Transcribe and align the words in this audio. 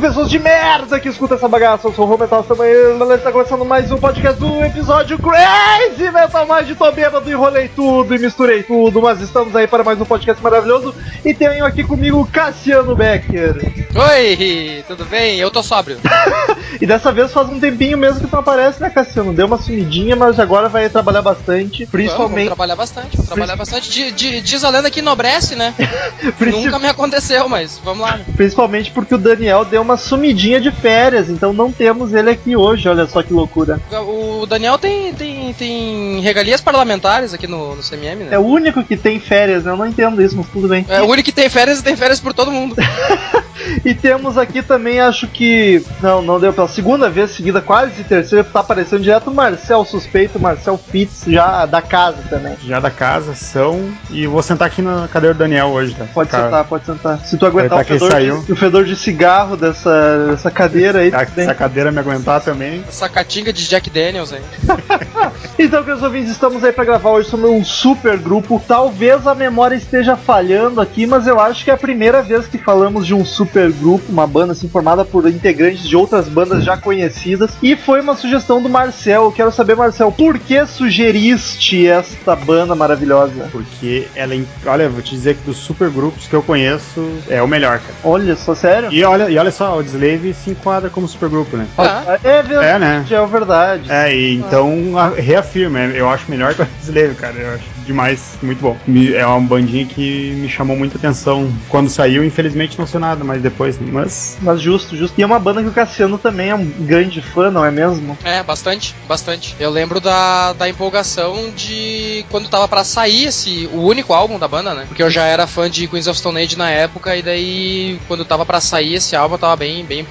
Pessoas 0.00 0.30
de 0.30 0.38
merda 0.38 0.98
que 0.98 1.08
escutam 1.08 1.36
essa 1.36 1.46
bagaça. 1.46 1.86
Eu 1.86 1.92
sou 1.92 2.06
o 2.06 2.08
Rô 2.08 2.16
Metal 2.16 2.42
também. 2.42 2.72
Está 3.14 3.30
começando 3.30 3.64
mais 3.64 3.92
um 3.92 3.98
podcast 3.98 4.40
do 4.40 4.49
episódio 4.74 5.18
Crazy 5.18 6.10
Metal 6.12 6.46
Mind. 6.46 6.76
Tô 6.76 6.90
bêbado, 6.92 7.28
enrolei 7.30 7.68
tudo 7.68 8.14
e 8.14 8.18
misturei 8.18 8.62
tudo, 8.62 9.02
mas 9.02 9.20
estamos 9.20 9.54
aí 9.56 9.66
para 9.66 9.82
mais 9.82 10.00
um 10.00 10.04
podcast 10.04 10.40
maravilhoso. 10.42 10.94
E 11.24 11.34
tenho 11.34 11.64
aqui 11.64 11.82
comigo 11.82 12.20
o 12.20 12.26
Cassiano 12.26 12.94
Becker. 12.94 13.56
Oi, 13.94 14.84
tudo 14.86 15.04
bem? 15.06 15.38
Eu 15.38 15.50
tô 15.50 15.62
sóbrio. 15.62 15.98
E 16.80 16.86
dessa 16.86 17.12
vez 17.12 17.30
faz 17.32 17.48
um 17.48 17.58
tempinho 17.60 17.98
mesmo 17.98 18.20
que 18.20 18.26
tu 18.28 18.36
aparece, 18.36 18.80
né, 18.80 18.88
Cassiano? 18.88 19.34
Deu 19.34 19.44
uma 19.46 19.58
sumidinha, 19.58 20.14
mas 20.16 20.38
agora 20.40 20.66
vai 20.68 20.88
trabalhar 20.88 21.20
bastante. 21.20 21.78
Vamos, 21.84 21.90
Principalmente. 21.90 22.46
trabalhar 22.46 22.76
bastante, 22.76 23.16
vamos 23.16 23.26
trabalhar 23.28 23.56
bastante. 23.56 24.12
Di- 24.12 24.40
diz 24.40 24.64
a 24.64 24.70
lenda 24.70 24.90
que 24.90 25.00
enobrece, 25.00 25.56
né? 25.56 25.74
princi- 26.38 26.64
Nunca 26.64 26.78
me 26.78 26.86
aconteceu, 26.88 27.48
mas 27.48 27.78
vamos 27.84 28.06
lá. 28.08 28.20
Principalmente 28.36 28.92
porque 28.92 29.14
o 29.14 29.18
Daniel 29.18 29.64
deu 29.64 29.82
uma 29.82 29.96
sumidinha 29.98 30.58
de 30.60 30.70
férias, 30.70 31.28
então 31.28 31.52
não 31.52 31.70
temos 31.72 32.14
ele 32.14 32.30
aqui 32.30 32.56
hoje, 32.56 32.88
olha 32.88 33.06
só 33.06 33.20
que 33.22 33.32
loucura. 33.32 33.78
O 33.92 34.46
Daniel 34.46 34.59
tem, 34.78 35.14
tem, 35.14 35.52
tem 35.54 36.20
regalias 36.20 36.60
parlamentares 36.60 37.32
aqui 37.34 37.46
no, 37.46 37.76
no 37.76 37.82
CMM, 37.82 38.22
É 38.22 38.30
né? 38.30 38.38
o 38.38 38.42
único 38.42 38.82
que 38.84 38.96
tem 38.96 39.18
férias, 39.20 39.64
né? 39.64 39.72
eu 39.72 39.76
não 39.76 39.86
entendo 39.86 40.22
isso, 40.22 40.36
mas 40.36 40.46
tudo 40.48 40.68
bem. 40.68 40.84
É 40.88 41.00
o 41.00 41.06
único 41.06 41.26
que 41.26 41.32
tem 41.32 41.48
férias 41.48 41.80
e 41.80 41.82
tem 41.82 41.96
férias 41.96 42.20
por 42.20 42.32
todo 42.34 42.50
mundo. 42.50 42.76
E 43.84 43.94
temos 43.94 44.38
aqui 44.38 44.62
também, 44.62 45.00
acho 45.00 45.26
que. 45.28 45.84
Não, 46.00 46.22
não 46.22 46.40
deu 46.40 46.52
pela 46.52 46.68
segunda 46.68 47.08
vez 47.10 47.30
seguida, 47.30 47.60
quase 47.60 48.02
terceira, 48.04 48.42
tá 48.44 48.60
aparecendo 48.60 49.02
direto 49.02 49.30
o 49.30 49.34
Marcel 49.34 49.84
suspeito, 49.84 50.38
o 50.38 50.40
Marcel 50.40 50.78
Fitz, 50.78 51.24
já 51.26 51.66
da 51.66 51.82
casa 51.82 52.18
também. 52.28 52.56
Já 52.64 52.80
da 52.80 52.90
casa, 52.90 53.34
são. 53.34 53.92
E 54.10 54.26
vou 54.26 54.42
sentar 54.42 54.68
aqui 54.68 54.82
na 54.82 55.08
cadeira 55.08 55.34
do 55.34 55.38
Daniel 55.38 55.68
hoje, 55.68 55.94
tá? 55.94 56.06
Pode 56.12 56.30
Cara, 56.30 56.44
sentar, 56.44 56.64
pode 56.64 56.86
sentar. 56.86 57.20
Se 57.24 57.36
tu 57.36 57.46
aguentar 57.46 57.78
o 57.78 57.80
ele 57.82 57.88
fedor, 57.88 58.10
saiu. 58.10 58.42
de, 58.42 58.52
o 58.52 58.56
fedor 58.56 58.84
de 58.84 58.96
cigarro 58.96 59.56
dessa, 59.56 60.26
dessa 60.30 60.50
cadeira 60.50 61.00
aí, 61.00 61.12
a, 61.14 61.26
se 61.26 61.40
a 61.42 61.54
cadeira 61.54 61.92
me 61.92 61.98
aguentar 61.98 62.40
também. 62.40 62.84
Essa 62.88 63.08
catinga 63.08 63.52
de 63.52 63.68
Jack 63.68 63.90
Daniels 63.90 64.32
aí. 64.32 64.42
Então, 65.58 65.84
meus 65.84 66.02
ouvintes, 66.02 66.30
estamos 66.30 66.64
aí 66.64 66.72
pra 66.72 66.84
gravar 66.84 67.10
hoje 67.10 67.28
sobre 67.28 67.46
um 67.46 67.62
super 67.62 68.16
grupo. 68.16 68.62
Talvez 68.66 69.26
a 69.26 69.34
memória 69.34 69.74
esteja 69.76 70.16
falhando 70.16 70.80
aqui, 70.80 71.06
mas 71.06 71.26
eu 71.26 71.38
acho 71.38 71.64
que 71.64 71.70
é 71.70 71.74
a 71.74 71.76
primeira 71.76 72.22
vez 72.22 72.46
que 72.46 72.56
falamos 72.56 73.06
de 73.06 73.14
um 73.14 73.24
super 73.26 73.70
grupo, 73.70 74.04
uma 74.10 74.26
banda 74.26 74.52
assim 74.52 74.68
formada 74.70 75.04
por 75.04 75.28
integrantes 75.28 75.86
de 75.86 75.94
outras 75.96 76.28
bandas 76.28 76.64
já 76.64 76.78
conhecidas. 76.78 77.50
E 77.62 77.76
foi 77.76 78.00
uma 78.00 78.16
sugestão 78.16 78.62
do 78.62 78.70
Marcel. 78.70 79.24
Eu 79.24 79.32
quero 79.32 79.52
saber, 79.52 79.76
Marcel, 79.76 80.10
por 80.10 80.38
que 80.38 80.64
sugeriste 80.66 81.86
esta 81.86 82.34
banda 82.34 82.74
maravilhosa? 82.74 83.48
Porque 83.52 84.08
ela. 84.14 84.34
é 84.34 84.40
Olha, 84.66 84.88
vou 84.88 85.02
te 85.02 85.10
dizer 85.10 85.36
que 85.36 85.42
dos 85.42 85.58
super 85.58 85.90
grupos 85.90 86.26
que 86.26 86.34
eu 86.34 86.42
conheço, 86.42 87.06
é 87.28 87.42
o 87.42 87.48
melhor, 87.48 87.80
cara. 87.80 87.94
Olha 88.02 88.34
só, 88.34 88.54
sério? 88.54 88.90
E 88.90 89.04
olha, 89.04 89.28
e 89.28 89.36
olha 89.36 89.50
só, 89.50 89.76
o 89.76 89.82
Slave 89.82 90.32
se 90.32 90.50
enquadra 90.50 90.88
como 90.88 91.06
super 91.06 91.28
grupo, 91.28 91.56
né? 91.56 91.66
Ah, 91.76 92.18
É 92.24 92.42
verdade, 92.42 92.66
É, 92.66 92.78
né? 92.78 93.04
é 93.10 93.26
verdade. 93.26 93.90
É, 93.92 94.14
e 94.16 94.39
então 94.46 94.92
reafirma, 95.16 95.80
eu 95.80 96.08
acho 96.08 96.30
melhor 96.30 96.54
que 96.54 96.62
o 96.62 96.68
Slave, 96.82 97.14
cara. 97.14 97.36
Eu 97.36 97.54
acho 97.54 97.64
demais, 97.86 98.38
muito 98.42 98.60
bom. 98.60 98.76
É 99.14 99.24
uma 99.26 99.40
bandinha 99.40 99.84
que 99.86 100.32
me 100.36 100.48
chamou 100.48 100.76
muita 100.76 100.98
atenção 100.98 101.52
quando 101.68 101.88
saiu, 101.88 102.24
infelizmente 102.24 102.78
não 102.78 102.86
saiu 102.86 103.00
nada, 103.00 103.24
mas 103.24 103.42
depois, 103.42 103.78
mas 103.80 104.36
Mas 104.40 104.60
justo, 104.60 104.96
justo. 104.96 105.18
E 105.18 105.22
é 105.22 105.26
uma 105.26 105.38
banda 105.38 105.62
que 105.62 105.68
o 105.68 105.72
Cassiano 105.72 106.18
também 106.18 106.50
é 106.50 106.54
um 106.54 106.64
grande 106.64 107.20
fã, 107.20 107.50
não 107.50 107.64
é 107.64 107.70
mesmo? 107.70 108.16
é, 108.24 108.42
bastante, 108.42 108.94
bastante. 109.08 109.54
Eu 109.58 109.70
lembro 109.70 110.00
da, 110.00 110.52
da 110.52 110.68
empolgação 110.68 111.50
de 111.56 112.24
quando 112.30 112.48
tava 112.48 112.68
pra 112.68 112.84
sair 112.84 113.26
esse, 113.26 113.68
o 113.72 113.82
único 113.82 114.12
álbum 114.12 114.38
da 114.38 114.48
banda, 114.48 114.74
né? 114.74 114.84
Porque 114.86 115.02
eu 115.02 115.10
já 115.10 115.24
era 115.24 115.46
fã 115.46 115.68
de 115.70 115.86
Queens 115.86 116.06
of 116.06 116.18
Stone 116.18 116.40
Age 116.40 116.56
na 116.56 116.70
época, 116.70 117.16
e 117.16 117.22
daí, 117.22 117.98
quando 118.08 118.24
tava 118.24 118.44
pra 118.46 118.60
sair 118.60 118.94
esse 118.94 119.14
álbum, 119.16 119.34
eu 119.34 119.38
tava 119.38 119.56
bem, 119.56 119.84
bem 119.84 120.06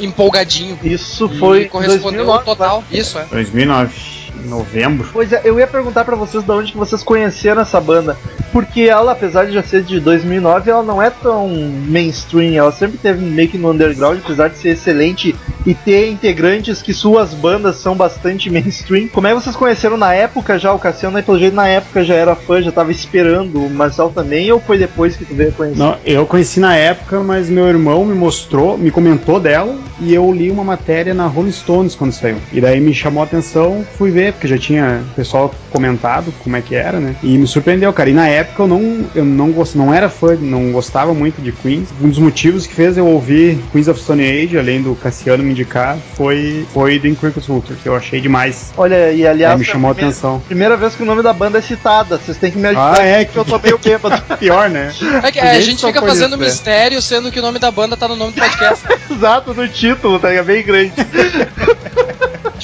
empolgadinho. 0.00 0.78
Isso 0.82 1.30
E 1.32 1.38
foi 1.38 1.64
correspondeu 1.66 2.24
2009, 2.24 2.38
ao 2.38 2.44
total. 2.44 2.84
Isso, 2.90 3.18
é. 3.18 3.24
2009, 3.30 3.94
novembro. 4.44 5.08
Pois 5.12 5.32
é, 5.32 5.40
eu 5.44 5.58
ia 5.58 5.66
perguntar 5.66 6.04
pra 6.04 6.16
vocês 6.16 6.44
de 6.44 6.50
onde 6.50 6.72
que 6.72 6.78
vocês 6.78 7.02
conheceram 7.02 7.62
essa 7.62 7.80
banda, 7.80 8.16
porque 8.52 8.82
ela, 8.82 9.12
apesar 9.12 9.46
de 9.46 9.52
já 9.52 9.62
ser 9.62 9.82
de 9.82 9.98
2009, 10.00 10.70
ela 10.70 10.82
não 10.82 11.02
é 11.02 11.10
tão 11.10 11.48
mainstream, 11.48 12.54
ela 12.54 12.72
sempre 12.72 12.98
teve 12.98 13.24
meio 13.24 13.48
que 13.48 13.58
no 13.58 13.70
underground, 13.70 14.18
apesar 14.22 14.48
de 14.48 14.58
ser 14.58 14.70
excelente 14.70 15.34
e 15.66 15.74
ter 15.74 16.10
integrantes 16.10 16.82
que 16.82 16.92
suas 16.92 17.32
bandas 17.32 17.76
são 17.76 17.96
bastante 17.96 18.50
mainstream. 18.50 19.08
Como 19.08 19.26
é 19.26 19.34
que 19.34 19.40
vocês 19.40 19.56
conheceram 19.56 19.96
na 19.96 20.14
época 20.14 20.58
já? 20.58 20.72
O 20.72 20.78
Cassiano, 20.78 21.16
aí, 21.16 21.22
pelo 21.22 21.38
jeito, 21.38 21.54
na 21.54 21.68
época 21.68 22.04
já 22.04 22.14
era 22.14 22.34
fã, 22.34 22.60
já 22.62 22.70
tava 22.70 22.90
esperando, 22.90 23.64
o 23.64 23.70
Marcel 23.70 24.10
também, 24.14 24.50
ou 24.52 24.60
foi 24.60 24.78
depois 24.78 25.16
que 25.16 25.24
tu 25.24 25.34
veio 25.34 25.52
conhecer? 25.52 25.78
Não, 25.78 25.96
eu 26.04 26.26
conheci 26.26 26.60
na 26.60 26.76
época, 26.76 27.20
mas 27.20 27.48
meu 27.48 27.66
irmão 27.66 28.04
me 28.04 28.14
mostrou, 28.14 28.76
me 28.76 28.90
comentou 28.90 29.40
dela 29.40 29.76
e 30.00 30.14
eu 30.14 30.30
li 30.32 30.50
uma 30.50 30.64
matéria 30.64 31.14
na 31.14 31.26
Rolling 31.26 31.52
Stones 31.52 31.94
quando 31.94 32.12
saiu. 32.12 32.36
E 32.52 32.60
daí 32.60 32.80
me 32.80 32.94
chamou 32.94 33.22
a 33.22 33.26
atenção, 33.26 33.84
fui 33.96 34.10
ver, 34.10 34.33
porque 34.34 34.46
já 34.48 34.58
tinha 34.58 35.02
o 35.10 35.14
pessoal 35.14 35.54
comentado 35.70 36.32
como 36.42 36.56
é 36.56 36.60
que 36.60 36.74
era, 36.74 37.00
né? 37.00 37.16
E 37.22 37.38
me 37.38 37.46
surpreendeu, 37.46 37.92
cara. 37.92 38.10
E 38.10 38.12
na 38.12 38.28
época 38.28 38.62
eu 38.62 38.66
não, 38.68 39.04
eu 39.14 39.24
não, 39.24 39.50
gost, 39.50 39.74
não 39.76 39.92
era 39.92 40.08
fã, 40.08 40.36
não 40.40 40.70
gostava 40.72 41.14
muito 41.14 41.40
de 41.42 41.52
Queens. 41.52 41.88
Um 42.02 42.08
dos 42.08 42.18
motivos 42.18 42.66
que 42.66 42.74
fez 42.74 42.96
eu 42.98 43.06
ouvir 43.06 43.58
Queens 43.72 43.88
of 43.88 44.00
Stone 44.00 44.22
Age, 44.22 44.58
além 44.58 44.82
do 44.82 44.94
Cassiano 44.94 45.42
me 45.42 45.50
indicar, 45.52 45.96
foi, 46.14 46.66
foi 46.72 46.98
do 46.98 47.08
Incredible 47.08 47.42
Hulk, 47.46 47.74
que 47.76 47.88
eu 47.88 47.96
achei 47.96 48.20
demais. 48.20 48.72
Olha, 48.76 49.10
e 49.12 49.26
aliás, 49.26 49.52
Aí 49.52 49.58
me 49.58 49.64
a 49.64 49.66
chamou 49.72 49.90
a 49.90 49.94
primeira, 49.94 50.12
atenção. 50.16 50.40
primeira 50.46 50.76
vez 50.76 50.94
que 50.94 51.02
o 51.02 51.06
nome 51.06 51.22
da 51.22 51.32
banda 51.32 51.58
é 51.58 51.60
citada, 51.62 52.18
vocês 52.18 52.36
têm 52.36 52.50
que 52.50 52.58
me 52.58 52.68
ajudar, 52.68 52.98
Ah, 53.00 53.02
é, 53.02 53.24
porque 53.24 53.38
eu 53.38 53.44
tô 53.44 53.58
meio 53.58 53.78
bêbado. 53.78 54.22
Pior, 54.38 54.68
né? 54.68 54.92
É 55.22 55.30
que 55.32 55.38
a 55.40 55.44
Ninguém 55.44 55.62
gente 55.62 55.84
fica 55.86 56.00
fazendo 56.00 56.36
nisso, 56.36 56.38
né? 56.40 56.46
mistério, 56.46 57.02
sendo 57.02 57.30
que 57.30 57.38
o 57.38 57.42
nome 57.42 57.58
da 57.58 57.70
banda 57.70 57.96
tá 57.96 58.06
no 58.08 58.16
nome 58.16 58.32
do 58.32 58.40
podcast. 58.40 58.84
Exato, 59.10 59.54
no 59.54 59.66
título, 59.68 60.18
tá? 60.18 60.32
É 60.32 60.42
bem 60.42 60.62
grande. 60.62 60.92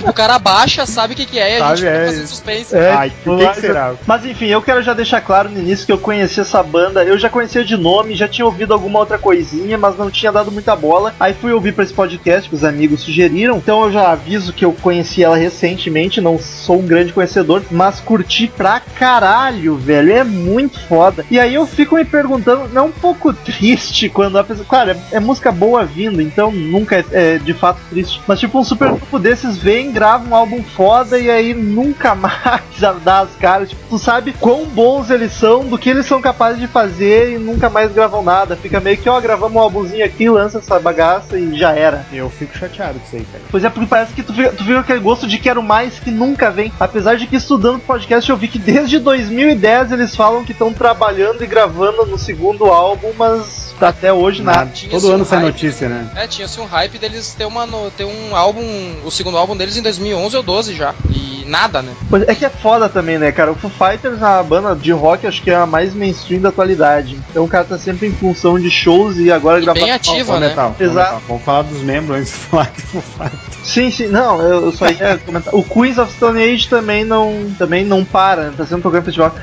tipo, 0.00 0.10
o 0.10 0.14
cara 0.14 0.38
baixa, 0.38 0.86
sabe 0.86 1.14
o 1.14 1.16
que, 1.16 1.26
que 1.26 1.38
é, 1.38 1.52
e 1.52 1.56
a 1.56 1.58
Sabe, 1.58 1.76
gente 1.76 1.86
fica 1.88 1.98
é. 2.02 2.06
fazendo 2.06 2.26
suspense. 2.26 2.76
É, 2.76 2.90
Ai, 2.90 3.10
tipo, 3.10 3.32
o 3.32 3.38
que, 3.38 3.44
mas- 3.44 3.54
que 3.56 3.60
será? 3.60 3.94
Mas 4.06 4.24
enfim, 4.26 4.46
eu 4.46 4.62
quero 4.62 4.82
já 4.82 4.94
deixar 4.94 5.20
claro 5.20 5.48
no 5.48 5.58
início 5.58 5.86
que 5.86 5.92
eu 5.92 5.98
conheci 5.98 6.40
essa 6.40 6.62
banda. 6.62 7.04
Eu 7.04 7.18
já 7.18 7.28
conhecia 7.28 7.64
de 7.64 7.76
nome, 7.76 8.14
já 8.14 8.26
tinha 8.28 8.44
ouvido 8.44 8.72
alguma 8.72 8.98
outra 8.98 9.18
coisinha, 9.18 9.76
mas 9.78 9.96
não 9.96 10.10
tinha 10.10 10.32
dado 10.32 10.50
muita 10.50 10.74
bola. 10.74 11.14
Aí 11.20 11.34
fui 11.34 11.52
ouvir 11.52 11.72
pra 11.72 11.84
esse 11.84 11.92
podcast 11.92 12.48
que 12.48 12.54
os 12.54 12.64
amigos 12.64 13.02
sugeriram. 13.02 13.56
Então 13.56 13.84
eu 13.84 13.92
já 13.92 14.10
aviso 14.10 14.52
que 14.52 14.64
eu 14.64 14.72
conheci 14.72 15.22
ela 15.22 15.36
recentemente, 15.36 16.20
não 16.20 16.38
sou 16.38 16.80
um 16.80 16.86
grande 16.86 17.12
conhecedor, 17.12 17.62
mas 17.70 18.00
curti 18.00 18.48
pra 18.48 18.80
caralho, 18.80 19.76
velho. 19.76 20.12
É 20.12 20.24
muito 20.24 20.78
foda. 20.80 21.24
E 21.30 21.38
aí 21.38 21.54
eu 21.54 21.66
fico 21.66 21.94
me 21.96 22.04
perguntando, 22.04 22.68
não 22.72 22.82
é 22.82 22.84
um 22.86 22.92
pouco 22.92 23.32
triste 23.44 24.08
quando 24.08 24.38
a 24.38 24.44
pessoa. 24.44 24.66
Claro, 24.68 24.90
é, 24.90 24.96
é 25.12 25.20
música 25.20 25.52
boa 25.52 25.84
vindo, 25.84 26.20
então 26.22 26.50
nunca 26.50 26.96
é, 26.96 27.04
é 27.12 27.38
de 27.38 27.52
fato 27.54 27.80
triste. 27.90 28.20
Mas 28.26 28.40
tipo, 28.40 28.58
um 28.58 28.64
super 28.64 28.88
grupo 28.88 29.18
desses 29.18 29.56
vem, 29.58 29.89
grava 29.90 30.28
um 30.28 30.34
álbum 30.34 30.62
foda 30.62 31.18
e 31.18 31.30
aí 31.30 31.54
nunca 31.54 32.14
mais 32.16 32.60
dá 33.04 33.20
as 33.20 33.34
caras. 33.36 33.68
Tipo, 33.68 33.82
tu 33.88 33.98
sabe 33.98 34.32
quão 34.32 34.64
bons 34.64 35.10
eles 35.10 35.32
são, 35.32 35.64
do 35.64 35.78
que 35.78 35.90
eles 35.90 36.06
são 36.06 36.20
capazes 36.20 36.60
de 36.60 36.66
fazer 36.66 37.34
e 37.34 37.38
nunca 37.38 37.68
mais 37.68 37.92
gravam 37.92 38.22
nada. 38.22 38.56
Fica 38.56 38.80
meio 38.80 38.96
que, 38.96 39.08
ó, 39.08 39.20
gravamos 39.20 39.56
um 39.56 39.60
álbumzinho 39.60 40.04
aqui, 40.04 40.28
lança 40.28 40.58
essa 40.58 40.78
bagaça 40.78 41.38
e 41.38 41.56
já 41.56 41.72
era. 41.72 42.06
Eu 42.12 42.30
fico 42.30 42.56
chateado 42.56 42.98
com 42.98 43.06
isso 43.06 43.16
aí, 43.16 43.26
cara. 43.30 43.44
Pois 43.50 43.64
é, 43.64 43.70
porque 43.70 43.86
parece 43.86 44.14
que 44.14 44.22
tu 44.22 44.32
fica, 44.32 44.50
tu 44.52 44.64
fica 44.64 44.80
aquele 44.80 45.00
gosto 45.00 45.26
de 45.26 45.38
quero 45.38 45.62
mais 45.62 45.98
que 45.98 46.10
nunca 46.10 46.50
vem. 46.50 46.72
Apesar 46.78 47.16
de 47.16 47.26
que 47.26 47.36
estudando 47.36 47.80
podcast 47.80 48.28
eu 48.30 48.36
vi 48.36 48.48
que 48.48 48.58
desde 48.58 48.98
2010 48.98 49.92
eles 49.92 50.16
falam 50.16 50.44
que 50.44 50.52
estão 50.52 50.72
trabalhando 50.72 51.42
e 51.42 51.46
gravando 51.46 52.06
no 52.06 52.18
segundo 52.18 52.66
álbum, 52.66 53.12
mas 53.16 53.69
até 53.88 54.12
hoje 54.12 54.42
nada. 54.42 54.70
Tinha, 54.72 54.90
Todo 54.90 54.98
assim, 55.04 55.12
ano 55.14 55.22
um 55.22 55.26
sai 55.26 55.38
hype, 55.40 55.52
notícia, 55.52 55.88
né? 55.88 56.08
É, 56.14 56.26
tinha 56.26 56.44
assim 56.46 56.60
um 56.60 56.66
hype 56.66 56.98
deles 56.98 57.34
ter, 57.34 57.44
uma, 57.44 57.66
ter 57.96 58.04
um 58.04 58.34
álbum, 58.36 58.62
o 59.04 59.10
segundo 59.10 59.36
álbum 59.36 59.56
deles 59.56 59.76
em 59.76 59.82
2011 59.82 60.36
ou 60.36 60.42
12 60.42 60.74
já. 60.74 60.94
E 61.10 61.44
nada, 61.46 61.82
né? 61.82 61.92
Pois 62.08 62.26
É 62.28 62.34
que 62.34 62.44
é 62.44 62.50
foda 62.50 62.88
também, 62.88 63.18
né, 63.18 63.32
cara? 63.32 63.50
O 63.52 63.54
Foo 63.54 63.70
Fighters, 63.70 64.22
a 64.22 64.42
banda 64.42 64.74
de 64.74 64.92
rock, 64.92 65.26
acho 65.26 65.42
que 65.42 65.50
é 65.50 65.56
a 65.56 65.66
mais 65.66 65.92
mainstream 65.94 66.40
da 66.40 66.48
atualidade. 66.50 67.18
Então 67.30 67.44
o 67.44 67.48
cara 67.48 67.64
tá 67.64 67.78
sempre 67.78 68.06
em 68.08 68.12
função 68.12 68.58
de 68.58 68.70
shows 68.70 69.16
e 69.18 69.30
agora 69.32 69.58
E 69.58 69.62
gravar. 69.64 69.80
bem 69.80 69.90
ativa, 69.90 70.34
Ô, 70.36 70.40
né? 70.40 70.48
Metal, 70.48 70.76
Exato. 70.78 71.14
Metal, 71.14 71.22
Vamos 71.28 71.42
falar 71.44 71.62
dos 71.62 71.82
membros 71.82 72.16
antes 72.18 72.32
de 72.32 72.38
falar 72.46 72.70
do 72.70 72.80
Foo 72.82 73.02
Fighters. 73.02 73.40
Sim, 73.64 73.90
sim, 73.90 74.06
não, 74.08 74.40
eu 74.40 74.60
eu 74.66 74.72
só 74.72 74.88
ia 74.88 75.18
comentar. 75.18 75.54
O 75.54 75.62
Queens 75.64 75.98
of 75.98 76.12
Stone 76.12 76.42
Age 76.42 76.68
também 76.68 77.04
não, 77.04 77.50
também 77.58 77.84
não 77.84 78.04
para, 78.04 78.44
né? 78.44 78.54
tá 78.56 78.64
sendo 78.66 78.82
tocando 78.82 79.02
em 79.02 79.04
festival. 79.04 79.34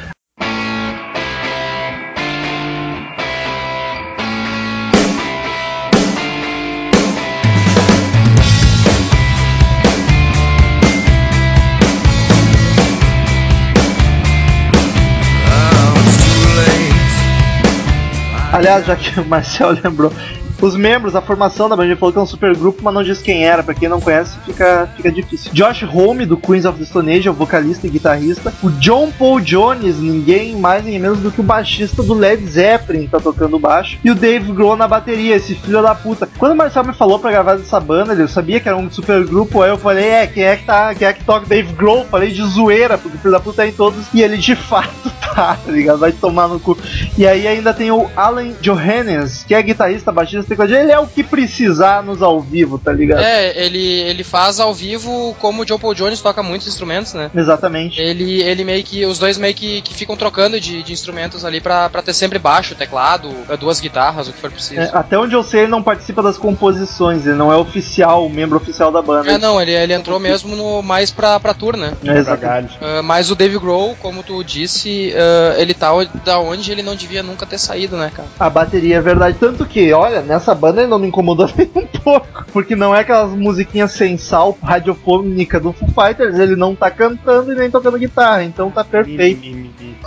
Aliás, 18.58 18.88
já 18.88 18.96
que 18.96 19.20
o 19.20 19.26
Marcel 19.26 19.70
lembrou, 19.84 20.12
os 20.60 20.76
membros, 20.76 21.16
a 21.16 21.22
formação 21.22 21.70
da 21.70 21.76
banda, 21.76 21.90
ele 21.90 21.96
falou 21.96 22.12
que 22.12 22.18
é 22.18 22.22
um 22.22 22.26
super 22.26 22.56
grupo, 22.58 22.82
mas 22.82 22.92
não 22.92 23.04
diz 23.04 23.22
quem 23.22 23.46
era. 23.46 23.62
Pra 23.62 23.76
quem 23.76 23.88
não 23.88 24.02
conhece, 24.02 24.36
fica, 24.44 24.90
fica 24.96 25.12
difícil. 25.12 25.52
Josh 25.54 25.84
Homme, 25.84 26.26
do 26.26 26.36
Queens 26.36 26.66
of 26.66 26.80
the 26.80 26.86
Stone 26.86 27.14
Age, 27.14 27.28
é 27.28 27.32
o 27.32 27.36
vocalista 27.36 27.86
e 27.86 27.90
guitarrista. 27.92 28.52
O 28.64 28.72
John 28.72 29.12
Paul 29.12 29.40
Jones, 29.40 30.00
ninguém 30.00 30.56
mais 30.56 30.84
nem 30.84 30.98
menos 30.98 31.20
do 31.20 31.32
que 31.32 31.40
o 31.40 31.44
baixista 31.44 32.02
do 32.02 32.16
Led 32.16 32.44
Zeppelin, 32.48 33.08
tá 33.08 33.20
tocando 33.20 33.60
baixo. 33.60 34.00
E 34.04 34.10
o 34.10 34.16
Dave 34.16 34.52
Grohl 34.52 34.76
na 34.76 34.88
bateria, 34.88 35.36
esse 35.36 35.54
filho 35.54 35.84
da 35.84 35.94
puta. 35.94 36.28
Quando 36.40 36.54
o 36.54 36.56
Marcel 36.56 36.84
me 36.84 36.94
falou 36.94 37.20
pra 37.20 37.30
gravar 37.30 37.58
dessa 37.58 37.80
banda, 37.80 38.16
eu 38.16 38.28
sabia 38.28 38.60
que 38.60 38.68
era 38.68 38.78
um 38.78 38.90
super 38.90 39.24
grupo, 39.26 39.62
aí 39.62 39.70
eu 39.70 39.78
falei, 39.78 40.08
é, 40.08 40.26
quem 40.26 40.44
é 40.44 40.56
que 40.56 40.66
tá, 40.66 40.96
quem 40.96 41.08
é 41.08 41.14
que 41.14 41.24
toca 41.24 41.46
Dave 41.46 41.74
Grohl? 41.74 42.06
Falei 42.06 42.32
de 42.32 42.42
zoeira, 42.44 42.98
porque 42.98 43.18
o 43.18 43.20
filho 43.20 43.34
da 43.34 43.40
puta 43.40 43.64
é 43.64 43.70
em 43.70 43.74
todos. 43.74 44.08
E 44.12 44.24
ele 44.24 44.38
de 44.38 44.56
fato 44.58 45.12
tá, 45.38 45.58
ligado? 45.68 46.00
Vai 46.00 46.12
tomar 46.12 46.48
no 46.48 46.60
cu. 46.60 46.78
E 47.18 47.28
aí 47.28 47.48
ainda 47.48 47.74
tem 47.74 47.92
o 47.92 48.10
Alan 48.16 48.54
Johannes, 48.60 49.44
que 49.44 49.54
é 49.54 49.62
guitarrista, 49.62 50.12
baixista, 50.12 50.48
tecladista. 50.48 50.82
Ele 50.82 50.92
é 50.92 51.00
o 51.00 51.06
que 51.06 51.24
precisar 51.24 52.04
nos 52.04 52.24
ao 52.24 52.42
vivo, 52.42 52.80
tá 52.80 52.92
ligado? 52.92 53.22
É, 53.22 53.66
ele, 53.66 53.84
ele 54.02 54.24
faz 54.24 54.60
ao 54.60 54.74
vivo 54.74 55.36
como 55.40 55.62
o 55.62 55.66
John 55.66 55.78
Paul 55.78 55.94
Jones 55.94 56.22
toca 56.22 56.42
muitos 56.42 56.68
instrumentos, 56.68 57.14
né? 57.14 57.30
Exatamente. 57.36 58.02
Ele, 58.02 58.42
ele 58.42 58.64
meio 58.64 58.84
que. 58.84 59.06
Os 59.06 59.20
dois 59.20 59.38
meio 59.38 59.54
que, 59.54 59.82
que 59.82 59.94
ficam 59.94 60.16
trocando 60.16 60.60
de, 60.60 60.82
de 60.82 60.92
instrumentos 60.92 61.46
ali 61.46 61.62
pra, 61.62 61.90
pra 61.90 62.02
ter 62.02 62.14
sempre 62.14 62.40
baixo, 62.40 62.76
teclado, 62.76 63.30
duas 63.60 63.80
guitarras, 63.80 64.28
o 64.28 64.34
que 64.34 64.40
for 64.40 64.52
preciso. 64.52 64.82
É, 64.82 64.90
até 64.94 65.18
onde 65.18 65.36
eu 65.36 65.44
sei, 65.44 65.62
ele 65.62 65.72
não 65.72 65.84
participa 65.84 66.24
das 66.24 66.38
composições, 66.38 67.26
ele 67.26 67.36
não 67.36 67.52
é 67.52 67.56
oficial, 67.56 68.28
membro 68.30 68.58
oficial 68.58 68.92
da 68.92 69.02
banda. 69.02 69.32
É, 69.32 69.38
não, 69.38 69.62
ele, 69.62 69.72
ele 69.72 69.94
entrou 69.94 70.20
mesmo 70.20 70.56
no, 70.56 70.82
mais 70.82 71.12
pra, 71.12 71.40
pra 71.40 71.54
tour, 71.54 71.78
né? 71.78 71.94
É, 72.04 72.18
exatamente. 72.18 72.78
Ah, 72.82 73.02
mas 73.04 73.30
o 73.30 73.36
Dave 73.36 73.60
Grohl, 73.60 73.96
como 74.02 74.24
tu 74.24 74.44
disse, 74.44 75.14
ah, 75.28 75.56
ele 75.58 75.74
tá 75.74 75.92
da 76.24 76.40
onde 76.40 76.72
ele 76.72 76.82
não 76.82 76.96
devia 76.96 77.22
nunca 77.22 77.46
ter 77.46 77.58
saído, 77.58 77.98
né, 77.98 78.12
cara? 78.14 78.28
A 78.40 78.50
bateria 78.50 78.98
é 78.98 79.02
verdade. 79.02 79.38
Tanto 79.40 79.66
que, 79.66 79.92
olha, 79.92 80.22
nessa 80.22 80.56
banda 80.56 80.82
ele 80.82 80.90
não 80.90 81.00
me 81.00 81.08
incomodou 81.08 81.50
nem 81.58 81.70
um 81.76 81.86
pouco. 81.86 82.46
Porque 82.54 82.76
não 82.76 82.96
é 82.96 83.02
aquelas 83.02 83.32
musiquinhas 83.32 83.92
sem 83.92 84.18
sal, 84.18 84.58
radiofônica 84.64 85.60
do 85.60 85.74
Foo 85.74 85.90
Fighters, 85.90 86.40
ele 86.40 86.56
não 86.56 86.76
tá 86.76 86.90
cantando 86.90 87.52
e 87.52 87.56
nem 87.56 87.70
tocando 87.70 88.00
guitarra, 88.00 88.44
então 88.44 88.72
tá 88.72 88.84
perfeito. 88.84 89.42
Mi, 89.42 89.54
mi, 89.54 89.72
mi, 89.80 89.96
mi. 89.96 89.98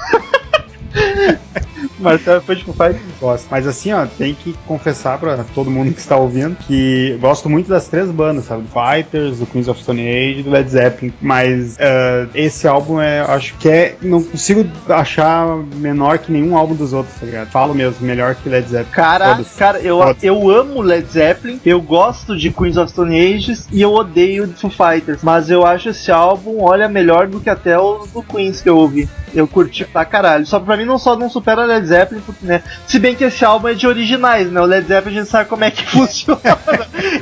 Marcelo 1.99 2.41
foi 2.41 2.57
de 2.57 2.65
Foo 2.65 2.75
Fighters. 2.75 3.03
Gosto. 3.21 3.47
Mas 3.51 3.67
assim, 3.67 3.93
ó, 3.93 4.07
tem 4.07 4.35
que 4.35 4.55
confessar 4.67 5.19
pra 5.19 5.45
todo 5.55 5.71
mundo 5.71 5.93
que 5.93 6.01
está 6.01 6.17
ouvindo 6.17 6.57
que 6.67 7.17
gosto 7.21 7.49
muito 7.49 7.69
das 7.69 7.89
três 7.89 8.11
bandas, 8.11 8.45
sabe? 8.45 8.63
Do 8.63 8.69
Fighters, 8.69 9.39
do 9.39 9.47
Queens 9.47 9.69
of 9.69 9.83
Stone 9.83 10.01
Age 10.01 10.41
e 10.41 10.43
do 10.43 10.51
Led 10.51 10.69
Zeppelin. 10.71 11.13
Mas 11.21 11.77
eh, 11.79 12.27
esse 12.35 12.67
álbum 12.67 13.01
é, 13.01 13.21
acho 13.21 13.55
que 13.57 13.69
é. 13.69 13.97
Não 14.03 14.23
consigo 14.23 14.67
achar 14.89 15.47
menor 15.77 16.19
que 16.19 16.33
nenhum 16.33 16.57
álbum 16.57 16.75
dos 16.75 16.93
outros, 16.93 17.15
tá 17.19 17.27
ligado? 17.27 17.51
Falo 17.51 17.75
mesmo, 17.75 18.07
melhor 18.07 18.35
que 18.35 18.49
Led 18.49 18.69
Zeppelin. 18.69 18.91
Cara, 18.93 19.35
Todos. 19.37 19.55
cara, 19.57 19.79
eu, 19.81 19.99
Todos. 19.99 20.23
eu 20.23 20.51
amo 20.51 20.81
Led 20.83 21.07
Zeppelin, 21.11 21.61
eu 21.65 21.81
gosto 21.81 22.37
de 22.37 22.51
Queens 22.51 22.77
of 22.77 22.91
Stone 22.91 23.19
Ages 23.19 23.67
e 23.71 23.81
eu 23.83 23.93
odeio 23.93 24.49
Foo 24.57 24.71
Fighters. 24.71 25.23
Mas 25.23 25.51
eu 25.51 25.65
acho 25.65 25.91
esse 25.91 26.11
álbum, 26.11 26.63
olha, 26.63 26.89
melhor 26.89 27.27
do 27.27 27.41
que 27.41 27.51
até 27.51 27.79
os 27.79 28.11
do 28.11 28.23
Queens 28.23 28.61
que 28.61 28.69
eu 28.69 28.77
ouvi. 28.77 29.09
Eu 29.33 29.47
curti 29.47 29.85
pra 29.85 30.05
caralho. 30.05 30.45
Só 30.45 30.59
pra 30.59 30.77
mim 30.77 30.85
não 30.85 30.99
só 30.99 31.17
não 31.17 31.31
supera 31.31 31.67
Led 31.71 31.87
Zeppelin, 31.87 32.21
porque, 32.21 32.45
né? 32.45 32.63
Se 32.87 32.99
bem 32.99 33.15
que 33.15 33.25
esse 33.25 33.45
álbum 33.45 33.69
é 33.69 33.75
de 33.75 33.87
originais, 33.87 34.51
né? 34.51 34.61
O 34.61 34.65
Led 34.65 34.87
Zeppelin 34.87 35.17
a 35.17 35.21
gente 35.21 35.31
sabe 35.31 35.49
como 35.49 35.65
é 35.65 35.71
que 35.71 35.85
funciona. 35.91 36.41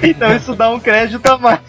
então 0.02 0.34
isso 0.34 0.54
dá 0.54 0.70
um 0.70 0.80
crédito 0.80 1.26
a 1.26 1.38
mais. 1.38 1.60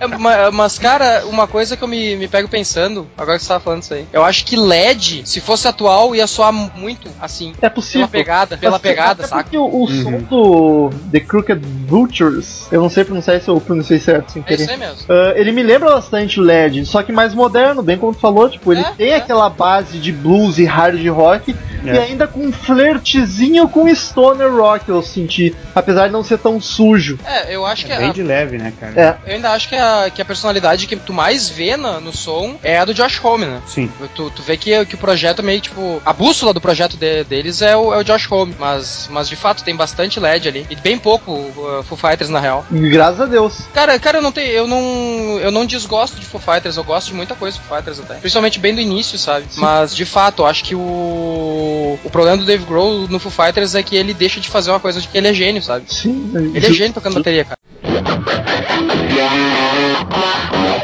É, 0.00 0.06
ma- 0.06 0.50
mas, 0.50 0.78
cara, 0.78 1.24
uma 1.26 1.46
coisa 1.46 1.76
que 1.76 1.82
eu 1.82 1.88
me, 1.88 2.16
me 2.16 2.28
pego 2.28 2.48
pensando, 2.48 3.08
agora 3.16 3.36
que 3.36 3.42
você 3.42 3.48
tava 3.48 3.60
falando 3.60 3.82
isso 3.82 3.94
aí, 3.94 4.06
eu 4.12 4.24
acho 4.24 4.44
que 4.44 4.56
LED, 4.56 5.22
se 5.28 5.40
fosse 5.40 5.66
atual, 5.66 6.14
ia 6.14 6.26
soar 6.26 6.52
muito 6.52 7.08
assim. 7.20 7.52
É 7.60 7.68
possível. 7.68 8.06
Pela 8.08 8.22
pegada, 8.24 8.56
pela 8.56 8.76
Até 8.76 8.88
pegada, 8.90 9.28
porque 9.28 9.56
saca? 9.56 9.60
o, 9.60 9.84
o 9.84 9.88
som 9.88 10.18
do 10.28 10.90
The 11.10 11.20
Crooked 11.20 11.60
Vultures, 11.86 12.66
eu 12.70 12.80
não 12.80 12.88
sei 12.90 13.04
pronunciar 13.04 13.40
se 13.40 13.48
eu 13.48 13.60
pronunciei 13.60 13.98
certo 13.98 14.30
sem 14.32 14.42
É 14.42 14.44
querer. 14.44 14.62
isso 14.62 14.70
aí 14.70 14.76
mesmo. 14.78 14.98
Ah, 15.08 15.32
ele 15.36 15.52
me 15.52 15.62
lembra 15.62 15.90
bastante 15.90 16.38
o 16.38 16.42
LED, 16.42 16.84
só 16.86 17.02
que 17.02 17.10
mais 17.12 17.34
moderno, 17.34 17.82
bem 17.82 17.98
como 17.98 18.14
tu 18.14 18.20
falou, 18.20 18.48
tipo, 18.48 18.72
ele 18.72 18.80
É, 18.82 18.92
tem 18.96 19.10
é. 19.10 19.16
aquela 19.16 19.48
base 19.50 19.98
de 19.98 20.12
blues 20.12 20.58
e 20.58 20.64
hard 20.64 21.04
rock 21.08 21.54
É. 21.86 21.94
e 21.94 21.98
ainda 21.98 22.26
com 22.26 22.40
um 22.40 22.52
flertezinho 22.52 23.68
com 23.68 23.92
stoner 23.94 24.50
rock, 24.52 24.88
eu 24.88 25.02
senti, 25.02 25.54
apesar 25.74 26.06
de 26.06 26.12
não 26.12 26.22
ser 26.22 26.38
tão 26.38 26.60
sujo. 26.60 27.18
É, 27.24 27.54
eu 27.54 27.64
acho 27.66 27.86
que 27.86 27.92
É 27.92 27.96
a, 27.96 27.98
bem 27.98 28.12
de 28.12 28.22
leve, 28.22 28.58
né, 28.58 28.72
cara? 28.78 29.18
É, 29.26 29.30
eu 29.30 29.34
ainda 29.36 29.50
acho 29.50 29.68
que 29.68 29.74
a, 29.76 29.87
que 30.14 30.22
a 30.22 30.24
personalidade 30.24 30.86
que 30.86 30.96
tu 30.96 31.12
mais 31.12 31.48
vê 31.48 31.76
na- 31.76 32.00
no 32.00 32.12
som 32.12 32.56
é 32.62 32.78
a 32.78 32.84
do 32.84 32.94
Josh 32.94 33.22
Homme, 33.24 33.46
né? 33.46 33.60
Sim. 33.66 33.90
Tu, 34.14 34.30
tu 34.30 34.42
vê 34.42 34.56
que, 34.56 34.84
que 34.86 34.94
o 34.94 34.98
projeto 34.98 35.42
meio 35.42 35.60
tipo. 35.60 36.00
A 36.04 36.12
bússola 36.12 36.52
do 36.54 36.60
projeto 36.60 36.96
de- 36.96 37.24
deles 37.24 37.62
é 37.62 37.76
o, 37.76 37.92
é 37.92 37.98
o 37.98 38.04
Josh 38.04 38.30
Homme, 38.30 38.54
mas, 38.58 39.08
mas 39.10 39.28
de 39.28 39.36
fato 39.36 39.62
tem 39.64 39.74
bastante 39.76 40.18
LED 40.20 40.48
ali. 40.48 40.66
E 40.70 40.76
bem 40.76 40.98
pouco 40.98 41.32
uh, 41.32 41.82
Foo 41.84 41.96
Fighters 41.98 42.30
na 42.30 42.40
real. 42.40 42.64
graças 42.70 43.20
a 43.20 43.26
Deus. 43.26 43.62
Cara, 43.74 43.98
cara, 43.98 44.18
eu 44.18 44.22
não 44.22 44.32
tenho. 44.32 44.50
Eu 44.50 44.66
não. 44.66 45.38
Eu 45.40 45.50
não 45.50 45.66
desgosto 45.66 46.18
de 46.18 46.26
Foo 46.26 46.40
Fighters, 46.40 46.76
eu 46.76 46.84
gosto 46.84 47.08
de 47.08 47.14
muita 47.14 47.34
coisa 47.34 47.56
do 47.58 47.62
Foo 47.64 47.76
Fighters 47.76 48.00
até. 48.00 48.14
Principalmente 48.14 48.58
bem 48.58 48.74
do 48.74 48.80
início, 48.80 49.18
sabe? 49.18 49.46
Mas 49.56 49.94
de 49.94 50.04
fato, 50.04 50.42
eu 50.42 50.46
acho 50.46 50.64
que 50.64 50.74
o. 50.74 51.98
O 52.04 52.10
problema 52.10 52.36
do 52.36 52.44
Dave 52.44 52.64
Grohl 52.64 53.08
no 53.08 53.18
Foo 53.18 53.30
Fighters 53.30 53.74
é 53.74 53.82
que 53.82 53.96
ele 53.96 54.14
deixa 54.14 54.40
de 54.40 54.48
fazer 54.48 54.70
uma 54.70 54.80
coisa 54.80 55.00
de 55.00 55.08
que 55.08 55.16
ele 55.18 55.28
é 55.28 55.34
gênio, 55.34 55.62
sabe? 55.62 55.84
Sim, 55.92 56.30
Ele 56.54 56.66
é 56.66 56.72
gênio 56.72 56.92
tocando 56.94 57.14
bateria, 57.14 57.44
cara. 57.44 57.58
Yeah. 59.18 60.77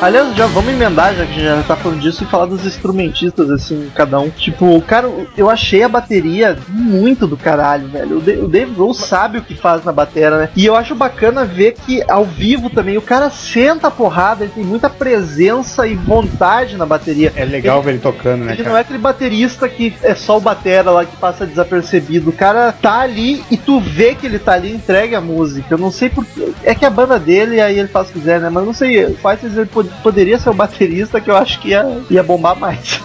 Aliás, 0.00 0.32
já 0.36 0.46
vamos 0.46 0.72
emendar, 0.72 1.12
já 1.16 1.26
que 1.26 1.40
já 1.42 1.60
tá 1.64 1.74
falando 1.74 1.98
disso, 1.98 2.22
e 2.22 2.26
falar 2.26 2.46
dos 2.46 2.64
instrumentistas, 2.64 3.50
assim, 3.50 3.90
cada 3.96 4.20
um. 4.20 4.30
Tipo, 4.30 4.80
cara, 4.82 5.10
eu 5.36 5.50
achei 5.50 5.82
a 5.82 5.88
bateria 5.88 6.56
muito 6.68 7.26
do 7.26 7.36
caralho, 7.36 7.88
velho. 7.88 8.18
O, 8.18 8.44
o 8.44 8.48
Dave 8.48 8.70
Grohl 8.74 8.94
sabe 8.94 9.38
o 9.38 9.42
que 9.42 9.56
faz 9.56 9.84
na 9.84 9.90
bateria, 9.90 10.30
né? 10.30 10.48
E 10.54 10.64
eu 10.64 10.76
acho 10.76 10.94
bacana 10.94 11.44
ver 11.44 11.74
que 11.84 12.00
ao 12.08 12.24
vivo 12.24 12.70
também 12.70 12.96
o 12.96 13.02
cara 13.02 13.28
senta 13.28 13.88
a 13.88 13.90
porrada, 13.90 14.44
ele 14.44 14.52
tem 14.54 14.62
muita 14.62 14.88
presença 14.88 15.84
e 15.84 15.96
vontade 15.96 16.76
na 16.76 16.86
bateria. 16.86 17.32
É 17.34 17.44
legal 17.44 17.82
ver 17.82 17.90
ele 17.90 17.98
tocando, 17.98 18.44
né, 18.44 18.52
Ele 18.52 18.58
não 18.62 18.66
cara? 18.66 18.78
é 18.78 18.80
aquele 18.82 18.98
baterista 19.00 19.68
que 19.68 19.96
é 20.04 20.14
só 20.14 20.36
o 20.36 20.40
batera 20.40 20.92
lá 20.92 21.04
que 21.04 21.16
passa 21.16 21.44
desapercebido. 21.44 22.30
O 22.30 22.32
cara 22.32 22.70
tá 22.70 23.00
ali 23.00 23.42
e 23.50 23.56
tu 23.56 23.80
vê 23.80 24.14
que 24.14 24.26
ele 24.26 24.38
tá 24.38 24.52
ali 24.52 24.70
e 24.70 24.76
entrega 24.76 25.18
a 25.18 25.20
música. 25.20 25.74
Eu 25.74 25.78
não 25.78 25.90
sei 25.90 26.08
porque. 26.08 26.52
É 26.62 26.72
que 26.72 26.86
a 26.86 26.90
banda 26.90 27.18
dele, 27.18 27.60
aí 27.60 27.76
ele 27.80 27.88
faz 27.88 28.08
o 28.08 28.12
que 28.12 28.20
quiser, 28.20 28.40
né? 28.40 28.48
Mas 28.48 28.62
eu 28.62 28.66
não 28.66 28.72
sei. 28.72 29.06
Fighters 29.14 29.56
ele 29.56 29.66
pod- 29.66 29.87
poderia 30.02 30.38
ser 30.38 30.50
o 30.50 30.54
baterista 30.54 31.20
que 31.20 31.30
eu 31.30 31.36
acho 31.36 31.60
que 31.60 31.68
ia, 31.70 32.02
ia 32.10 32.22
bombar 32.22 32.56
mais. 32.56 33.00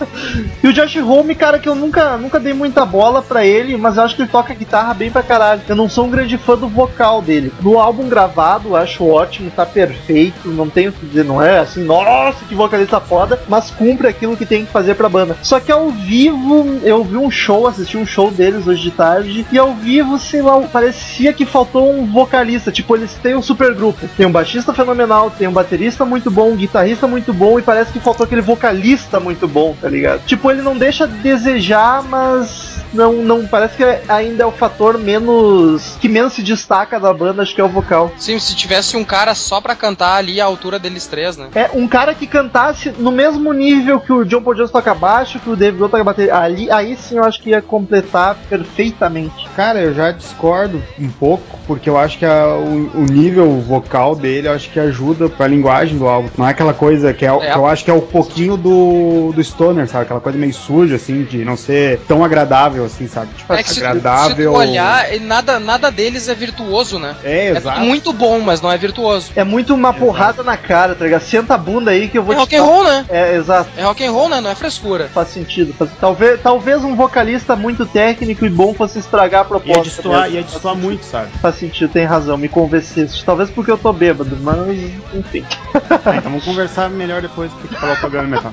e 0.62 0.68
o 0.68 0.72
Josh 0.72 0.96
Home, 0.96 1.34
cara, 1.34 1.58
que 1.58 1.68
eu 1.68 1.74
nunca, 1.74 2.16
nunca 2.16 2.40
dei 2.40 2.52
muita 2.52 2.84
bola 2.84 3.22
pra 3.22 3.44
ele, 3.44 3.76
mas 3.76 3.96
eu 3.96 4.02
acho 4.02 4.16
que 4.16 4.22
ele 4.22 4.30
toca 4.30 4.54
guitarra 4.54 4.94
bem 4.94 5.10
pra 5.10 5.22
caralho. 5.22 5.62
Eu 5.68 5.76
não 5.76 5.88
sou 5.88 6.06
um 6.06 6.10
grande 6.10 6.36
fã 6.38 6.56
do 6.56 6.68
vocal 6.68 7.22
dele. 7.22 7.52
No 7.60 7.78
álbum 7.78 8.08
gravado, 8.08 8.70
eu 8.70 8.76
acho 8.76 9.06
ótimo, 9.06 9.50
tá 9.50 9.66
perfeito, 9.66 10.48
não 10.48 10.68
tenho 10.68 10.90
o 10.90 10.92
que 10.92 11.06
dizer, 11.06 11.24
não 11.24 11.42
é 11.42 11.58
assim, 11.58 11.84
nossa, 11.84 12.44
que 12.44 12.54
vocalista 12.54 13.00
foda, 13.00 13.40
mas 13.48 13.70
cumpre 13.70 14.08
aquilo 14.08 14.36
que 14.36 14.46
tem 14.46 14.64
que 14.64 14.72
fazer 14.72 14.94
pra 14.94 15.08
banda. 15.08 15.36
Só 15.42 15.60
que 15.60 15.72
ao 15.72 15.90
vivo, 15.90 16.80
eu 16.82 17.04
vi 17.04 17.16
um 17.16 17.30
show, 17.30 17.66
assisti 17.66 17.96
um 17.96 18.06
show 18.06 18.30
deles 18.30 18.66
hoje 18.66 18.82
de 18.82 18.90
tarde, 18.90 19.46
e 19.50 19.58
ao 19.58 19.74
vivo, 19.74 20.18
sei 20.18 20.42
lá, 20.42 20.60
parecia 20.62 21.32
que 21.32 21.44
faltou 21.44 21.90
um 21.90 22.06
vocalista. 22.06 22.72
Tipo, 22.72 22.96
eles 22.96 23.14
têm 23.14 23.34
um 23.34 23.42
super 23.42 23.74
grupo. 23.74 24.08
Tem 24.16 24.26
um 24.26 24.32
baixista 24.32 24.72
fenomenal, 24.72 25.30
tem 25.30 25.48
um 25.48 25.52
baterista 25.52 26.04
muito 26.04 26.23
muito 26.24 26.30
bom, 26.30 26.52
um 26.52 26.56
guitarrista 26.56 27.06
muito 27.06 27.34
bom 27.34 27.58
e 27.58 27.62
parece 27.62 27.92
que 27.92 28.00
faltou 28.00 28.24
aquele 28.24 28.40
vocalista 28.40 29.20
muito 29.20 29.46
bom, 29.46 29.76
tá 29.78 29.88
ligado? 29.88 30.24
Tipo, 30.24 30.50
ele 30.50 30.62
não 30.62 30.76
deixa 30.76 31.06
desejar, 31.06 32.02
mas 32.02 32.82
não, 32.94 33.12
não 33.14 33.46
parece 33.46 33.76
que 33.76 33.84
ainda 34.08 34.44
é 34.44 34.46
o 34.46 34.52
fator 34.52 34.98
menos 34.98 35.96
que 36.00 36.08
menos 36.08 36.32
se 36.32 36.42
destaca 36.42 36.98
da 36.98 37.12
banda, 37.12 37.42
acho 37.42 37.54
que 37.54 37.60
é 37.60 37.64
o 37.64 37.68
vocal. 37.68 38.12
Sim, 38.18 38.38
se 38.38 38.54
tivesse 38.54 38.96
um 38.96 39.04
cara 39.04 39.34
só 39.34 39.60
pra 39.60 39.74
cantar 39.74 40.16
ali 40.16 40.40
à 40.40 40.44
altura 40.44 40.78
deles 40.78 41.06
três, 41.06 41.36
né? 41.36 41.48
É 41.54 41.70
um 41.74 41.86
cara 41.86 42.14
que 42.14 42.26
cantasse 42.26 42.92
no 42.98 43.10
mesmo 43.10 43.52
nível 43.52 44.00
que 44.00 44.12
o 44.12 44.24
John 44.24 44.42
Paul 44.42 44.54
Jones 44.54 44.70
toca 44.70 44.94
baixo, 44.94 45.38
que 45.38 45.50
o 45.50 45.56
David 45.56 45.78
Grohl 45.78 45.90
toca 45.90 46.04
bateria. 46.04 46.36
Ali, 46.36 46.70
aí 46.70 46.96
sim 46.96 47.16
eu 47.16 47.24
acho 47.24 47.40
que 47.40 47.50
ia 47.50 47.62
completar 47.62 48.36
perfeitamente. 48.48 49.48
Cara, 49.56 49.80
eu 49.80 49.94
já 49.94 50.10
discordo 50.10 50.82
um 50.98 51.08
pouco, 51.08 51.58
porque 51.66 51.88
eu 51.88 51.98
acho 51.98 52.18
que 52.18 52.24
a, 52.24 52.46
o, 52.56 52.90
o, 52.94 53.04
nível 53.04 53.60
vocal 53.60 54.14
dele, 54.14 54.48
eu 54.48 54.52
acho 54.52 54.70
que 54.70 54.78
ajuda 54.78 55.28
pra 55.28 55.46
linguagem 55.46 55.98
do 55.98 56.06
álbum. 56.06 56.28
Não 56.36 56.46
é 56.46 56.50
aquela 56.50 56.74
coisa 56.74 57.12
que, 57.12 57.24
é, 57.24 57.28
é. 57.28 57.52
que 57.52 57.58
eu 57.58 57.66
acho 57.66 57.84
que 57.84 57.90
é 57.90 57.94
o 57.94 58.02
pouquinho 58.02 58.56
do, 58.56 59.32
do 59.32 59.42
Stoner, 59.42 59.88
sabe? 59.88 60.04
Aquela 60.04 60.20
coisa 60.20 60.38
meio 60.38 60.54
suja, 60.54 60.96
assim, 60.96 61.24
de 61.24 61.44
não 61.44 61.56
ser 61.56 62.00
tão 62.06 62.24
agradável, 62.24 62.83
assim, 62.84 63.08
sabe? 63.08 63.34
Tipo, 63.34 63.52
é 63.52 63.62
que 63.62 63.78
agradável. 63.78 64.36
Se, 64.36 64.42
se 64.42 64.44
tu 64.44 64.52
olhar, 64.52 65.20
nada, 65.20 65.58
nada 65.58 65.90
deles 65.90 66.28
é 66.28 66.34
virtuoso, 66.34 66.98
né? 66.98 67.16
É, 67.24 67.50
exato. 67.50 67.80
É 67.80 67.82
muito 67.82 68.12
bom, 68.12 68.40
mas 68.40 68.60
não 68.60 68.70
é 68.70 68.78
virtuoso. 68.78 69.30
É 69.34 69.44
muito 69.44 69.74
uma 69.74 69.90
exato. 69.90 70.04
porrada 70.04 70.42
na 70.42 70.56
cara, 70.56 70.94
tá 70.94 71.04
ligado? 71.04 71.22
Senta 71.22 71.54
a 71.54 71.58
bunda 71.58 71.90
aí 71.90 72.08
que 72.08 72.18
eu 72.18 72.22
vou 72.22 72.34
é 72.34 72.36
te 72.36 72.40
rock 72.40 72.56
and 72.56 72.62
roll, 72.62 72.84
né? 72.84 73.06
É, 73.08 73.36
exato. 73.36 73.70
É 73.76 73.82
rock 73.84 74.04
and 74.04 74.10
roll, 74.10 74.28
né? 74.28 74.40
Não 74.40 74.50
é 74.50 74.54
frescura. 74.54 75.08
Faz 75.12 75.28
sentido. 75.28 75.72
Faz... 75.74 75.90
Talvez, 76.00 76.40
talvez 76.42 76.84
um 76.84 76.94
vocalista 76.94 77.56
muito 77.56 77.86
técnico 77.86 78.44
e 78.44 78.50
bom 78.50 78.74
fosse 78.74 78.98
estragar 78.98 79.42
a 79.42 79.44
proposta. 79.44 79.78
Ia 79.78 79.84
destoar, 79.84 80.30
ia 80.30 80.42
destoar 80.42 80.76
muito, 80.76 81.04
sabe? 81.04 81.28
Faz 81.40 81.56
sentido, 81.56 81.90
tem 81.90 82.04
razão, 82.04 82.36
me 82.36 82.48
convenceste. 82.48 83.24
Talvez 83.24 83.50
porque 83.50 83.70
eu 83.70 83.78
tô 83.78 83.92
bêbado, 83.92 84.36
mas 84.40 84.78
enfim. 85.14 85.44
É, 85.74 86.16
então 86.16 86.30
vamos 86.30 86.44
conversar 86.44 86.88
melhor 86.90 87.22
depois 87.22 87.50
do 87.52 87.68
que 87.68 87.74
falar 87.74 87.94
o 87.94 87.96
programa 87.96 88.28
metal. 88.28 88.52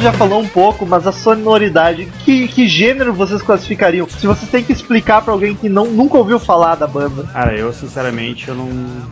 Gente 0.00 0.04
já 0.04 0.12
falou 0.12 0.40
um 0.40 0.48
pouco, 0.48 0.86
mas 0.86 1.06
a 1.06 1.12
sonoridade, 1.12 2.08
que, 2.24 2.48
que 2.48 2.66
gênero 2.66 3.12
vocês 3.12 3.42
classificariam? 3.42 4.08
Se 4.08 4.26
vocês 4.26 4.50
têm 4.50 4.64
que 4.64 4.72
explicar 4.72 5.20
para 5.20 5.32
alguém 5.32 5.54
que 5.54 5.68
não, 5.68 5.86
nunca 5.86 6.16
ouviu 6.16 6.38
falar 6.38 6.74
da 6.74 6.86
banda. 6.86 7.24
Cara, 7.24 7.54
eu 7.54 7.72
sinceramente 7.72 8.48
eu 8.48 8.54
não, 8.54 8.68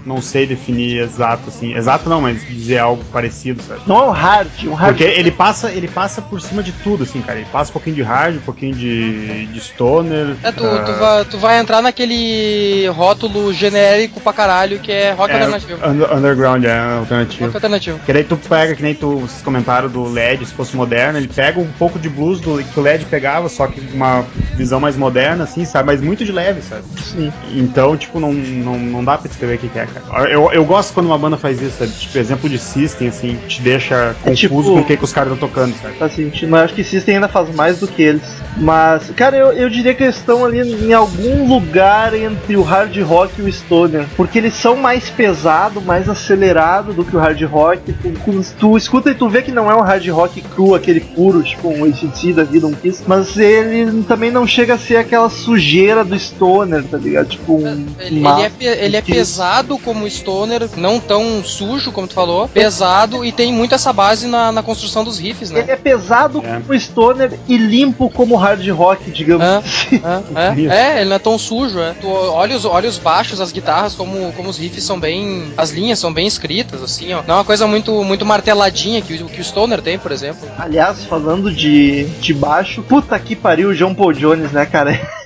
não 0.06 0.22
sei 0.22 0.46
definir 0.46 1.02
exato 1.02 1.48
assim. 1.48 1.74
Exato 1.74 2.08
não, 2.08 2.22
mas 2.22 2.46
dizer 2.46 2.78
algo 2.78 3.04
parecido, 3.12 3.62
sabe? 3.62 3.82
Não 3.86 3.98
é 3.98 4.06
um 4.06 4.10
hard, 4.10 4.48
um 4.64 4.74
hard. 4.74 4.96
Porque 4.96 5.04
ele 5.04 5.30
passa, 5.30 5.70
ele 5.70 5.88
passa 5.88 6.22
por 6.22 6.40
cima 6.40 6.62
de 6.62 6.72
tudo, 6.72 7.02
assim, 7.02 7.20
cara. 7.20 7.38
Ele 7.38 7.48
passa 7.52 7.70
um 7.70 7.74
pouquinho 7.74 7.96
de 7.96 8.02
hard, 8.02 8.36
um 8.36 8.40
pouquinho 8.40 8.74
de, 8.74 9.46
de 9.46 9.60
stoner. 9.60 10.36
É, 10.42 10.50
tu, 10.50 10.64
uh... 10.64 10.84
tu, 10.84 10.92
vai, 10.94 11.24
tu 11.26 11.38
vai 11.38 11.58
entrar 11.58 11.82
naquele 11.82 12.88
rótulo 12.88 13.52
genérico 13.52 14.20
pra 14.20 14.32
caralho 14.32 14.78
que 14.78 14.90
é 14.90 15.12
rock 15.12 15.30
é, 15.30 15.34
alternativo. 15.34 15.78
underground, 16.16 16.64
é 16.64 16.78
alternativo. 16.98 17.44
Rock 17.44 17.56
alternativo. 17.56 17.98
Que 18.00 18.12
daí 18.12 18.24
tu 18.24 18.36
pega, 18.36 18.74
que 18.74 18.82
nem 18.82 18.94
tu, 18.94 19.18
vocês 19.18 19.42
comentaram 19.42 19.88
do 19.88 20.04
LED 20.04 20.38
LED, 20.38 20.46
se 20.46 20.54
fosse 20.54 20.76
moderno, 20.78 21.18
ele 21.18 21.28
pega 21.28 21.60
um 21.60 21.70
pouco 21.78 21.98
de 21.98 22.08
blues 22.08 22.40
do 22.40 22.62
que 22.62 22.78
o 22.78 22.82
LED 22.82 23.04
pegava, 23.06 23.48
só 23.48 23.66
que 23.66 23.80
uma 23.92 24.24
visão 24.56 24.78
mais 24.78 24.96
moderna, 24.96 25.44
assim, 25.44 25.64
sabe? 25.64 25.86
Mas 25.86 26.00
muito 26.00 26.24
de 26.24 26.30
leve, 26.30 26.62
sabe? 26.62 26.84
Sim. 27.02 27.32
Então, 27.52 27.96
tipo, 27.96 28.20
não, 28.20 28.32
não, 28.32 28.78
não 28.78 29.04
dá 29.04 29.18
pra 29.18 29.28
descrever 29.28 29.56
o 29.56 29.58
que 29.58 29.78
é, 29.78 29.86
cara. 29.86 30.30
Eu, 30.30 30.52
eu 30.52 30.64
gosto 30.64 30.94
quando 30.94 31.06
uma 31.06 31.18
banda 31.18 31.36
faz 31.36 31.60
isso, 31.60 31.78
sabe? 31.78 31.90
Tipo, 31.92 32.18
exemplo 32.18 32.48
de 32.48 32.58
System, 32.58 33.08
assim, 33.08 33.38
te 33.48 33.60
deixa 33.60 33.94
é 33.94 34.30
confuso 34.30 34.36
tipo, 34.36 34.62
com 34.62 34.80
o 34.80 34.84
que, 34.84 34.96
que 34.96 35.04
os 35.04 35.12
caras 35.12 35.32
estão 35.32 35.48
tocando, 35.48 35.74
sabe? 35.82 35.96
Assim, 36.00 36.30
mas 36.46 36.62
acho 36.62 36.74
que 36.74 36.84
System 36.84 37.16
ainda 37.16 37.28
faz 37.28 37.52
mais 37.54 37.80
do 37.80 37.88
que 37.88 38.02
eles. 38.02 38.22
Mas, 38.56 39.10
cara, 39.10 39.36
eu, 39.36 39.52
eu 39.52 39.68
diria 39.68 39.94
que 39.94 40.04
eles 40.04 40.16
estão 40.16 40.44
ali 40.44 40.60
em 40.60 40.92
algum 40.92 41.48
lugar 41.48 42.14
entre 42.14 42.56
o 42.56 42.62
hard 42.62 42.96
rock 43.02 43.40
e 43.40 43.42
o 43.42 43.52
stoner. 43.52 44.06
Porque 44.16 44.38
eles 44.38 44.54
são 44.54 44.76
mais 44.76 45.10
pesado, 45.10 45.80
mais 45.80 46.08
acelerado 46.08 46.92
do 46.92 47.04
que 47.04 47.16
o 47.16 47.18
hard 47.18 47.42
rock. 47.42 47.92
Tu, 47.92 48.54
tu 48.58 48.76
escuta 48.76 49.10
e 49.10 49.14
tu 49.14 49.28
vê 49.28 49.42
que 49.42 49.50
não 49.50 49.70
é 49.70 49.74
um 49.74 49.80
hard 49.80 50.06
rock 50.08 50.28
rock 50.28 50.42
aquele 50.74 51.00
puro, 51.00 51.42
tipo 51.42 51.68
um 51.68 51.84
ACDC 51.84 52.32
da 52.32 52.44
vida, 52.44 52.66
um 52.66 52.72
Kiss, 52.72 53.02
mas 53.06 53.36
ele 53.36 54.02
também 54.04 54.30
não 54.30 54.46
chega 54.46 54.74
a 54.74 54.78
ser 54.78 54.96
aquela 54.96 55.28
sujeira 55.30 56.04
do 56.04 56.18
Stoner, 56.18 56.84
tá 56.84 56.96
ligado? 56.98 57.28
Tipo 57.28 57.54
um. 57.54 57.86
Ele, 57.98 58.18
ele 58.18 58.66
é, 58.68 58.84
ele 58.84 58.96
é 58.96 59.02
pesado 59.02 59.78
como 59.78 60.08
Stoner, 60.08 60.68
não 60.76 61.00
tão 61.00 61.42
sujo 61.44 61.92
como 61.92 62.06
tu 62.06 62.14
falou, 62.14 62.48
pesado 62.48 63.24
e 63.24 63.32
tem 63.32 63.52
muito 63.52 63.74
essa 63.74 63.92
base 63.92 64.26
na, 64.26 64.52
na 64.52 64.62
construção 64.62 65.04
dos 65.04 65.18
riffs, 65.18 65.50
né? 65.50 65.60
Ele 65.60 65.70
é 65.70 65.76
pesado 65.76 66.42
é. 66.44 66.60
como 66.60 66.78
Stoner 66.78 67.38
e 67.48 67.56
limpo 67.56 68.10
como 68.10 68.36
hard 68.36 68.66
rock, 68.70 69.10
digamos 69.10 69.46
é, 69.46 69.56
assim. 69.56 70.00
É, 70.36 70.70
é, 70.70 70.96
é, 70.96 71.00
ele 71.00 71.10
não 71.10 71.16
é 71.16 71.18
tão 71.18 71.38
sujo, 71.38 71.78
é. 71.80 71.94
Tu 72.00 72.08
olha 72.08 72.56
os, 72.56 72.64
olha 72.64 72.88
os 72.88 72.98
baixos, 72.98 73.40
as 73.40 73.52
guitarras, 73.52 73.94
como, 73.94 74.32
como 74.32 74.48
os 74.48 74.58
riffs 74.58 74.84
são 74.84 74.98
bem. 74.98 75.52
As 75.56 75.70
linhas 75.70 75.98
são 75.98 76.12
bem 76.12 76.26
escritas, 76.26 76.82
assim, 76.82 77.12
ó. 77.12 77.22
Não 77.26 77.34
é 77.34 77.38
uma 77.38 77.44
coisa 77.44 77.66
muito, 77.66 78.02
muito 78.04 78.24
marteladinha 78.26 79.00
que, 79.02 79.18
que 79.18 79.40
o 79.40 79.44
Stoner 79.44 79.80
tem, 79.80 79.98
por 79.98 80.12
exemplo. 80.12 80.48
Aliás, 80.58 81.04
falando 81.04 81.52
de, 81.52 82.04
de 82.04 82.34
baixo, 82.34 82.82
puta 82.82 83.16
que 83.20 83.36
pariu 83.36 83.68
o 83.68 83.74
John 83.74 83.94
Paul 83.94 84.12
Jones, 84.12 84.50
né, 84.50 84.66
cara? 84.66 85.00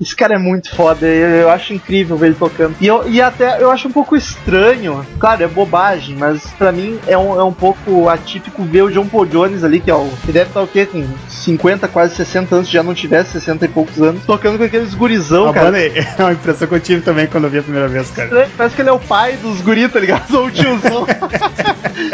Esse 0.00 0.14
cara 0.14 0.34
é 0.34 0.38
muito 0.38 0.74
foda, 0.76 1.06
eu, 1.06 1.50
acho 1.50 1.72
incrível 1.74 2.16
ver 2.16 2.26
ele 2.26 2.36
tocando. 2.36 2.76
E, 2.80 2.86
eu, 2.86 3.08
e 3.08 3.20
até 3.20 3.60
eu 3.60 3.70
acho 3.70 3.88
um 3.88 3.90
pouco 3.90 4.16
estranho, 4.16 5.04
claro, 5.18 5.42
é 5.42 5.48
bobagem, 5.48 6.16
mas 6.16 6.46
para 6.56 6.70
mim 6.70 7.00
é 7.06 7.18
um, 7.18 7.38
é 7.38 7.42
um 7.42 7.52
pouco 7.52 8.08
atípico 8.08 8.62
ver 8.62 8.82
o 8.82 8.90
John 8.90 9.06
Paul 9.06 9.26
Jones 9.26 9.64
ali, 9.64 9.80
que 9.80 9.90
é 9.90 9.94
o. 9.94 10.08
Ele 10.22 10.32
deve 10.32 10.50
estar 10.50 10.62
o 10.62 10.68
quê? 10.68 10.86
Com 10.86 11.04
50, 11.28 11.88
quase 11.88 12.14
60 12.14 12.54
anos, 12.54 12.68
se 12.68 12.74
já 12.74 12.82
não 12.82 12.94
tivesse 12.94 13.32
60 13.32 13.64
e 13.64 13.68
poucos 13.68 14.00
anos, 14.00 14.22
tocando 14.24 14.56
com 14.56 14.64
aqueles 14.64 14.94
gurizão, 14.94 15.48
ah, 15.48 15.52
cara. 15.52 15.72
Mano, 15.72 15.78
é 15.82 16.22
uma 16.22 16.32
impressão 16.32 16.68
que 16.68 16.74
eu 16.74 16.80
tive 16.80 17.02
também 17.02 17.26
quando 17.26 17.44
eu 17.44 17.50
vi 17.50 17.58
a 17.58 17.62
primeira 17.62 17.88
vez, 17.88 18.08
cara. 18.10 18.48
Parece 18.56 18.76
que 18.76 18.82
ele 18.82 18.90
é 18.90 18.92
o 18.92 19.00
pai 19.00 19.36
dos 19.36 19.60
guris, 19.60 19.92
tá 19.92 19.98
ligado? 19.98 20.30
Ou 20.38 20.46
o 20.46 20.50
tiozão. 20.50 21.06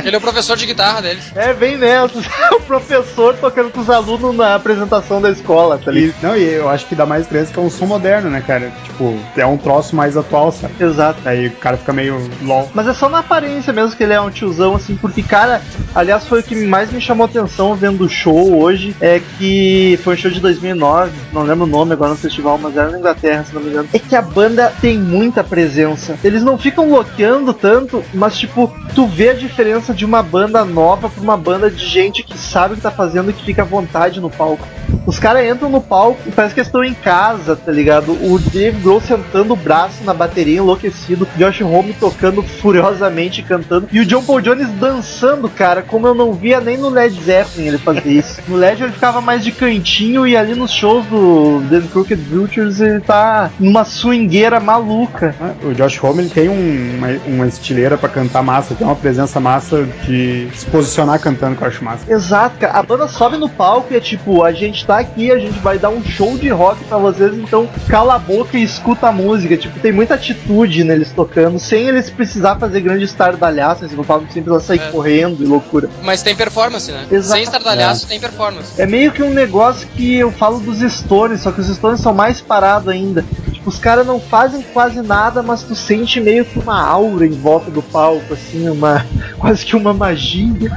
ele 0.02 0.14
é 0.14 0.18
o 0.18 0.22
professor 0.22 0.56
de 0.56 0.64
guitarra 0.64 1.02
deles. 1.02 1.30
É, 1.36 1.52
bem 1.52 1.76
nessa. 1.76 2.18
o 2.52 2.60
professor 2.60 3.34
tocando 3.36 3.70
com 3.70 3.80
os 3.80 3.90
alunos 3.90 4.34
na 4.34 4.54
apresentação 4.54 5.20
da 5.20 5.30
escola, 5.30 5.78
tá 5.78 5.90
ligado? 5.90 6.14
E, 6.22 6.26
não, 6.26 6.36
e 6.36 6.44
eu 6.44 6.68
acho 6.68 6.86
que 6.86 6.94
dá 6.94 7.04
mais 7.04 7.26
três 7.26 7.50
que 7.54 7.60
é 7.60 7.62
um 7.62 7.70
som 7.70 7.86
moderno, 7.86 8.28
né, 8.28 8.42
cara? 8.44 8.72
Tipo, 8.82 9.16
é 9.36 9.46
um 9.46 9.56
troço 9.56 9.94
mais 9.94 10.16
atual, 10.16 10.50
sabe? 10.50 10.74
Exato. 10.80 11.20
Aí 11.24 11.46
o 11.46 11.52
cara 11.52 11.76
fica 11.76 11.92
meio 11.92 12.20
lol. 12.42 12.68
Mas 12.74 12.88
é 12.88 12.92
só 12.92 13.08
na 13.08 13.20
aparência 13.20 13.72
mesmo 13.72 13.96
que 13.96 14.02
ele 14.02 14.12
é 14.12 14.20
um 14.20 14.30
tiozão, 14.30 14.74
assim, 14.74 14.96
porque, 14.96 15.22
cara, 15.22 15.62
aliás, 15.94 16.26
foi 16.26 16.40
o 16.40 16.42
que 16.42 16.66
mais 16.66 16.90
me 16.90 17.00
chamou 17.00 17.24
atenção 17.24 17.74
vendo 17.74 18.04
o 18.04 18.08
show 18.08 18.60
hoje, 18.60 18.94
é 19.00 19.20
que 19.38 19.98
foi 20.02 20.14
um 20.14 20.16
show 20.16 20.30
de 20.30 20.40
2009, 20.40 21.12
não 21.32 21.42
lembro 21.42 21.64
o 21.64 21.68
nome 21.68 21.92
agora 21.92 22.10
no 22.10 22.16
festival, 22.16 22.58
mas 22.58 22.76
era 22.76 22.90
na 22.90 22.98
Inglaterra, 22.98 23.44
se 23.44 23.54
não 23.54 23.62
me 23.62 23.70
engano. 23.70 23.88
É 23.92 23.98
que 23.98 24.16
a 24.16 24.22
banda 24.22 24.72
tem 24.80 24.98
muita 24.98 25.44
presença. 25.44 26.18
Eles 26.24 26.42
não 26.42 26.58
ficam 26.58 26.90
loqueando 26.90 27.54
tanto, 27.54 28.02
mas, 28.12 28.36
tipo, 28.36 28.72
tu 28.94 29.06
vê 29.06 29.30
a 29.30 29.34
diferença 29.34 29.94
de 29.94 30.04
uma 30.04 30.22
banda 30.22 30.64
nova 30.64 31.08
pra 31.08 31.22
uma 31.22 31.36
banda 31.36 31.70
de 31.70 31.86
gente 31.86 32.24
que 32.24 32.36
sabe 32.36 32.74
o 32.74 32.76
que 32.76 32.82
tá 32.82 32.90
fazendo 32.90 33.30
e 33.30 33.32
que 33.32 33.44
fica 33.44 33.62
à 33.62 33.64
vontade 33.64 34.20
no 34.20 34.30
palco. 34.30 34.66
Os 35.06 35.18
caras 35.18 35.46
entram 35.46 35.68
no 35.68 35.80
palco 35.80 36.18
e 36.26 36.30
parece 36.30 36.54
que 36.54 36.60
estão 36.60 36.82
em 36.82 36.94
casa, 36.94 37.43
tá 37.44 37.72
ligado? 37.72 38.12
O 38.12 38.38
Dave 38.38 38.80
Grohl 38.80 39.00
sentando 39.00 39.52
o 39.54 39.56
braço 39.56 40.04
na 40.04 40.14
bateria 40.14 40.58
enlouquecido, 40.58 41.26
Josh 41.36 41.60
Homme 41.62 41.92
tocando 41.92 42.42
furiosamente 42.42 43.42
cantando 43.42 43.88
e 43.92 44.00
o 44.00 44.06
John 44.06 44.22
Paul 44.22 44.40
Jones 44.40 44.68
dançando, 44.80 45.48
cara, 45.48 45.82
como 45.82 46.06
eu 46.06 46.14
não 46.14 46.32
via 46.32 46.60
nem 46.60 46.76
no 46.76 46.88
Led 46.88 47.14
Zeppelin 47.22 47.68
ele 47.68 47.78
fazer 47.78 48.08
isso. 48.08 48.40
No 48.48 48.56
Led 48.56 48.82
ele 48.82 48.92
ficava 48.92 49.20
mais 49.20 49.42
de 49.44 49.52
cantinho 49.52 50.26
e 50.26 50.36
ali 50.36 50.54
nos 50.54 50.70
shows 50.70 51.04
do 51.06 51.62
The 51.68 51.80
Crooked 51.92 52.22
Vultures 52.22 52.80
ele 52.80 53.00
tá 53.00 53.50
numa 53.58 53.84
swingueira 53.84 54.60
maluca. 54.60 55.34
Ah, 55.40 55.52
o 55.62 55.74
Josh 55.74 56.02
Homme 56.02 56.22
ele 56.22 56.30
tem 56.30 56.48
um, 56.48 56.96
uma, 56.96 57.08
uma 57.26 57.46
estileira 57.46 57.96
para 57.96 58.08
cantar 58.08 58.42
massa, 58.42 58.74
tem 58.74 58.86
uma 58.86 58.96
presença 58.96 59.40
massa 59.40 59.86
de 60.06 60.48
se 60.54 60.66
posicionar 60.66 61.20
cantando 61.20 61.56
que 61.56 61.62
eu 61.62 61.68
acho 61.68 61.84
massa. 61.84 62.10
Exato, 62.10 62.58
cara. 62.58 62.78
A 62.78 62.82
banda 62.82 63.08
sobe 63.08 63.36
no 63.36 63.48
palco 63.48 63.92
e 63.92 63.96
é 63.96 64.00
tipo, 64.00 64.42
a 64.42 64.52
gente 64.52 64.86
tá 64.86 64.98
aqui, 64.98 65.30
a 65.30 65.38
gente 65.38 65.58
vai 65.60 65.78
dar 65.78 65.90
um 65.90 66.02
show 66.02 66.36
de 66.36 66.48
rock 66.48 66.82
para 66.84 66.98
vocês, 66.98 67.33
então 67.40 67.68
cala 67.88 68.14
a 68.14 68.18
boca 68.18 68.56
e 68.56 68.62
escuta 68.62 69.08
a 69.08 69.12
música. 69.12 69.56
Tipo, 69.56 69.78
tem 69.80 69.92
muita 69.92 70.14
atitude 70.14 70.84
neles 70.84 71.12
tocando, 71.12 71.58
sem 71.58 71.88
eles 71.88 72.10
precisar 72.10 72.56
fazer 72.56 72.80
grande 72.80 73.04
estardalhaço, 73.04 73.84
eles 73.84 73.96
não 73.96 74.04
falam 74.04 74.26
sem 74.30 74.42
precisar 74.42 74.64
sair 74.64 74.80
é. 74.80 74.90
correndo 74.90 75.42
e 75.42 75.46
loucura. 75.46 75.88
Mas 76.02 76.22
tem 76.22 76.34
performance, 76.34 76.90
né? 76.90 77.06
Exato. 77.10 77.34
Sem 77.34 77.42
estardalhaço 77.42 78.04
é. 78.06 78.08
tem 78.08 78.20
performance. 78.20 78.80
É 78.80 78.86
meio 78.86 79.12
que 79.12 79.22
um 79.22 79.32
negócio 79.32 79.86
que 79.88 80.16
eu 80.16 80.30
falo 80.32 80.60
dos 80.60 80.80
Stones, 80.92 81.40
só 81.40 81.52
que 81.52 81.60
os 81.60 81.68
Stones 81.68 82.00
são 82.00 82.12
mais 82.12 82.40
parados 82.40 82.88
ainda 82.88 83.24
os 83.66 83.78
caras 83.78 84.06
não 84.06 84.20
fazem 84.20 84.62
quase 84.72 85.00
nada, 85.02 85.42
mas 85.42 85.62
tu 85.62 85.74
sente 85.74 86.20
meio 86.20 86.44
que 86.44 86.58
uma 86.58 86.80
aura 86.82 87.26
em 87.26 87.30
volta 87.30 87.70
do 87.70 87.82
palco, 87.82 88.34
assim, 88.34 88.68
uma 88.68 89.04
quase 89.38 89.64
que 89.64 89.74
uma 89.76 89.92
magia. 89.94 90.70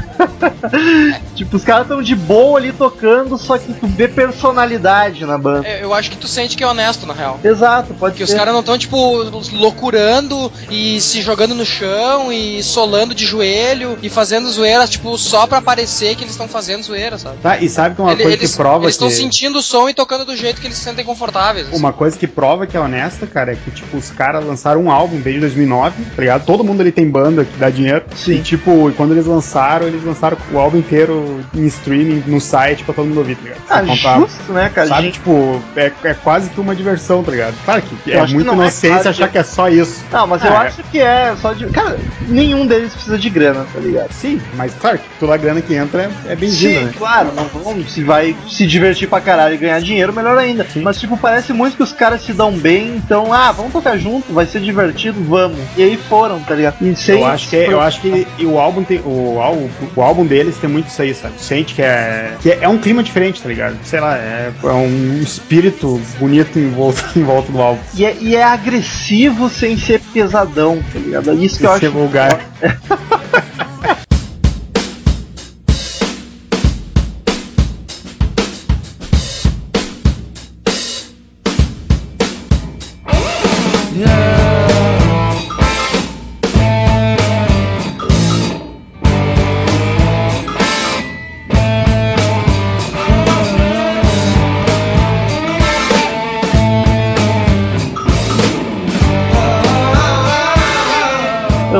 tipo, 1.35 1.55
os 1.57 1.63
caras 1.63 1.83
estão 1.83 2.01
de 2.01 2.15
boa 2.15 2.57
ali 2.59 2.71
tocando, 2.71 3.37
só 3.37 3.57
que 3.57 3.73
tu 3.73 3.87
vê 3.87 4.07
personalidade 4.07 5.25
na 5.25 5.37
banda. 5.37 5.67
É, 5.67 5.83
Eu 5.83 5.93
acho 5.93 6.09
que 6.11 6.17
tu 6.17 6.27
sente 6.27 6.55
que 6.55 6.63
é 6.63 6.67
honesto, 6.67 7.05
na 7.05 7.13
real. 7.13 7.39
Exato, 7.43 7.93
pode 7.93 8.15
Que 8.15 8.23
os 8.23 8.29
ser. 8.29 8.37
caras 8.37 8.53
não 8.53 8.61
estão, 8.61 8.77
tipo, 8.77 8.97
loucurando 9.53 10.51
e 10.69 10.99
se 11.01 11.21
jogando 11.21 11.53
no 11.53 11.65
chão 11.65 12.31
e 12.31 12.61
solando 12.63 13.13
de 13.13 13.25
joelho 13.25 13.97
e 14.01 14.09
fazendo 14.09 14.49
zoeira, 14.49 14.87
tipo, 14.87 15.17
só 15.17 15.45
pra 15.47 15.61
parecer 15.61 16.15
que 16.15 16.23
eles 16.23 16.33
estão 16.33 16.47
fazendo 16.47 16.83
zoeira, 16.83 17.17
sabe? 17.17 17.37
Tá, 17.37 17.57
e 17.59 17.69
sabe 17.69 17.95
que 17.95 18.01
uma 18.01 18.11
Ele- 18.11 18.23
coisa 18.23 18.37
eles 18.37 18.51
que 18.51 18.57
prova 18.57 18.85
eles 18.85 18.95
estão 18.95 19.07
que... 19.07 19.13
sentindo 19.15 19.59
o 19.59 19.61
som 19.61 19.89
e 19.89 19.93
tocando 19.93 20.25
do 20.25 20.35
jeito 20.35 20.61
que 20.61 20.67
eles 20.67 20.77
se 20.77 20.83
sentem 20.83 21.03
confortáveis. 21.05 21.67
assim. 21.67 21.77
Uma 21.77 21.93
coisa 21.93 22.17
que 22.17 22.27
prova 22.27 22.65
que 22.65 22.76
é 22.77 22.81
honesta, 22.81 23.25
cara, 23.27 23.51
é 23.51 23.55
que, 23.55 23.71
tipo, 23.71 23.97
os 23.97 24.09
caras 24.11 24.45
lançaram 24.45 24.81
um 24.83 24.91
álbum 24.91 25.19
desde 25.19 25.41
2009, 25.41 26.03
tá 26.15 26.21
ligado? 26.21 26.45
Todo 26.45 26.63
mundo 26.63 26.81
ali 26.81 26.91
tem 26.91 27.09
banda 27.09 27.43
que 27.45 27.57
dá 27.57 27.69
dinheiro. 27.69 28.03
Sim. 28.15 28.35
E, 28.35 28.41
tipo, 28.41 28.91
quando 28.95 29.11
eles 29.13 29.25
lançaram, 29.25 29.87
eles 29.87 30.03
lançaram 30.03 30.37
o 30.51 30.57
álbum 30.59 30.77
inteiro 30.77 31.41
em 31.55 31.65
streaming, 31.65 32.23
no 32.27 32.39
site, 32.39 32.83
pra 32.83 32.93
todo 32.93 33.05
mundo 33.07 33.17
ouvir, 33.19 33.35
tá 33.35 33.43
ligado? 33.43 33.61
Ah, 33.69 33.81
contar- 33.85 34.19
justo, 34.19 34.53
né, 34.53 34.71
cara? 34.73 34.87
Sabe, 34.87 35.01
Gente, 35.03 35.13
tipo, 35.15 35.61
é, 35.75 35.91
é 36.03 36.13
quase 36.13 36.49
que 36.49 36.59
uma 36.59 36.75
diversão, 36.75 37.23
tá 37.23 37.31
ligado? 37.31 37.55
Claro 37.65 37.81
que 37.81 38.09
Eu 38.11 38.17
é 38.19 38.21
acho 38.21 38.33
que 38.35 38.39
é 38.39 38.41
inocência 38.43 38.89
claro 38.89 39.09
achar 39.09 39.27
que- 39.29 39.37
é 39.37 39.43
só 39.43 39.69
isso. 39.69 40.03
Não, 40.11 40.27
mas 40.27 40.43
eu 40.43 40.51
é. 40.51 40.57
acho 40.57 40.83
que 40.83 40.99
é 40.99 41.35
só 41.41 41.53
de. 41.53 41.65
Cara, 41.67 41.97
nenhum 42.27 42.65
deles 42.65 42.93
precisa 42.93 43.17
de 43.17 43.29
grana, 43.29 43.65
tá 43.73 43.79
ligado? 43.79 44.11
Sim, 44.11 44.39
mas 44.55 44.73
claro 44.75 44.97
que 44.99 45.05
toda 45.19 45.33
a 45.33 45.37
grana 45.37 45.61
que 45.61 45.73
entra 45.73 46.03
é, 46.03 46.31
é 46.31 46.35
bem-vinda, 46.35 46.79
Sim, 46.79 46.85
né? 46.85 46.93
claro, 46.97 47.31
não 47.35 47.45
vamos. 47.45 47.91
Se 47.91 48.03
vai 48.03 48.35
se 48.49 48.65
divertir 48.67 49.07
pra 49.07 49.21
caralho 49.21 49.55
e 49.55 49.57
ganhar 49.57 49.79
dinheiro, 49.81 50.13
melhor 50.13 50.37
ainda. 50.37 50.65
Sim. 50.65 50.81
Mas, 50.81 50.99
tipo, 50.99 51.17
parece 51.17 51.53
muito 51.53 51.77
que 51.77 51.83
os 51.83 51.91
caras 51.93 52.21
se 52.21 52.33
dão 52.33 52.51
bem, 52.51 52.66
então, 52.75 53.31
ah, 53.31 53.51
vamos 53.51 53.71
tocar 53.73 53.97
junto, 53.97 54.33
vai 54.33 54.45
ser 54.45 54.59
divertido, 54.61 55.21
vamos. 55.23 55.59
E 55.77 55.83
aí 55.83 55.97
foram, 55.97 56.39
tá 56.41 56.55
ligado? 56.55 56.75
E 56.81 56.95
sem- 56.95 57.19
Eu 57.21 57.25
acho 57.25 57.49
que, 57.49 57.55
eu 57.55 57.79
acho 57.81 58.01
que 58.01 58.27
o 58.43 58.59
álbum 58.59 58.83
tem, 58.83 59.01
o, 59.05 59.39
álbum, 59.39 59.69
o 59.95 60.01
álbum 60.01 60.25
deles 60.25 60.57
tem 60.57 60.69
muito 60.69 60.87
isso 60.87 61.01
aí, 61.01 61.13
sabe? 61.13 61.35
Sente 61.39 61.73
que 61.75 61.81
é 61.81 62.35
que 62.41 62.51
é 62.51 62.67
um 62.67 62.77
clima 62.77 63.01
diferente, 63.03 63.41
tá 63.41 63.49
ligado? 63.49 63.77
Sei 63.83 63.99
lá, 63.99 64.17
é, 64.17 64.51
é 64.63 64.67
um 64.67 65.19
espírito 65.21 65.99
bonito 66.19 66.57
em 66.59 66.69
volta, 66.69 67.03
em 67.15 67.23
volta 67.23 67.51
do 67.51 67.61
álbum. 67.61 67.79
E 67.93 68.05
é, 68.05 68.15
e 68.19 68.35
é 68.35 68.43
agressivo 68.43 69.49
sem 69.49 69.77
ser 69.77 69.99
pesadão, 70.13 70.83
tá 70.93 70.99
ligado? 70.99 71.31
É 71.31 71.33
isso 71.35 71.59
que 71.59 71.65
eu 71.65 71.77
ser 71.77 71.87
acho. 71.87 71.91
vulgar. 71.91 72.39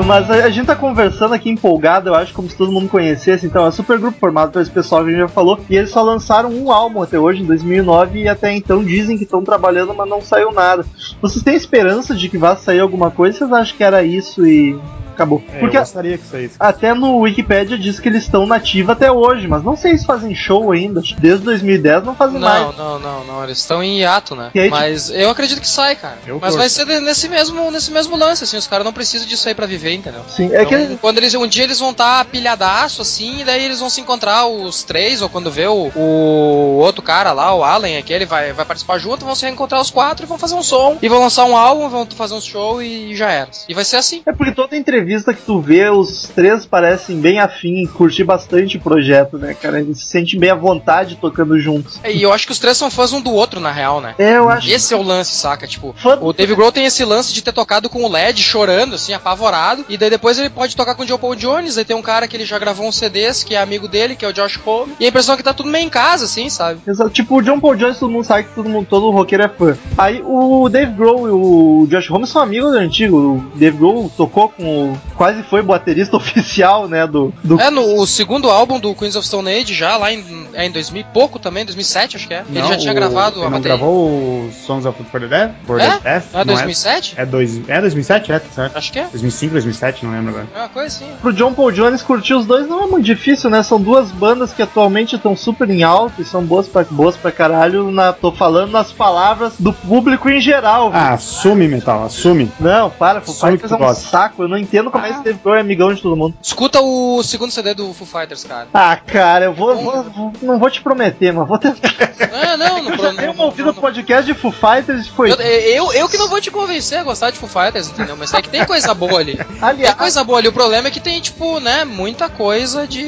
Mas 0.08 0.30
a, 0.32 0.46
a 0.46 0.50
gente 0.50 0.66
tá 0.66 0.76
conversando 0.76 1.34
aqui 1.34 1.50
empolgado, 1.50 2.10
eu 2.10 2.16
acho, 2.16 2.34
como 2.34 2.50
se 2.50 2.56
todo 2.58 2.72
mundo 2.72 2.88
conhecesse. 2.90 3.46
Então, 3.46 3.66
é 3.66 3.70
um 3.70 3.72
super 3.72 4.00
grupo 4.00 4.18
formado 4.20 4.52
por 4.52 4.62
esse 4.62 4.72
pessoal 4.72 5.04
que 5.04 5.10
a 5.10 5.12
gente 5.12 5.22
já 5.22 5.28
falou. 5.28 5.60
E 5.70 5.76
eles 5.76 5.90
só 5.92 6.02
lançaram 6.02 6.50
um 6.50 6.72
álbum 6.72 7.02
até 7.02 7.20
hoje, 7.20 7.42
em 7.42 7.46
2009, 7.46 8.22
e 8.24 8.28
até 8.30 8.54
então 8.56 8.84
dizem 8.84 9.18
que 9.18 9.24
estão 9.26 9.44
trabalhando, 9.44 9.94
mas 9.94 10.10
não 10.10 10.22
saiu 10.22 10.52
nada. 10.52 10.86
Vocês 11.22 11.44
têm 11.44 11.56
esperança 11.56 12.16
de 12.16 12.30
que 12.30 12.38
vá 12.38 12.56
sair 12.56 12.80
alguma 12.80 13.12
coisa? 13.12 13.38
Vocês 13.38 13.52
acham 13.52 13.78
que 13.78 13.84
era 13.84 14.04
isso 14.04 14.46
e 14.48 14.80
acabou? 15.14 15.42
É, 15.52 15.60
Porque 15.60 15.76
eu 15.78 15.82
gostaria 15.82 16.16
que 16.18 16.26
saísse. 16.26 16.56
até 16.60 16.94
no 16.94 17.18
Wikipedia 17.22 17.76
diz 17.78 18.00
que 18.00 18.08
eles 18.08 18.22
estão 18.24 18.46
nativos 18.46 18.92
até 18.92 19.12
hoje, 19.12 19.48
mas 19.48 19.64
não 19.64 19.76
sei 19.76 19.98
se 19.98 20.06
fazem 20.06 20.34
show 20.36 20.72
ainda. 20.72 21.02
Desde 21.20 21.44
2010 21.44 22.04
não 22.04 22.16
fazem 22.16 22.40
Não, 22.40 22.48
mais. 22.48 22.78
não, 22.78 23.00
não, 23.00 23.24
não. 23.26 23.44
Eles 23.44 23.58
estão 23.58 23.82
em 23.82 24.00
hiato, 24.02 24.36
né? 24.36 24.52
Aí, 24.56 24.70
Mas 24.70 25.10
eu 25.10 25.30
acredito 25.32 25.60
que 25.60 25.68
sai, 25.68 25.96
cara. 25.96 26.18
Eu 26.28 26.36
Mas 26.36 26.54
torço. 26.54 26.58
vai 26.58 26.70
ser 26.70 27.02
nesse 27.02 27.28
mesmo, 27.28 27.72
nesse 27.72 27.92
mesmo 27.92 28.16
lance, 28.16 28.44
assim. 28.44 28.58
Os 28.58 28.68
caras 28.68 28.86
não 28.86 28.94
precisam 28.94 29.28
disso 29.28 29.48
aí 29.48 29.56
pra 29.56 29.66
viver, 29.66 29.92
entendeu? 29.98 30.22
Sim, 30.28 30.50
é 30.54 30.66
que 30.66 30.76
Então, 30.76 30.98
quando 30.98 31.18
eles 31.18 31.34
um 31.36 31.48
dia 31.48 31.64
eles 31.64 31.80
vão 31.80 31.92
estar 31.92 32.24
pilhadaço 32.26 33.02
assim, 33.02 33.42
e 33.42 33.44
daí 33.44 33.64
eles 33.64 33.80
vão 33.80 33.90
se 33.90 34.02
encontrar 34.02 34.46
os 34.48 34.84
três 34.84 35.22
ou 35.22 35.30
quando 35.30 35.52
vê 35.52 35.68
o, 35.68 35.92
o 35.96 36.78
outro 36.80 37.02
cara 37.02 37.32
lá, 37.32 37.54
o 37.54 37.64
Allen, 37.64 37.98
aquele 37.98 38.26
vai 38.26 38.54
vai 38.54 38.66
participar 38.66 38.98
junto, 38.98 39.26
vão 39.26 39.36
se 39.36 39.46
reencontrar 39.46 39.82
os 39.82 39.92
quatro 39.92 40.26
e 40.26 40.28
vão 40.28 40.38
fazer 40.38 40.56
um 40.56 40.64
som 40.64 40.98
e 41.02 41.10
vão 41.10 41.20
lançar 41.20 41.46
um 41.46 41.56
álbum, 41.58 41.90
vão 41.90 42.06
fazer 42.06 42.34
um 42.34 42.42
show 42.42 42.82
e 42.82 43.16
já 43.16 43.30
era. 43.32 43.50
E 43.68 43.74
vai 43.74 43.84
ser 43.84 43.98
assim. 43.98 44.22
É 44.26 44.32
porque 44.32 44.52
toda 44.54 44.76
entrevista 44.76 45.34
que 45.34 45.42
tu 45.42 45.60
vê, 45.60 45.90
os 45.90 46.24
três 46.36 46.66
parecem 46.66 47.20
bem 47.20 47.40
afim 47.40 47.84
e 47.84 47.88
curtir 47.88 48.24
bastante 48.24 48.78
o 48.78 48.82
projeto, 48.82 49.38
né, 49.38 49.54
cara? 49.54 49.80
Eles 49.80 50.00
se 50.00 50.08
sentem 50.08 50.40
bem 50.40 50.50
à 50.50 50.56
vontade 50.56 51.18
tocando 51.20 51.60
juntos. 51.60 52.00
E 52.08 52.22
eu 52.24 52.32
acho 52.34 52.46
que 52.46 52.52
os 52.52 52.60
três 52.60 52.78
são 52.78 52.90
fãs 52.90 53.12
um 53.14 53.22
do 53.22 53.32
outro 53.32 53.60
na 53.60 53.72
real, 53.72 54.02
né? 54.02 54.16
É, 54.18 54.38
eu 54.38 54.50
acho. 54.50 54.70
Esse 54.70 54.94
é 54.94 54.98
o 54.98 55.02
lance, 55.02 55.36
saca? 55.36 55.68
Tipo, 55.68 55.94
Fã- 55.98 56.18
o 56.22 56.34
Dave 56.34 56.56
Grohl 56.56 56.72
tem 56.72 56.86
esse 56.86 57.04
lance 57.04 57.34
de 57.34 57.42
ter 57.42 57.52
tocado 57.52 57.90
com 57.90 58.04
o 58.04 58.08
LED 58.12 58.42
chorando, 58.42 58.96
assim, 58.96 59.14
apavorado. 59.14 59.86
E 59.90 59.98
daí 59.98 60.10
depois 60.10 60.38
ele 60.38 60.50
pode 60.50 60.76
tocar 60.76 60.96
com 60.96 61.04
o 61.04 61.08
Joe 61.08 61.18
Paul 61.18 61.36
Jones. 61.36 61.78
Aí 61.78 61.86
tem 61.86 61.96
um 61.96 62.02
cara 62.02 62.28
que 62.28 62.36
ele 62.36 62.46
já 62.46 62.58
gravou 62.60 62.88
uns 62.88 62.98
CDs, 62.98 63.44
que 63.44 63.56
é 63.56 63.62
amigo 63.62 63.88
dele, 63.88 64.16
que 64.16 64.26
é 64.26 64.28
o 64.28 64.34
Josh 64.34 64.60
Homme. 64.66 64.94
E 65.00 65.06
a 65.06 65.10
impressão 65.10 65.34
é 65.34 65.38
que 65.38 65.44
tá 65.44 65.54
tudo 65.54 65.70
meio 65.70 65.86
em 65.86 65.90
casa, 65.90 66.26
assim, 66.26 66.50
sabe? 66.50 66.80
Exato. 66.88 67.10
Tipo, 67.10 67.38
o 67.38 67.42
John 67.42 67.60
Paul 67.60 67.76
Jones, 67.76 67.98
todo 68.00 68.10
mundo 68.12 68.24
sabe 68.26 68.44
que 68.46 68.56
todo 68.56 68.68
mundo, 68.70 68.88
todo 68.90 69.10
roqueiro 69.12 69.44
é 69.44 69.48
fã. 69.50 69.78
Aí 69.98 70.22
o 70.26 70.68
Dave 70.70 70.92
Grohl 70.94 71.28
e 71.28 71.32
o 71.32 71.88
Josh 71.90 72.10
Homme 72.12 72.28
são 72.28 72.42
amigos 72.42 72.74
antigos. 72.74 73.20
O 73.20 73.44
Dave 73.56 73.78
Grohl 73.78 74.12
tocou 74.16 74.50
com 74.50 74.92
o. 74.94 74.98
quase 75.16 75.44
foi 75.44 75.62
baterista 75.62 76.16
oficial, 76.18 76.88
né? 76.88 77.06
Do. 77.08 77.34
do 77.44 77.60
É, 77.60 77.70
no 77.70 78.00
o 78.02 78.06
segundo 78.08 78.50
álbum 78.50 78.80
do 78.80 78.94
Queens 78.96 79.16
of 79.16 79.26
Stone 79.28 79.50
Age, 79.50 79.74
já 79.74 79.98
lá 79.98 80.12
em, 80.12 80.48
é 80.54 80.66
em 80.66 80.72
2000 80.72 81.02
e 81.02 81.04
pouco 81.14 81.40
também, 81.40 81.66
2007 81.66 82.18
acho 82.18 82.28
que 82.28 82.34
é. 82.34 82.44
ele 82.50 82.60
Não, 82.60 82.68
já 82.68 82.78
tinha 82.78 82.92
o- 82.92 82.96
gravado 82.96 83.38
ele 83.38 83.46
a 83.46 83.50
não 83.50 83.58
bateria. 83.58 83.78
gravou 83.78 84.10
o 84.10 84.52
Songs 84.66 84.86
of 84.86 85.02
for 85.12 85.20
the 85.22 85.28
Dead? 85.28 85.52
For 85.66 85.80
É? 85.80 85.90
the 85.98 86.00
Death? 86.00 86.26
Não 86.34 86.42
é 86.42 86.46
Não 86.46 86.54
2007? 86.54 87.14
É, 87.18 87.26
dois, 87.26 87.62
é 87.70 87.82
2007, 87.82 88.32
é, 88.32 88.40
tá 88.40 88.50
certo. 88.54 88.78
Acho 88.78 88.92
que 88.92 89.00
é. 89.00 89.04
2005, 89.12 89.54
2007, 89.80 90.06
não 90.06 90.12
lembro 90.12 90.30
agora. 90.30 90.48
É 90.56 90.60
uma 90.60 90.70
coisa 90.70 90.88
assim. 90.88 91.12
Pro 91.22 91.34
John 91.34 91.54
Paul 91.54 91.72
Jones 91.72 92.02
curtir 92.02 92.34
os 92.34 92.46
dois 92.46 92.68
não 92.68 92.84
é 92.84 92.88
muito 92.88 93.06
difícil, 93.06 93.50
né? 93.50 93.62
São 93.64 93.80
duas 93.80 94.12
bandas 94.12 94.52
que 94.54 94.62
atualmente 94.62 95.16
estão 95.16 95.36
super 95.36 95.70
em 95.70 95.84
alta 95.84 96.22
e 96.22 96.26
são 96.26 96.44
boas 96.44 96.68
pra, 96.68 96.84
boas 96.90 97.16
pra 97.16 97.32
caralho. 97.32 97.92
Na, 97.92 98.12
tô 98.14 98.32
falando 98.32 98.72
nas 98.72 98.92
palavras 98.92 99.54
do 99.60 99.72
público 99.72 100.30
em 100.30 100.42
geral. 100.42 100.92
Ah, 100.94 101.14
assume, 101.14 101.68
Metal, 101.68 102.04
assume. 102.04 102.52
Não, 102.60 102.90
para, 102.90 103.22
Foo 103.22 103.34
Fighters 103.34 103.72
é 103.72 103.76
que 103.76 103.84
um 103.84 103.86
gosta. 103.86 104.10
saco. 104.10 104.44
Eu 104.44 104.48
não 104.48 104.58
entendo 104.58 104.90
como 104.92 105.06
é 105.06 105.10
que 105.10 105.14
esse 105.16 105.24
Dave 105.24 105.40
Grohl 105.44 105.58
é 105.58 105.62
amigão 105.62 105.94
de 105.94 106.02
todo 106.02 106.16
mundo. 106.16 106.36
Escuta 106.42 106.80
o 106.82 107.22
segundo 107.24 107.52
CD 107.52 107.74
do 107.74 107.94
Foo 107.94 108.08
Fighters, 108.08 108.44
cara. 108.44 108.68
Ah, 108.74 108.96
cara, 108.96 109.46
eu 109.46 109.54
vou, 109.54 109.76
vou- 109.76 110.04
vou- 110.04 110.34
não 110.42 110.58
vou 110.60 110.70
te 110.70 110.82
prometer, 110.82 111.32
mas 111.34 111.48
vou 111.48 111.58
tentar. 111.58 111.90
Ah, 112.34 112.58
não, 112.58 112.84
não, 112.84 112.88
Eu 112.88 112.98
não, 112.98 112.98
já 112.98 113.12
não, 113.12 113.16
tenho 113.18 113.42
ouvido 113.42 113.74
podcast 113.74 114.26
de 114.26 114.34
Foo 114.34 114.52
Fighters 114.52 115.06
e 115.06 115.10
foi. 115.12 115.32
Eu, 115.32 115.36
eu, 115.36 115.94
eu 115.94 116.10
que 116.10 116.18
não 116.18 116.28
vou 116.28 116.40
te 116.42 116.50
convencer 116.52 116.98
a 117.00 117.04
gostar 117.04 117.32
de 117.32 117.38
Foo 117.38 117.50
Fighters, 117.50 117.90
entendeu? 117.90 118.16
Mas 118.18 118.34
é 118.34 118.42
que 118.42 118.50
tem 118.50 118.66
coisa 118.66 118.94
boa 118.94 119.20
ali. 119.20 119.38
Tem 119.68 119.86
Aliás, 119.86 119.96
coisa 119.96 120.24
boa 120.24 120.40
ali. 120.40 120.48
O 120.48 120.54
problema 120.54 120.88
é 120.88 120.92
que 120.92 121.00
tem, 121.00 121.20
tipo, 121.20 121.60
né, 121.60 121.84
muita 121.84 122.30
coisa 122.30 122.88
de 122.88 123.06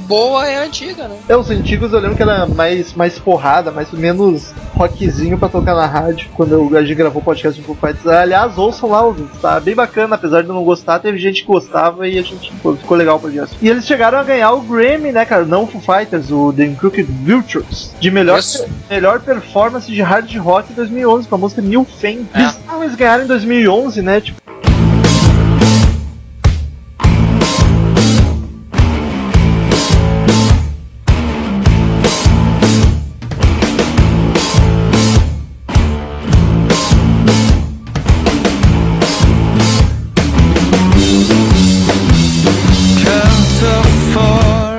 boa 0.00 0.46
é 0.46 0.64
antiga, 0.64 1.08
né? 1.08 1.16
é, 1.28 1.36
os 1.36 1.50
antigos 1.50 1.92
eu 1.92 1.98
lembro 1.98 2.16
que 2.16 2.22
era 2.22 2.46
mais, 2.46 2.94
mais 2.94 3.18
porrada, 3.18 3.70
mais 3.70 3.90
menos 3.90 4.52
rockzinho 4.74 5.38
pra 5.38 5.48
tocar 5.48 5.74
na 5.74 5.86
rádio 5.86 6.28
quando 6.34 6.76
a 6.76 6.82
gente 6.82 6.94
gravou 6.94 7.20
o 7.20 7.24
podcast 7.24 7.58
de 7.58 7.66
Foo 7.66 7.74
Fighters. 7.74 8.06
Aliás, 8.06 8.56
ouçam 8.58 8.90
lá, 8.90 9.02
ouvintes, 9.02 9.40
tá 9.40 9.58
bem 9.58 9.74
bacana, 9.74 10.14
apesar 10.14 10.42
de 10.42 10.48
eu 10.48 10.54
não 10.54 10.62
gostar, 10.62 10.98
teve 10.98 11.18
gente 11.18 11.40
que 11.40 11.46
gostava 11.46 12.06
e 12.06 12.18
a 12.18 12.22
gente 12.22 12.52
pô, 12.62 12.74
ficou 12.76 12.96
legal 12.96 13.16
o 13.16 13.20
podcast. 13.20 13.56
E 13.60 13.68
eles 13.68 13.86
chegaram 13.86 14.18
a 14.18 14.22
ganhar 14.22 14.52
o 14.52 14.60
Grammy, 14.60 15.12
né, 15.12 15.24
cara? 15.24 15.44
Não 15.44 15.64
o 15.64 15.66
Foo 15.66 15.80
Fighters, 15.80 16.30
o 16.30 16.52
The 16.52 16.68
Crooked 16.78 17.10
Vultures, 17.24 17.92
de 17.98 18.10
melhor, 18.10 18.40
melhor 18.88 19.20
performance 19.20 19.90
de 19.90 20.02
hard 20.02 20.36
rock 20.36 20.72
em 20.72 20.76
2011, 20.76 21.26
com 21.26 21.34
a 21.34 21.38
música 21.38 21.62
New 21.62 21.84
Fame. 21.84 22.26
É. 22.34 22.42
Eles, 22.42 22.58
ah, 22.68 22.78
eles 22.82 22.94
ganharam 22.94 23.24
em 23.24 23.26
2011, 23.26 24.02
né? 24.02 24.20
Tipo, 24.20 24.46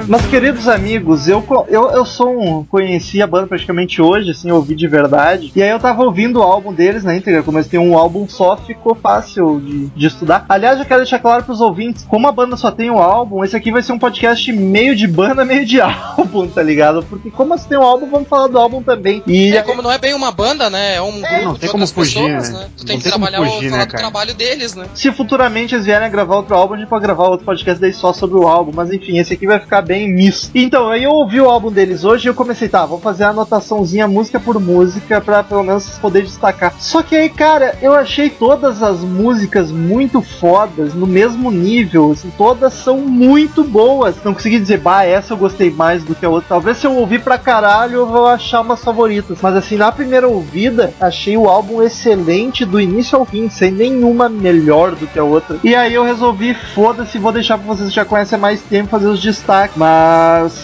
Mas 0.07 0.25
que 0.25 0.26
queridos 0.27 0.67
amigos, 0.67 1.27
eu, 1.27 1.43
eu, 1.69 1.89
eu 1.91 2.05
sou 2.05 2.37
um. 2.37 2.63
Conheci 2.65 3.21
a 3.21 3.27
banda 3.27 3.47
praticamente 3.47 4.01
hoje, 4.01 4.31
assim, 4.31 4.51
ouvi 4.51 4.75
de 4.75 4.87
verdade. 4.87 5.51
E 5.55 5.63
aí 5.63 5.69
eu 5.69 5.79
tava 5.79 6.03
ouvindo 6.03 6.39
o 6.39 6.43
álbum 6.43 6.73
deles 6.73 7.03
na 7.03 7.15
íntegra, 7.15 7.43
como 7.43 7.57
eles 7.57 7.69
têm 7.69 7.79
um 7.79 7.97
álbum 7.97 8.27
só, 8.27 8.57
ficou 8.57 8.93
fácil 8.93 9.61
de, 9.61 9.87
de 9.87 10.07
estudar. 10.07 10.45
Aliás, 10.49 10.79
eu 10.79 10.85
quero 10.85 11.01
deixar 11.01 11.19
claro 11.19 11.45
pros 11.45 11.61
ouvintes: 11.61 12.03
como 12.03 12.27
a 12.27 12.31
banda 12.31 12.57
só 12.57 12.71
tem 12.71 12.91
um 12.91 12.97
álbum, 12.97 13.43
esse 13.43 13.55
aqui 13.55 13.71
vai 13.71 13.81
ser 13.81 13.93
um 13.93 13.99
podcast 13.99 14.51
meio 14.51 14.95
de 14.95 15.07
banda, 15.07 15.43
meio 15.45 15.65
de 15.65 15.79
álbum, 15.79 16.47
tá 16.47 16.61
ligado? 16.61 17.03
Porque 17.03 17.31
como 17.31 17.57
você 17.57 17.69
tem 17.69 17.77
um 17.77 17.83
álbum, 17.83 18.09
vamos 18.09 18.27
falar 18.27 18.47
do 18.47 18.57
álbum 18.57 18.83
também. 18.83 19.23
E 19.25 19.55
É 19.55 19.61
como 19.61 19.81
não 19.81 19.91
é 19.91 19.97
bem 19.97 20.13
uma 20.13 20.31
banda, 20.31 20.69
né? 20.69 20.95
É 20.95 21.01
um 21.01 21.21
grupo 21.21 21.43
não 21.43 21.53
de 21.53 21.59
tem 21.61 21.69
como 21.69 21.87
fugir, 21.87 22.21
pessoas, 22.21 22.49
né? 22.51 22.59
né? 22.59 22.69
Tu 22.75 22.79
Não 22.79 22.85
tem 22.85 22.97
que 22.99 23.03
trabalhar 23.05 23.37
fugir, 23.37 23.71
o, 23.71 23.77
né, 23.77 23.85
trabalho 23.85 24.33
deles, 24.33 24.75
né? 24.75 24.87
Se 24.93 25.11
futuramente 25.11 25.73
eles 25.73 25.85
vierem 25.85 26.05
a 26.05 26.09
gravar 26.09 26.35
outro 26.35 26.55
álbum, 26.55 26.73
a 26.73 26.77
gente 26.77 26.89
pode 26.89 27.03
gravar 27.03 27.27
outro 27.27 27.45
podcast 27.45 27.79
daí 27.79 27.93
só 27.93 28.11
sobre 28.11 28.37
o 28.37 28.47
álbum. 28.47 28.71
Mas 28.75 28.91
enfim, 28.91 29.17
esse 29.17 29.33
aqui 29.33 29.47
vai 29.47 29.59
ficar 29.59 29.81
bem 29.81 30.17
misto. 30.27 30.51
Então, 30.53 30.89
aí 30.89 31.03
eu 31.03 31.11
ouvi 31.11 31.39
o 31.39 31.49
álbum 31.49 31.71
deles 31.71 32.03
hoje 32.03 32.27
e 32.27 32.29
eu 32.29 32.35
comecei, 32.35 32.67
tá, 32.67 32.85
vou 32.85 32.99
fazer 32.99 33.23
a 33.23 33.29
anotaçãozinha 33.29 34.07
música 34.07 34.39
por 34.39 34.59
música 34.59 35.21
pra 35.21 35.43
pelo 35.43 35.63
menos 35.63 35.97
poder 35.99 36.23
destacar. 36.23 36.73
Só 36.79 37.01
que 37.01 37.15
aí, 37.15 37.29
cara, 37.29 37.77
eu 37.81 37.93
achei 37.93 38.29
todas 38.29 38.83
as 38.83 38.99
músicas 38.99 39.71
muito 39.71 40.21
fodas, 40.21 40.93
no 40.93 41.07
mesmo 41.07 41.51
nível, 41.51 42.11
assim, 42.11 42.31
todas 42.37 42.73
são 42.73 42.97
muito 42.97 43.63
boas. 43.63 44.15
Não 44.23 44.33
consegui 44.33 44.59
dizer, 44.59 44.79
bah, 44.79 45.03
essa 45.03 45.33
eu 45.33 45.37
gostei 45.37 45.71
mais 45.71 46.03
do 46.03 46.15
que 46.15 46.25
a 46.25 46.29
outra. 46.29 46.49
Talvez 46.49 46.77
se 46.77 46.87
eu 46.87 46.95
ouvir 46.95 47.21
pra 47.21 47.37
caralho, 47.37 47.95
eu 47.95 48.07
vou 48.07 48.27
achar 48.27 48.61
umas 48.61 48.83
favoritas. 48.83 49.37
Mas 49.41 49.55
assim, 49.55 49.75
na 49.75 49.91
primeira 49.91 50.27
ouvida, 50.27 50.93
achei 50.99 51.37
o 51.37 51.47
álbum 51.47 51.81
excelente 51.81 52.65
do 52.65 52.79
início 52.79 53.17
ao 53.17 53.25
fim, 53.25 53.49
sem 53.49 53.71
nenhuma 53.71 54.29
melhor 54.29 54.95
do 54.95 55.07
que 55.07 55.19
a 55.19 55.23
outra. 55.23 55.57
E 55.63 55.75
aí 55.75 55.93
eu 55.93 56.03
resolvi, 56.03 56.53
foda-se, 56.53 57.17
vou 57.17 57.31
deixar 57.31 57.57
pra 57.57 57.67
vocês 57.67 57.89
que 57.89 57.95
já 57.95 58.05
conhecem 58.05 58.37
há 58.37 58.39
mais 58.39 58.61
tempo 58.61 58.89
fazer 58.89 59.07
os 59.07 59.21
destaques. 59.21 59.77
Mas 59.77 60.06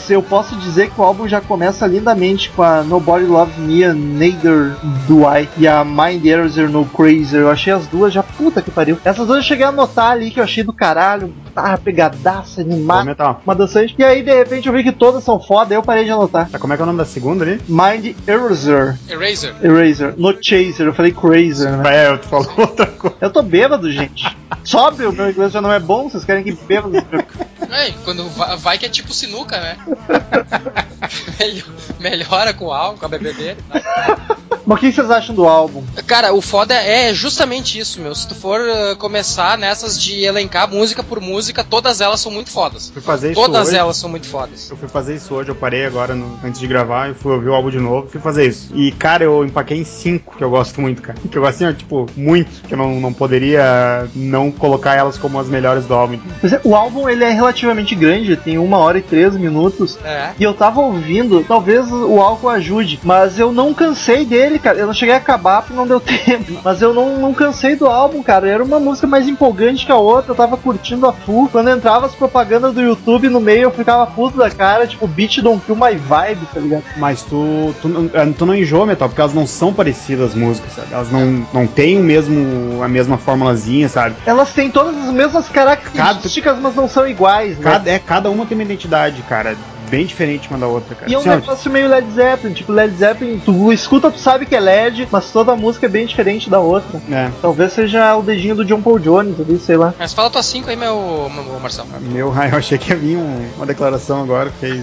eu 0.09 0.21
posso 0.21 0.55
dizer 0.55 0.89
que 0.89 0.99
o 0.99 1.03
álbum 1.03 1.27
já 1.27 1.41
começa 1.41 1.87
lindamente 1.87 2.49
com 2.49 2.63
a 2.63 2.83
Nobody 2.83 3.25
Loves 3.25 3.57
Me 3.57 3.83
and 3.83 3.95
Neither 3.95 4.75
Do 5.07 5.21
I 5.21 5.47
e 5.57 5.67
a 5.67 5.83
Mind 5.83 6.25
Eraser 6.25 6.69
No 6.69 6.85
Crazer. 6.85 7.41
Eu 7.41 7.49
achei 7.49 7.71
as 7.73 7.87
duas 7.87 8.13
já 8.13 8.23
puta 8.23 8.61
que 8.61 8.71
pariu. 8.71 8.97
Essas 9.03 9.27
duas 9.27 9.39
eu 9.39 9.43
cheguei 9.43 9.65
a 9.65 9.69
anotar 9.69 10.11
ali 10.11 10.31
que 10.31 10.39
eu 10.39 10.43
achei 10.43 10.63
do 10.63 10.73
caralho, 10.73 11.33
tá 11.53 11.77
pegadaça, 11.77 12.61
animada, 12.61 13.37
uma 13.45 13.55
dançante. 13.55 13.95
E 13.97 14.03
aí 14.03 14.21
de 14.21 14.33
repente 14.33 14.67
eu 14.67 14.73
vi 14.73 14.83
que 14.83 14.91
todas 14.91 15.23
são 15.23 15.39
foda, 15.39 15.73
eu 15.73 15.83
parei 15.83 16.05
de 16.05 16.11
anotar. 16.11 16.49
Tá, 16.49 16.59
como 16.59 16.73
é 16.73 16.75
que 16.75 16.81
é 16.81 16.83
o 16.83 16.87
nome 16.87 16.99
da 16.99 17.05
segunda 17.05 17.43
ali? 17.43 17.61
Mind 17.67 18.15
Eraser. 18.27 18.97
Eraser. 19.09 19.55
Eraser. 19.61 20.13
No 20.17 20.37
Chaser, 20.41 20.87
eu 20.87 20.93
falei 20.93 21.11
Crazer, 21.11 21.77
né? 21.77 22.05
É, 22.05 22.17
tu 22.17 22.27
falou 22.27 22.51
outra 22.57 22.87
coisa. 22.87 23.17
Eu 23.21 23.29
tô 23.29 23.41
bêbado, 23.41 23.91
gente. 23.91 24.35
Sobe, 24.63 25.05
o 25.05 25.11
meu 25.11 25.29
inglês 25.29 25.51
já 25.51 25.61
não 25.61 25.71
é 25.71 25.79
bom, 25.79 26.09
vocês 26.09 26.23
querem 26.23 26.43
que 26.43 26.51
bêbado. 26.51 26.95
É, 26.97 27.91
quando 28.05 28.27
vai, 28.29 28.57
vai 28.57 28.77
que 28.77 28.85
é 28.85 28.89
tipo 28.89 29.13
sinuca, 29.33 29.59
né? 29.59 29.77
Melho- 31.39 31.65
Melhora 31.99 32.53
com 32.53 32.65
o 32.65 32.73
álcool, 32.73 32.99
com 32.99 33.05
a 33.05 33.09
BBB. 33.09 33.55
Mas 34.65 34.77
o 34.77 34.79
que 34.79 34.91
vocês 34.93 35.11
acham 35.11 35.35
do 35.35 35.45
álbum? 35.45 35.83
Cara, 36.07 36.33
o 36.33 36.41
foda 36.41 36.73
é 36.73 37.13
justamente 37.13 37.77
isso, 37.77 37.99
meu. 37.99 38.15
Se 38.15 38.25
tu 38.27 38.33
for 38.35 38.61
uh, 38.61 38.95
começar 38.95 39.57
nessas 39.57 40.01
de 40.01 40.23
elencar 40.23 40.69
música 40.69 41.03
por 41.03 41.19
música, 41.19 41.63
todas 41.65 41.99
elas 41.99 42.21
são 42.21 42.31
muito 42.31 42.49
fodas. 42.49 42.89
Fui 42.89 43.01
fazer 43.01 43.31
isso 43.31 43.41
Todas 43.41 43.67
hoje. 43.69 43.77
elas 43.77 43.97
são 43.97 44.09
muito 44.09 44.27
fodas. 44.27 44.69
Eu 44.69 44.77
fui 44.77 44.87
fazer 44.87 45.15
isso 45.15 45.33
hoje, 45.33 45.49
eu 45.49 45.55
parei 45.55 45.85
agora 45.85 46.15
no- 46.15 46.39
antes 46.43 46.59
de 46.61 46.67
gravar 46.67 47.09
e 47.11 47.13
fui 47.13 47.33
ouvir 47.33 47.49
o 47.49 47.53
álbum 47.53 47.69
de 47.69 47.79
novo, 47.79 48.07
fui 48.09 48.21
fazer 48.21 48.47
isso. 48.47 48.69
E, 48.73 48.91
cara, 48.93 49.23
eu 49.25 49.43
empaquei 49.45 49.77
em 49.79 49.83
cinco, 49.85 50.37
que 50.37 50.43
eu 50.43 50.49
gosto 50.49 50.79
muito, 50.79 51.01
cara. 51.01 51.17
Que 51.29 51.37
eu 51.37 51.41
gosto 51.41 51.55
assim, 51.55 51.65
ó, 51.65 51.73
tipo, 51.73 52.05
muito, 52.15 52.61
que 52.65 52.73
eu 52.73 52.77
não, 52.77 52.99
não 53.01 53.11
poderia 53.13 54.07
não 54.15 54.49
colocar 54.49 54.95
elas 54.95 55.17
como 55.17 55.39
as 55.39 55.47
melhores 55.47 55.85
do 55.85 55.93
álbum. 55.93 56.17
Pois 56.39 56.53
é, 56.53 56.61
O 56.63 56.73
álbum 56.75 57.09
ele 57.09 57.23
é 57.25 57.31
relativamente 57.31 57.95
grande, 57.95 58.35
tem 58.37 58.57
uma 58.57 58.77
hora 58.77 58.97
e 58.97 59.01
três 59.01 59.22
minutos. 59.31 59.97
É. 60.03 60.31
E 60.39 60.43
eu 60.43 60.53
tava 60.53 60.81
ouvindo, 60.81 61.43
talvez 61.47 61.91
o 61.91 62.19
álcool 62.21 62.49
ajude, 62.49 62.99
mas 63.03 63.39
eu 63.39 63.51
não 63.51 63.73
cansei 63.73 64.25
dele, 64.25 64.59
cara. 64.59 64.77
Eu 64.77 64.87
não 64.87 64.93
cheguei 64.93 65.15
a 65.15 65.17
acabar 65.17 65.61
porque 65.61 65.73
não 65.75 65.87
deu 65.87 65.99
tempo. 66.01 66.59
Mas 66.63 66.81
eu 66.81 66.93
não, 66.93 67.17
não 67.17 67.33
cansei 67.33 67.75
do 67.75 67.85
álbum, 67.87 68.21
cara. 68.23 68.47
Era 68.47 68.63
uma 68.63 68.79
música 68.79 69.07
mais 69.07 69.27
empolgante 69.27 69.85
que 69.85 69.91
a 69.91 69.95
outra, 69.97 70.31
eu 70.31 70.35
tava 70.35 70.57
curtindo 70.57 71.07
a 71.07 71.13
full. 71.13 71.49
Quando 71.49 71.69
entrava 71.69 72.05
as 72.05 72.15
propagandas 72.15 72.73
do 72.73 72.81
YouTube 72.81 73.29
no 73.29 73.39
meio, 73.39 73.63
eu 73.63 73.71
ficava 73.71 74.05
puto 74.07 74.37
da 74.37 74.49
cara, 74.49 74.85
tipo, 74.87 75.07
beat 75.07 75.41
don't 75.41 75.61
kill 75.65 75.75
my 75.75 75.95
vibe, 75.95 76.45
tá 76.53 76.59
ligado? 76.59 76.83
Mas 76.97 77.21
tu, 77.23 77.73
tu, 77.81 77.87
não- 77.87 78.09
eh, 78.13 78.33
tu 78.37 78.45
não 78.45 78.55
enjoa, 78.55 78.85
Metal, 78.85 79.07
porque 79.07 79.21
elas 79.21 79.33
não 79.33 79.47
são 79.47 79.73
parecidas 79.73 80.29
as 80.31 80.35
músicas, 80.35 80.73
sabe? 80.73 80.87
Elas 80.91 81.11
não, 81.11 81.45
não 81.53 81.67
têm 81.67 81.99
o 81.99 82.03
mesmo, 82.03 82.83
a 82.83 82.87
mesma 82.87 83.17
formulazinha, 83.17 83.87
sabe? 83.89 84.15
Elas 84.25 84.51
têm 84.53 84.69
todas 84.69 84.95
as 84.97 85.13
mesmas 85.13 85.47
características, 85.49 86.57
mas 86.59 86.75
não 86.75 86.87
são 86.87 87.07
iguais, 87.07 87.57
né? 87.57 87.63
Cada, 87.71 87.89
é, 87.89 87.99
cada 87.99 88.29
uma 88.29 88.45
tem 88.45 88.55
uma 88.57 88.63
identidade, 88.63 89.12
cara, 89.21 89.61
bem 89.93 90.05
diferente 90.07 90.49
uma 90.49 90.57
da 90.57 90.65
outra, 90.65 90.95
cara. 90.95 91.11
E 91.11 91.13
é 91.13 91.17
um 91.19 91.21
ó, 91.21 91.25
negócio 91.25 91.69
meio 91.69 91.87
Led 91.87 92.11
Zeppelin, 92.11 92.53
tipo 92.53 92.71
Led 92.71 92.95
Zeppelin, 92.95 93.39
tu 93.45 93.71
escuta, 93.71 94.09
tu 94.09 94.17
sabe 94.17 94.45
que 94.47 94.55
é 94.55 94.59
LED, 94.59 95.07
mas 95.11 95.29
toda 95.31 95.51
a 95.51 95.55
música 95.55 95.85
é 95.85 95.89
bem 95.89 96.07
diferente 96.07 96.49
da 96.49 96.59
outra. 96.59 96.99
é, 97.11 97.29
Talvez 97.41 97.73
seja 97.73 98.15
o 98.15 98.23
dedinho 98.23 98.55
do 98.55 98.65
John 98.65 98.81
Paul 98.81 98.97
Jones 98.97 99.39
ali, 99.39 99.59
sei 99.59 99.77
lá. 99.77 99.93
Mas 99.99 100.11
fala 100.11 100.31
tua 100.31 100.41
5 100.41 100.67
aí, 100.69 100.75
meu, 100.75 101.29
meu 101.31 101.59
Marcelo. 101.59 101.87
meu, 102.01 102.33
ai, 102.35 102.49
eu 102.53 102.57
achei 102.57 102.77
que 102.79 102.89
ia 102.89 102.95
vir 102.95 103.17
um- 103.17 103.49
uma 103.57 103.65
declaração 103.67 104.23
agora, 104.23 104.49
fiquei. 104.51 104.81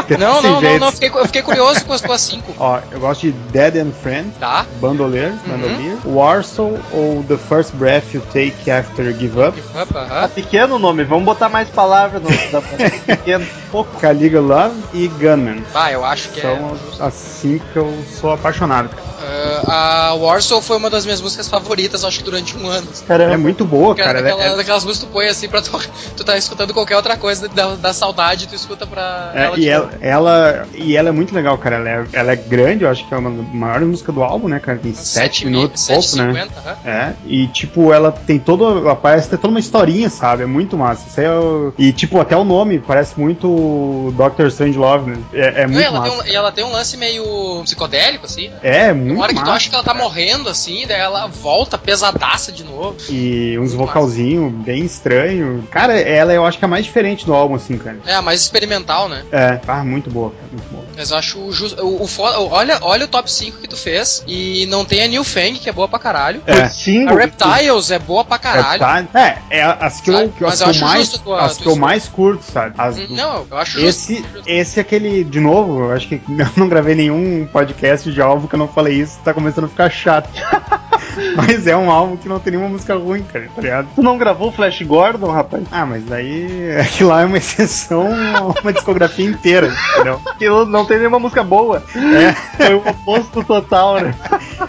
fiquei 0.00 0.16
Não, 0.16 0.42
não, 0.42 0.60
não, 0.60 0.78
não, 0.80 0.90
fiquei, 0.92 1.08
eu 1.14 1.26
fiquei 1.26 1.42
curioso 1.42 1.84
com 1.84 1.92
as 1.92 2.00
tuas 2.00 2.20
5. 2.22 2.52
Ó, 2.58 2.80
eu 2.90 2.98
gosto 2.98 3.20
de 3.22 3.32
Dead 3.32 3.76
and 3.76 3.92
Friend, 3.92 4.30
Tá? 4.40 4.66
Bandolier, 4.80 5.32
Bandolier, 5.46 5.96
Warsaw 6.04 6.76
ou 6.92 7.24
The 7.28 7.36
First 7.36 7.72
Breath 7.74 8.12
You 8.14 8.22
Take 8.32 8.68
After 8.70 9.06
You 9.06 9.16
Give 9.18 9.40
Up, 9.40 9.60
Up, 9.80 9.92
Tá 9.92 10.00
aham. 10.00 10.28
pequeno 10.28 10.76
o 10.76 10.78
nome, 10.78 11.04
vamos 11.04 11.24
botar 11.24 11.48
mais 11.48 11.68
palavras 11.68 12.20
no 12.22 12.28
da 12.50 12.60
pequeno, 13.06 13.46
pouco. 13.70 13.90
Caliga 14.00 14.39
Love 14.40 14.82
e 14.92 15.08
Gunman. 15.08 15.64
Ah, 15.74 15.92
eu 15.92 16.04
acho 16.04 16.30
que 16.30 16.40
é. 16.40 16.42
São 16.42 16.78
as 16.98 17.14
cinco 17.14 17.64
que 17.72 17.78
eu 17.78 18.04
sou 18.06 18.32
apaixonado, 18.32 18.88
cara. 18.88 19.19
Ah, 19.22 20.08
a 20.10 20.14
Warsaw 20.14 20.60
foi 20.62 20.76
uma 20.76 20.88
das 20.90 21.04
minhas 21.04 21.20
músicas 21.20 21.48
favoritas, 21.48 22.04
acho 22.04 22.18
que 22.18 22.24
durante 22.24 22.56
um 22.56 22.66
ano. 22.66 22.86
Caramba. 23.06 23.34
É 23.34 23.36
muito 23.36 23.64
boa, 23.64 23.94
Cara, 23.94 24.08
cara. 24.14 24.22
daquela- 24.22 24.42
ela 24.44 24.54
é- 24.54 24.56
daquelas 24.56 24.84
músicas 24.84 25.04
que 25.04 25.10
tu 25.10 25.12
põe 25.12 25.28
assim 25.28 25.48
pra 25.48 25.60
tu, 25.62 25.70
tu 26.16 26.24
tá 26.24 26.36
escutando 26.36 26.72
qualquer 26.74 26.96
outra 26.96 27.16
coisa 27.16 27.48
da, 27.48 27.74
da 27.76 27.92
saudade, 27.92 28.46
tu 28.48 28.54
escuta 28.54 28.86
pra. 28.86 29.32
É, 29.34 29.50
de 29.50 29.60
e, 29.62 29.68
ela, 29.68 29.90
ela- 30.00 30.68
e 30.74 30.96
ela 30.96 31.08
é 31.08 31.12
muito 31.12 31.34
legal, 31.34 31.56
cara. 31.58 31.76
Ela 31.76 31.88
é, 31.90 32.04
ela 32.12 32.32
é 32.32 32.36
grande, 32.36 32.84
eu 32.84 32.90
acho 32.90 33.06
que 33.06 33.14
é 33.14 33.16
uma 33.16 33.30
das 33.30 33.52
maiores 33.52 33.86
músicas 33.88 34.14
do 34.14 34.22
álbum, 34.22 34.48
né, 34.48 34.58
cara? 34.60 34.78
Tem 34.78 34.94
sete 34.94 35.44
mi- 35.44 35.52
minutos, 35.52 35.82
sete 35.82 36.08
pouco, 36.16 36.16
né? 36.16 36.32
cinquenta, 36.32 36.60
aham. 36.60 36.76
É, 36.90 37.12
e 37.26 37.46
tipo, 37.48 37.92
ela 37.92 38.10
tem 38.12 38.38
toda. 38.38 38.64
Ela 38.64 38.96
parece 38.96 39.28
ter 39.28 39.36
toda 39.36 39.48
uma 39.52 39.60
historinha, 39.60 40.08
sabe? 40.10 40.42
É 40.42 40.46
muito 40.46 40.76
massa. 40.76 41.06
Isso 41.08 41.20
aí 41.20 41.26
é 41.26 41.30
o- 41.32 41.72
e 41.78 41.92
tipo, 41.92 42.20
até 42.20 42.36
o 42.36 42.44
nome 42.44 42.78
parece 42.78 43.18
muito 43.18 44.12
Doctor 44.16 44.46
Strange 44.48 44.78
Love, 44.78 45.10
né? 45.10 45.18
É, 45.32 45.62
é 45.62 45.66
muito 45.66 45.80
e 45.80 45.84
ela, 45.84 46.00
tem 46.02 46.10
massa. 46.10 46.22
um, 46.22 46.26
e 46.26 46.34
ela 46.34 46.52
tem 46.52 46.64
um 46.64 46.72
lance 46.72 46.96
meio 46.96 47.60
psicodélico, 47.64 48.26
assim, 48.26 48.48
né? 48.48 48.56
É, 48.62 48.92
muito 48.92 49.09
Uma 49.14 49.24
hora 49.24 49.34
que 49.34 49.42
tu 49.44 49.50
acha 49.50 49.68
que 49.68 49.74
ela 49.74 49.84
tá 49.84 49.94
morrendo, 49.94 50.48
assim, 50.48 50.84
daí 50.86 51.00
ela 51.00 51.26
volta 51.26 51.76
pesadaça 51.78 52.50
de 52.52 52.64
novo. 52.64 52.96
E 53.08 53.58
uns 53.58 53.74
Muito 53.74 53.76
vocalzinhos 53.86 54.52
bem 54.52 54.84
estranhos. 54.84 55.64
Cara, 55.70 55.98
ela 55.98 56.32
eu 56.32 56.44
acho 56.44 56.58
que 56.58 56.64
é 56.64 56.66
a 56.66 56.68
mais 56.68 56.84
diferente 56.84 57.24
do 57.26 57.34
álbum, 57.34 57.54
assim, 57.54 57.76
cara. 57.78 57.98
É, 58.06 58.14
a 58.14 58.22
mais 58.22 58.40
experimental, 58.40 59.08
né? 59.08 59.24
É, 59.32 59.60
ah, 59.66 59.84
muito 59.84 60.10
boa, 60.10 60.30
cara, 60.30 60.46
muito 60.52 60.68
boa. 60.70 60.84
Mas 60.96 61.10
eu 61.10 61.16
acho 61.16 61.50
justo. 61.52 61.80
O, 61.84 62.02
o 62.02 62.06
foda- 62.06 62.40
olha, 62.40 62.78
olha 62.82 63.04
o 63.04 63.08
top 63.08 63.30
5 63.30 63.58
que 63.58 63.68
tu 63.68 63.76
fez. 63.76 64.22
E 64.26 64.66
não 64.66 64.84
tem 64.84 65.02
a 65.02 65.08
New 65.08 65.24
Fang, 65.24 65.58
que 65.58 65.68
é 65.68 65.72
boa 65.72 65.88
pra 65.88 65.98
caralho. 65.98 66.42
É. 66.46 66.68
Sim, 66.68 67.06
A 67.08 67.12
Reptiles 67.14 67.90
é 67.90 67.98
boa 67.98 68.24
pra 68.24 68.38
caralho. 68.38 68.82
É, 69.14 69.38
é, 69.50 69.62
as 69.62 70.00
que 70.00 70.10
eu, 70.10 70.14
Sabe? 70.14 70.28
que 70.36 70.44
eu- 70.44 70.48
eu 70.48 70.54
eu 70.60 70.66
acho 70.68 70.80
mais, 70.84 71.00
justo 71.06 71.16
a 71.16 71.22
tua- 71.22 71.44
as 71.44 71.56
que 71.58 71.66
eu 71.66 71.76
mais 71.76 72.08
curto, 72.08 72.44
sabe? 72.44 72.74
As 72.78 72.96
do- 72.96 73.14
Não, 73.14 73.46
eu 73.50 73.56
acho 73.56 73.80
justo. 73.80 73.88
Esse, 74.12 74.24
esse 74.46 74.78
é 74.78 74.82
aquele, 74.82 75.24
de 75.24 75.40
novo, 75.40 75.80
eu 75.84 75.92
acho 75.92 76.08
que 76.08 76.14
eu 76.28 76.48
não 76.56 76.68
gravei 76.68 76.94
nenhum 76.94 77.46
podcast 77.50 78.10
de 78.10 78.20
álbum 78.20 78.46
que 78.46 78.54
eu 78.54 78.58
não 78.58 78.68
falei 78.68 78.99
isso, 79.00 79.18
tá 79.24 79.32
começando 79.34 79.64
a 79.64 79.68
ficar 79.68 79.90
chato. 79.90 80.28
Mas 81.36 81.66
é 81.66 81.76
um 81.76 81.90
álbum 81.90 82.16
que 82.16 82.28
não 82.28 82.38
tem 82.38 82.52
nenhuma 82.52 82.68
música 82.68 82.94
ruim, 82.94 83.22
cara, 83.22 83.48
tá 83.54 83.60
ligado? 83.60 83.88
Tu 83.94 84.02
não 84.02 84.16
gravou 84.16 84.48
o 84.48 84.52
Flash 84.52 84.82
Gordon, 84.82 85.30
rapaz? 85.30 85.64
Ah, 85.70 85.84
mas 85.84 86.10
aí 86.12 86.70
aquilo 86.80 87.10
lá 87.10 87.22
é 87.22 87.24
uma 87.24 87.36
exceção 87.36 88.08
a 88.36 88.60
uma 88.62 88.72
discografia 88.72 89.26
inteira, 89.26 89.72
entendeu? 89.94 90.20
Aquilo 90.26 90.64
não 90.66 90.84
tem 90.84 90.98
nenhuma 90.98 91.18
música 91.18 91.42
boa. 91.42 91.82
É, 91.96 92.32
Foi 92.64 92.74
o 92.74 92.88
oposto 92.88 93.42
total, 93.42 94.00
né? 94.00 94.14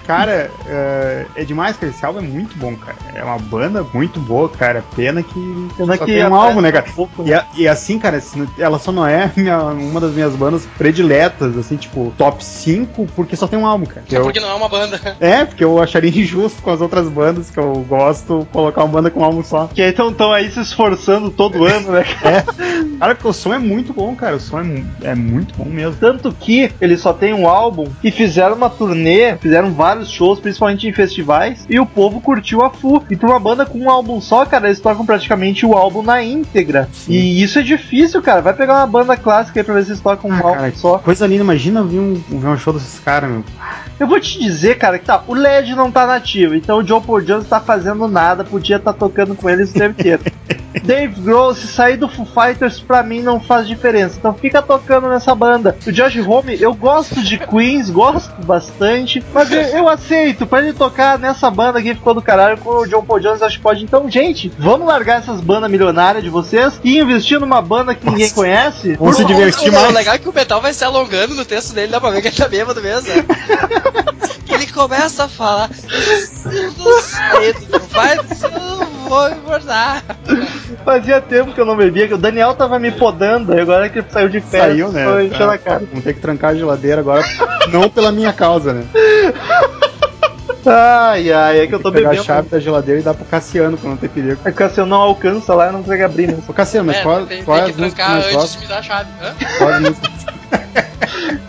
cara, 0.06 0.50
é, 0.65 1.26
é 1.36 1.44
demais, 1.44 1.78
cara. 1.78 1.91
Esse 1.91 2.06
álbum 2.06 2.20
é 2.20 2.24
muito 2.24 2.58
bom, 2.58 2.76
cara. 2.76 2.98
É 3.13 3.24
uma 3.24 3.38
banda 3.38 3.86
muito 3.94 4.20
boa, 4.20 4.50
cara. 4.50 4.84
Pena 4.96 5.22
que 5.22 5.67
Pena 5.78 5.96
só 5.98 6.06
que 6.06 6.12
tem 6.12 6.24
um 6.24 6.28
aparece 6.28 6.48
álbum, 6.48 6.62
né, 6.62 6.72
cara? 6.72 6.86
pouco, 6.96 7.24
né? 7.24 7.46
E, 7.56 7.62
e 7.63 7.67
assim, 7.67 8.00
cara, 8.00 8.22
ela 8.58 8.80
só 8.80 8.91
não 8.91 9.06
é 9.06 9.32
minha- 9.36 9.60
uma 9.63 10.00
das 10.00 10.12
minhas 10.13 10.36
bandas 10.36 10.65
prediletas, 10.78 11.56
assim, 11.58 11.76
tipo, 11.78 12.12
top 12.17 12.44
5, 12.44 13.06
porque 13.15 13.36
só 13.36 13.48
tem 13.48 13.60
um 13.60 13.65
álbum, 13.65 13.86
cara. 13.86 14.04
É 14.12 14.20
Eu- 14.22 14.26
porque 14.26 14.40
não 14.40 14.50
é 14.50 14.54
uma 14.54 14.70
banda. 14.70 15.00
É, 15.20 15.46
porque 15.46 15.64
eu 15.64 15.82
acharia 15.82 16.10
injusto 16.10 16.62
com 16.62 16.72
as 16.72 16.82
outras 16.82 17.08
bandas 17.10 17.50
que 17.52 17.58
eu 17.60 17.74
gosto 17.88 18.48
colocar 18.52 18.84
uma 18.84 18.92
banda 18.94 19.10
com 19.12 19.20
um 19.20 19.24
álbum 19.24 19.44
só. 19.44 19.68
Que 19.74 19.82
aí 19.82 19.90
estão 19.92 20.32
aí 20.34 20.50
se 20.52 20.60
esforçando 20.62 21.30
todo 21.30 21.64
ano, 21.66 21.92
né? 21.92 22.04
É. 22.24 22.44
Cara, 23.00 23.16
porque 23.16 23.28
o 23.28 23.34
som 23.34 23.54
é 23.54 23.60
muito 23.60 23.94
bom, 23.94 24.16
cara. 24.16 24.36
O 24.36 24.40
som 24.40 24.60
é, 24.60 24.84
é 25.04 25.16
muito 25.16 25.54
bom 25.56 25.66
mesmo. 25.66 25.96
Tanto 26.00 26.32
que 26.32 26.72
eles 26.82 27.02
só 27.02 27.14
têm 27.14 27.34
um 27.34 27.48
álbum 27.48 27.88
e 28.04 28.10
fizeram 28.12 28.56
uma 28.56 28.70
turnê, 28.70 29.36
fizeram 29.38 29.72
vários 29.74 30.10
shows, 30.10 30.40
principalmente 30.40 30.88
em 30.88 30.94
festivais, 30.94 31.66
e 31.70 31.80
o 31.80 31.86
povo 31.86 32.22
curtiu 32.22 32.64
a 32.64 32.70
full. 32.70 33.00
disco. 33.00 33.14
E 33.14 33.16
pra 33.16 33.30
uma 33.30 33.40
banda 33.40 33.66
com 33.66 33.78
um 33.80 33.90
álbum 33.90 34.20
só, 34.22 34.46
cara, 34.46 34.68
eles 34.68 34.80
tocam 34.80 35.06
praticamente 35.06 35.66
o 35.66 35.74
álbum 35.74 36.02
na 36.04 36.24
íntegra. 36.24 36.90
Sim. 36.94 37.14
E 37.14 37.42
isso 37.44 37.60
é 37.60 37.62
difícil, 37.62 38.22
cara. 38.22 38.42
Vai 38.42 38.54
pegar 38.54 38.76
uma 38.76 38.88
banda 38.88 39.16
clássica 39.18 39.60
aí 39.60 39.64
pra 39.64 39.74
ver 39.76 39.84
se 39.84 39.92
eles 39.92 40.02
tocam 40.02 40.30
um 40.30 40.34
Ah, 40.34 40.38
álbum 40.42 40.54
cara, 40.56 40.74
só. 40.76 40.98
Coisa 41.00 41.28
linda, 41.28 41.44
imagina 41.44 41.84
ver 41.84 42.00
um, 42.00 42.14
ver 42.30 42.48
um 42.48 42.58
show 42.58 42.74
desses 42.74 43.00
caras, 43.00 43.30
meu. 43.30 43.44
Eu 44.00 44.08
vou 44.12 44.19
te 44.19 44.39
dizer, 44.39 44.78
cara, 44.78 45.00
que 45.00 45.06
tá, 45.06 45.24
o 45.28 45.34
LED 45.34 45.74
não 45.76 45.89
tá 45.91 46.06
nativo, 46.06 46.54
então 46.54 46.80
o 46.80 46.84
John 46.84 47.02
Paul 47.02 47.21
Jones 47.21 47.47
tá 47.47 47.60
fazendo 47.60 48.08
nada, 48.08 48.43
podia 48.43 48.76
estar 48.76 48.93
tocando 48.93 49.34
com 49.36 49.50
eles 49.50 49.71
o 49.71 49.74
tempo 49.74 50.00
inteiro. 50.00 50.21
Dave 50.86 51.19
Grohl, 51.21 51.54
se 51.54 51.67
sair 51.67 51.97
do 51.97 52.08
Foo 52.08 52.26
Fighters, 52.26 52.80
pra 52.80 53.04
mim 53.04 53.21
não 53.21 53.41
faz 53.41 53.67
diferença. 53.67 54.15
Então 54.17 54.34
fica 54.34 54.62
tocando 54.62 55.10
nessa 55.10 55.36
banda. 55.36 55.76
O 55.86 55.91
Josh 55.91 56.15
Homme, 56.26 56.58
eu 56.62 56.74
gosto 56.74 57.21
de 57.21 57.38
Queens, 57.38 57.89
gosto 57.89 58.32
bastante, 58.45 59.21
mas 59.34 59.52
eu, 59.52 59.60
eu 59.62 59.89
aceito. 59.89 60.47
Pra 60.47 60.60
ele 60.60 60.71
tocar 60.71 61.19
nessa 61.19 61.52
banda 61.52 61.80
aqui 61.80 61.93
ficou 61.93 62.13
do 62.13 62.21
caralho 62.21 62.58
com 62.58 62.69
o 62.69 62.88
John 62.88 63.04
Paul 63.04 63.19
Jones, 63.19 63.41
acho 63.41 63.58
que 63.58 63.63
pode. 63.63 63.84
Então, 63.84 64.10
gente, 64.10 64.50
vamos 64.58 64.88
largar 64.88 65.19
essas 65.19 65.41
bandas 65.41 65.69
milionárias 65.69 66.24
de 66.24 66.30
vocês 66.30 66.80
e 66.86 66.97
investir 67.00 67.38
numa 67.38 67.62
banda 67.62 67.93
que 67.93 68.06
ninguém 68.06 68.24
Nossa. 68.28 68.36
conhece. 68.36 68.93
Vamos 68.93 69.17
se 69.17 69.24
O- 69.24 69.28
divertir 69.28 69.71
mais. 69.74 69.89
O 69.89 69.93
legal 69.93 70.15
é 70.15 70.19
que 70.19 70.30
o 70.30 70.34
metal 70.34 70.62
vai 70.62 70.74
se 70.74 70.86
alongando 70.86 71.36
no 71.36 71.43
texto 71.43 71.74
dele, 71.74 71.91
dá 71.91 72.00
pra 72.00 72.12
ver 72.12 72.21
que 72.21 72.30
ele 72.30 72.36
tá 72.38 72.47
bêbado 72.47 72.82
mesmo. 72.82 73.10
né? 73.10 73.26
ele 74.50 74.68
começa 74.68 75.26
a 75.26 75.28
falar. 75.28 75.70
Vai, 77.92 78.18
eu 78.18 78.86
vou 79.10 79.30
engordar. 79.32 80.04
Fazia 80.86 81.22
tempo 81.22 81.54
que 81.54 81.60
eu 81.62 81.66
não 81.66 81.76
bebia, 81.76 82.08
que 82.08 82.14
o 82.14 82.18
Daniel 82.18 82.54
tava 82.54 82.80
me 82.80 82.92
podando, 82.92 83.54
e 83.54 83.60
agora 83.60 83.90
que 83.90 84.00
ele 84.00 84.08
saiu 84.10 84.30
de 84.30 84.40
férias, 84.42 84.92
Saiu, 84.92 84.92
né? 84.92 85.06
foi 85.06 85.30
Tá. 85.30 85.46
na 85.48 85.58
cara. 85.58 85.84
Vamos 85.90 86.04
ter 86.04 86.14
que 86.14 86.20
trancar 86.20 86.52
a 86.52 86.56
geladeira 86.56 87.02
agora, 87.02 87.24
não 87.72 87.90
pela 87.90 88.12
minha 88.12 88.34
causa, 88.34 88.74
né? 88.74 88.84
Ai, 90.64 91.32
ai, 91.34 91.60
é 91.62 91.66
que 91.68 91.74
eu 91.74 91.80
tô 91.80 91.90
que 91.90 91.98
pegar 91.98 92.10
bebendo. 92.10 92.22
a 92.22 92.26
chave 92.36 92.48
da 92.50 92.60
geladeira 92.60 93.00
e 93.00 93.04
dar 93.04 93.16
pro 93.16 93.26
Cassiano 93.26 93.76
pra 93.80 93.90
não 93.90 93.98
ter 93.98 94.10
perigo. 94.10 94.38
É 94.46 94.52
que 94.52 94.62
você 94.70 94.86
não 94.86 94.98
alcança 94.98 95.56
lá 95.56 95.70
e 95.70 95.72
não 95.72 95.82
consegue 95.82 96.04
abrir, 96.04 96.28
né? 96.28 96.38
Ô 96.48 96.54
Cassiano, 96.54 96.86
mas 96.86 96.98
É, 96.98 97.02
qual, 97.02 97.26
tem, 97.26 97.44
qual 97.44 97.58
é 97.58 97.64
tem 97.64 97.74
que 97.74 97.82
músicas 97.82 97.94
que 97.94 97.96
trancar 98.06 98.12
mais 98.12 98.26
antes 98.26 98.36
gosta? 98.38 98.58
de 98.58 98.64
me 98.64 98.70
dar 98.70 98.78
a 98.78 98.82
chave. 98.84 99.10
Hã? 99.24 99.34
Qual 99.58 99.72
é 99.74 99.80
músicas, 99.80 100.12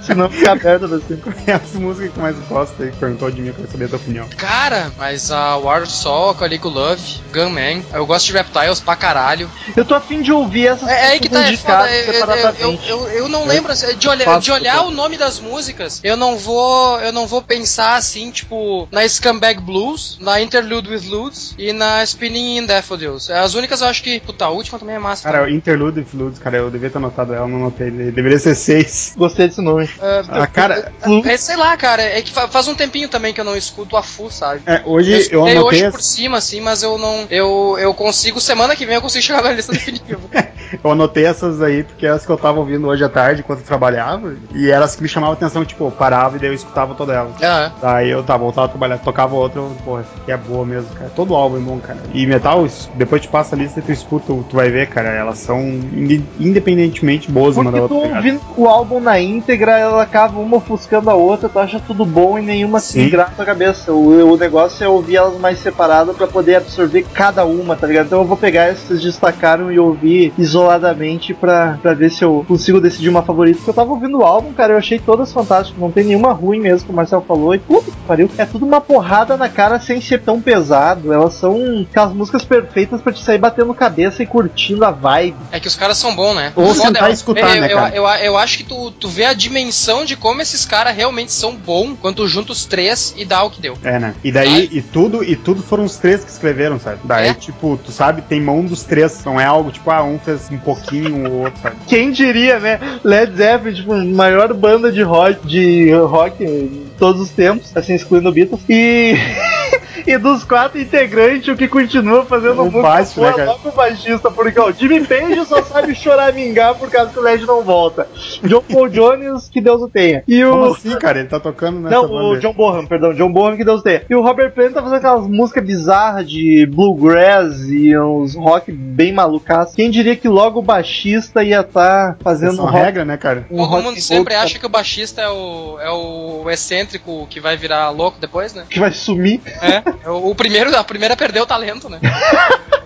Senão 0.02 0.28
fica 0.28 0.52
aberto 0.52 0.86
assim. 0.86 1.20
é 1.46 1.52
as 1.52 1.72
músicas 1.74 2.08
que 2.10 2.14
tu 2.14 2.20
mais 2.20 2.36
gosta 2.48 2.82
aí? 2.82 2.92
Perguntou 2.92 3.30
de 3.30 3.40
mim, 3.40 3.48
eu 3.48 3.54
quero 3.54 3.70
saber 3.70 3.84
a 3.84 3.88
tua 3.88 3.98
opinião. 3.98 4.28
Cara, 4.36 4.92
mas 4.98 5.30
a 5.30 5.56
War 5.56 5.82
of 5.82 5.92
Soul, 5.92 6.34
Calico 6.34 6.68
Love, 6.68 7.20
Gunman, 7.32 7.84
eu 7.92 8.06
gosto 8.06 8.26
de 8.26 8.32
Reptiles 8.32 8.80
pra 8.80 8.96
caralho. 8.96 9.50
Eu 9.76 9.84
tô 9.84 9.94
afim 9.94 10.22
de 10.22 10.32
ouvir 10.32 10.68
essas 10.68 10.88
É, 10.88 10.92
é 10.92 11.06
aí 11.12 11.20
que 11.20 11.28
tá, 11.28 11.50
é 11.50 11.56
foda. 11.56 11.90
Eu, 11.90 11.94
eu, 11.94 12.06
eu, 12.06 12.12
separadamente. 12.12 12.88
eu, 12.88 13.08
eu 13.08 13.28
não 13.28 13.46
lembro 13.46 13.72
assim, 13.72 13.96
de 13.96 14.08
olhar, 14.08 14.24
faço 14.24 14.40
de 14.40 14.52
olhar 14.52 14.82
o 14.82 14.90
nome 14.90 15.16
das 15.16 15.38
músicas. 15.38 16.00
Eu 16.02 16.16
não 16.16 16.36
vou, 16.36 17.00
eu 17.00 17.12
não 17.12 17.26
vou 17.26 17.42
pensar 17.42 17.96
assim, 17.96 18.30
tipo, 18.30 18.88
na 18.90 19.06
Scumbag 19.08 19.60
Blues, 19.60 20.18
na 20.20 20.40
Interlude 20.40 20.88
with 20.90 21.08
Ludes 21.08 21.54
e 21.58 21.72
na 21.72 22.02
Spinning 22.04 22.58
in 22.58 22.66
Daffodils. 22.66 23.30
As 23.30 23.54
únicas 23.54 23.80
eu 23.80 23.88
acho 23.88 24.02
que, 24.02 24.20
puta, 24.20 24.44
a 24.46 24.50
última 24.50 24.78
também 24.78 24.96
é 24.96 24.98
massa. 24.98 25.24
Cara, 25.24 25.44
o 25.44 25.48
Interlude 25.48 26.00
e 26.00 26.04
Fluids, 26.04 26.38
cara, 26.38 26.58
eu 26.58 26.70
devia 26.70 26.90
ter 26.90 26.98
anotado 26.98 27.34
ela, 27.34 27.46
não 27.46 27.58
anotei. 27.58 27.90
Deveria 27.90 28.38
ser 28.38 28.54
seis. 28.54 29.12
Gostei 29.16 29.48
desse 29.48 29.60
nome. 29.60 29.88
Ah, 30.00 30.22
Ah, 30.28 30.46
cara, 30.46 30.92
é, 31.24 31.36
sei 31.36 31.56
lá, 31.56 31.76
cara, 31.76 32.02
é 32.02 32.20
que 32.22 32.32
fa- 32.32 32.48
faz 32.48 32.66
um 32.68 32.74
tempinho 32.74 33.08
também 33.08 33.32
que 33.32 33.40
eu 33.40 33.44
não 33.44 33.56
escuto 33.56 33.96
a 33.96 34.02
full, 34.02 34.30
sabe? 34.30 34.62
é, 34.66 34.82
hoje 34.84 35.12
eu 35.12 35.18
escutei 35.18 35.40
anotei. 35.52 35.62
hoje 35.62 35.84
as- 35.86 35.92
por 35.92 36.02
cima, 36.02 36.38
assim, 36.38 36.60
mas 36.60 36.82
eu 36.82 36.98
não. 36.98 37.26
Eu, 37.30 37.76
eu 37.78 37.92
consigo, 37.94 38.40
semana 38.40 38.74
que 38.76 38.86
vem 38.86 38.94
eu 38.96 39.02
consigo 39.02 39.22
chegar 39.24 39.42
na 39.42 39.52
lista 39.52 39.72
definitiva. 39.72 40.20
Eu 40.82 40.90
anotei 40.92 41.26
essas 41.26 41.60
aí 41.60 41.84
porque 41.84 42.06
eram 42.06 42.16
as 42.16 42.24
que 42.24 42.32
eu 42.32 42.38
tava 42.38 42.58
ouvindo 42.58 42.86
hoje 42.88 43.04
à 43.04 43.08
tarde 43.08 43.42
enquanto 43.42 43.58
eu 43.58 43.64
trabalhava. 43.66 44.34
E 44.54 44.70
eram 44.70 44.84
as 44.86 44.96
que 44.96 45.02
me 45.02 45.08
chamavam 45.08 45.34
a 45.34 45.36
atenção, 45.36 45.66
tipo, 45.66 45.84
eu 45.84 45.90
parava 45.90 46.36
e 46.36 46.40
daí 46.40 46.48
eu 46.48 46.54
escutava 46.54 46.94
toda 46.94 47.12
ela. 47.12 47.30
Aham. 47.42 47.72
Daí 47.82 48.08
eu 48.10 48.22
tava, 48.22 48.38
voltava 48.44 48.66
a 48.68 48.70
trabalhar, 48.70 48.96
tocava 48.98 49.34
outra, 49.34 49.60
eu, 49.60 49.76
porra, 49.84 50.00
essa 50.00 50.10
aqui 50.22 50.32
é 50.32 50.36
boa 50.38 50.64
mesmo, 50.64 50.88
cara. 50.94 51.10
Todo 51.14 51.34
álbum 51.34 51.58
é 51.58 51.60
bom, 51.60 51.78
cara. 51.78 51.98
E 52.14 52.26
metal, 52.26 52.66
depois 52.94 53.20
te 53.20 53.28
passa 53.28 53.54
a 53.54 53.58
lista 53.58 53.80
e 53.80 53.82
tu 53.82 53.92
escuta, 53.92 54.32
tu 54.48 54.56
vai 54.56 54.70
ver, 54.70 54.88
cara, 54.88 55.10
elas 55.10 55.38
são 55.40 55.60
inde- 55.60 56.24
independentemente 56.40 57.30
boas 57.30 57.54
tu 57.54 57.62
tá 57.64 57.70
ligado? 57.70 58.16
ouvindo 58.16 58.40
o 58.56 58.66
álbum 58.66 58.98
na 58.98 59.20
íntegra, 59.20 59.78
ela 59.82 60.02
acaba 60.02 60.38
uma 60.40 60.56
ofuscando 60.56 61.10
a 61.10 61.14
outra, 61.14 61.48
tu 61.48 61.58
acha 61.58 61.80
tudo 61.80 62.04
bom 62.04 62.38
e 62.38 62.42
nenhuma 62.42 62.80
se 62.80 62.92
Sim. 62.94 63.08
grava 63.10 63.30
na 63.30 63.36
tua 63.36 63.44
cabeça. 63.44 63.92
O, 63.92 64.32
o 64.32 64.36
negócio 64.36 64.82
é 64.84 64.88
ouvir 64.88 65.16
elas 65.16 65.38
mais 65.38 65.58
separadas 65.58 66.16
pra 66.16 66.26
poder 66.26 66.56
absorver 66.56 67.04
cada 67.12 67.44
uma, 67.44 67.76
tá 67.76 67.86
ligado? 67.86 68.06
Então 68.06 68.20
eu 68.20 68.24
vou 68.26 68.36
pegar 68.36 68.64
essas 68.64 68.82
que 68.82 68.88
vocês 68.88 69.02
destacaram 69.02 69.70
e 69.72 69.78
ouvir 69.78 70.32
isoladamente 70.38 71.34
pra, 71.34 71.78
pra 71.82 71.94
ver 71.94 72.10
se 72.10 72.24
eu 72.24 72.44
consigo 72.46 72.80
decidir 72.80 73.08
uma 73.08 73.22
favorita. 73.22 73.56
Porque 73.58 73.70
eu 73.70 73.74
tava 73.74 73.90
ouvindo 73.90 74.18
o 74.18 74.24
álbum, 74.24 74.52
cara, 74.52 74.72
eu 74.74 74.78
achei 74.78 74.98
todas 74.98 75.32
fantásticas, 75.32 75.80
não 75.80 75.90
tem 75.90 76.04
nenhuma 76.04 76.32
ruim 76.32 76.60
mesmo, 76.60 76.86
que 76.86 76.92
o 76.92 76.96
Marcel 76.96 77.24
falou. 77.26 77.54
E 77.54 77.58
puta 77.58 77.90
que 77.90 77.96
pariu, 78.06 78.30
é 78.38 78.44
tudo 78.44 78.64
uma 78.64 78.80
porrada 78.80 79.36
na 79.36 79.48
cara 79.48 79.78
sem 79.80 80.00
ser 80.00 80.20
tão 80.22 80.40
pesado. 80.40 81.12
Elas 81.12 81.34
são 81.34 81.86
aquelas 81.90 82.12
músicas 82.12 82.44
perfeitas 82.44 83.00
pra 83.00 83.12
te 83.12 83.22
sair 83.22 83.38
batendo 83.38 83.72
cabeça 83.74 84.22
e 84.22 84.26
curtindo 84.26 84.84
a 84.84 84.90
vibe. 84.90 85.36
É 85.50 85.58
que 85.60 85.68
os 85.68 85.76
caras 85.76 85.96
são 85.98 86.14
bons, 86.14 86.34
né? 86.34 86.52
Ou 86.56 86.74
sentar 86.74 87.04
eu- 87.04 87.10
e 87.10 87.12
escutar, 87.12 87.56
eu, 87.56 87.60
né, 87.62 87.72
eu, 87.72 87.76
cara? 87.76 87.96
Eu, 87.96 88.06
eu 88.24 88.36
acho 88.38 88.58
que 88.58 88.64
tu, 88.64 88.90
tu 88.92 89.08
vê 89.08 89.24
a 89.24 89.32
dimensão 89.32 89.71
de 90.04 90.16
como 90.16 90.40
esses 90.42 90.64
caras 90.64 90.94
realmente 90.94 91.32
são 91.32 91.54
bons 91.54 91.96
quando 92.00 92.26
junta 92.28 92.52
os 92.52 92.64
três 92.64 93.14
e 93.16 93.24
dá 93.24 93.42
o 93.42 93.50
que 93.50 93.60
deu. 93.60 93.76
É, 93.82 93.98
né? 93.98 94.14
E 94.22 94.30
daí, 94.30 94.68
e 94.70 94.82
tudo, 94.82 95.24
e 95.24 95.34
tudo 95.34 95.62
foram 95.62 95.84
os 95.84 95.96
três 95.96 96.22
que 96.22 96.30
escreveram, 96.30 96.78
sabe? 96.78 96.98
Daí, 97.04 97.28
É. 97.28 97.34
tipo, 97.34 97.78
tu 97.82 97.90
sabe, 97.90 98.22
tem 98.22 98.40
mão 98.40 98.64
dos 98.64 98.82
três. 98.84 99.24
Não 99.24 99.40
é 99.40 99.44
algo 99.44 99.70
tipo, 99.70 99.90
ah, 99.90 100.02
um 100.04 100.18
fez 100.18 100.50
um 100.50 100.58
pouquinho, 100.58 101.28
o 101.28 101.42
outro, 101.44 101.60
sabe? 101.62 101.76
Quem 101.88 102.10
diria, 102.12 102.58
né? 102.60 102.78
Led 103.02 103.34
Zeppelin, 103.36 103.74
tipo, 103.74 103.94
maior 103.94 104.52
banda 104.52 104.92
de 104.92 105.02
rock, 105.02 105.46
de 105.46 105.90
rock 105.92 106.44
em 106.44 106.86
todos 106.98 107.20
os 107.20 107.30
tempos, 107.30 107.74
assim, 107.76 107.94
excluindo 107.94 108.28
o 108.28 108.32
Beatles. 108.32 108.60
E. 108.68 109.14
e 110.06 110.18
dos 110.18 110.44
quatro 110.44 110.78
integrantes, 110.80 111.48
o 111.48 111.56
que 111.56 111.68
continua 111.68 112.24
fazendo 112.24 112.60
O 112.62 112.64
música 112.64 112.82
baixo, 112.82 113.20
né, 113.20 113.32
cara? 113.32 113.50
é 113.64 113.68
o 113.68 113.72
baixista, 113.72 114.30
porque 114.30 114.58
ó, 114.58 114.68
o 114.68 114.72
Jimmy 114.72 115.04
Page 115.06 115.46
só 115.46 115.62
sabe 115.62 115.94
choramingar 115.94 116.74
por 116.78 116.90
causa 116.90 117.10
que 117.10 117.18
o 117.18 117.22
Led 117.22 117.44
não 117.46 117.62
volta. 117.62 118.06
John 118.44 118.62
Paul 118.62 118.88
Jones, 118.88 119.48
que 119.48 119.60
Deus 119.62 119.82
o 119.82 119.88
tenha. 119.88 120.22
E 120.26 120.42
Como 120.44 120.62
o. 120.62 120.72
assim, 120.72 120.96
cara? 120.96 121.20
Ele 121.20 121.28
tá 121.28 121.40
tocando 121.40 121.80
nessa 121.80 121.94
Não, 121.94 122.32
o 122.32 122.38
John 122.38 122.52
Bonham, 122.52 122.86
perdão, 122.86 123.14
John 123.14 123.32
Bonham 123.32 123.56
que 123.56 123.64
Deus 123.64 123.80
o 123.80 123.84
tenha. 123.84 124.02
E 124.08 124.14
o 124.14 124.22
Robert 124.22 124.52
Plant 124.52 124.72
tá 124.72 124.82
fazendo 124.82 124.98
aquelas 124.98 125.26
músicas 125.26 125.64
bizarras 125.64 126.28
de 126.28 126.66
bluegrass 126.66 127.68
e 127.68 127.96
uns 127.98 128.34
rock 128.34 128.70
bem 128.72 129.12
malucaços. 129.12 129.74
Quem 129.74 129.90
diria 129.90 130.16
que 130.16 130.28
logo 130.28 130.60
o 130.60 130.62
baixista 130.62 131.42
ia 131.42 131.60
estar 131.60 132.16
fazendo 132.22 132.52
Essa 132.52 132.60
é 132.60 132.64
uma 132.64 132.70
rock 132.70 132.84
regra, 132.84 133.04
né, 133.04 133.16
cara? 133.16 133.46
um 133.50 133.58
Todo 133.58 133.68
rock 133.68 133.84
mundo 133.84 134.00
sempre 134.00 134.34
acha 134.34 134.58
que 134.58 134.66
o 134.66 134.68
baixista 134.68 135.20
é 135.20 135.28
o, 135.28 135.78
é 135.80 135.90
o 135.90 136.50
excêntrico 136.50 137.26
que 137.28 137.40
vai 137.40 137.56
virar 137.56 137.90
louco 137.90 138.18
depois, 138.20 138.54
né? 138.54 138.64
que 138.68 138.80
vai 138.80 138.92
sumir. 138.92 139.40
É. 139.60 140.10
O, 140.10 140.30
o 140.30 140.34
primeiro, 140.34 140.76
a 140.76 140.84
primeira 140.84 141.16
perdeu 141.16 141.44
o 141.44 141.46
talento, 141.46 141.88
né? 141.88 142.00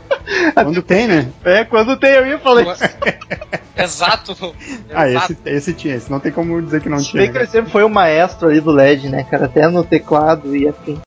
Quando 0.54 0.82
tem, 0.82 1.06
né? 1.06 1.28
É, 1.44 1.64
quando 1.64 1.96
tem 1.96 2.10
eu 2.10 2.26
ia 2.26 2.38
falar 2.38 2.62
isso. 2.62 2.82
Exato. 3.76 4.54
Ah, 4.92 5.08
Exato. 5.08 5.32
esse, 5.32 5.38
esse 5.44 5.74
tinha, 5.74 5.94
esse 5.94 6.10
não 6.10 6.18
tem 6.18 6.32
como 6.32 6.60
dizer 6.62 6.80
que 6.80 6.88
não 6.88 6.98
tinha. 6.98 7.22
bem 7.22 7.22
né, 7.22 7.26
que 7.26 7.32
cara? 7.32 7.44
ele 7.44 7.52
sempre 7.52 7.70
foi 7.70 7.84
o 7.84 7.90
maestro 7.90 8.48
ali 8.48 8.60
do 8.60 8.70
LED, 8.70 9.08
né, 9.08 9.24
cara? 9.24 9.46
Até 9.46 9.68
no 9.68 9.84
teclado 9.84 10.56
e 10.56 10.66
assim. 10.66 10.98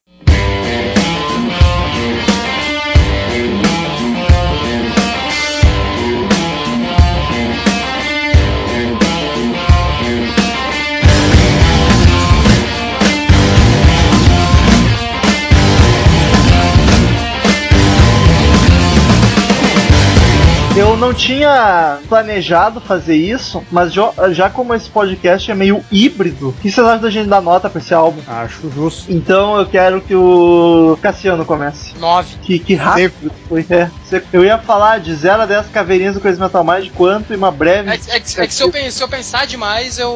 Eu 20.80 20.96
não 20.96 21.14
tinha 21.14 22.00
planejado 22.08 22.80
fazer 22.80 23.16
isso, 23.18 23.62
mas 23.70 23.92
já 23.94 24.50
como 24.50 24.74
esse 24.74 24.90
podcast 24.90 25.52
é 25.52 25.54
meio 25.54 25.84
híbrido, 25.92 26.50
o 26.50 26.54
que 26.54 26.72
vocês 26.72 26.88
acham 26.88 27.02
da 27.02 27.10
gente 27.10 27.28
dar 27.28 27.42
nota 27.42 27.70
pra 27.70 27.82
esse 27.82 27.94
álbum? 27.94 28.22
Acho 28.26 28.72
justo. 28.72 29.12
Então 29.12 29.58
eu 29.60 29.66
quero 29.66 30.00
que 30.00 30.16
o 30.16 30.98
Cassiano 31.02 31.44
comece. 31.44 31.98
Nove. 32.00 32.38
Que, 32.42 32.58
que 32.60 32.76
rápido 32.76 33.30
foi. 33.50 33.66
É. 33.70 33.90
Eu 34.32 34.46
ia 34.46 34.58
falar 34.58 35.02
de 35.02 35.14
0 35.14 35.42
a 35.42 35.46
10 35.46 35.68
caveirinhas 35.68 36.16
do 36.16 36.22
Crazy 36.22 36.40
Metal 36.40 36.64
Mind, 36.64 36.90
quanto 36.96 37.34
e 37.34 37.36
uma 37.36 37.52
breve. 37.52 37.90
É, 37.90 37.98
que- 37.98 38.12
é 38.12 38.20
que- 38.22 38.42
é 38.42 38.48
que 38.48 38.54
se 38.54 38.64
eu, 38.64 38.72
se 38.92 39.04
eu 39.04 39.08
pensar 39.10 39.46
demais, 39.46 40.00
eu, 40.00 40.10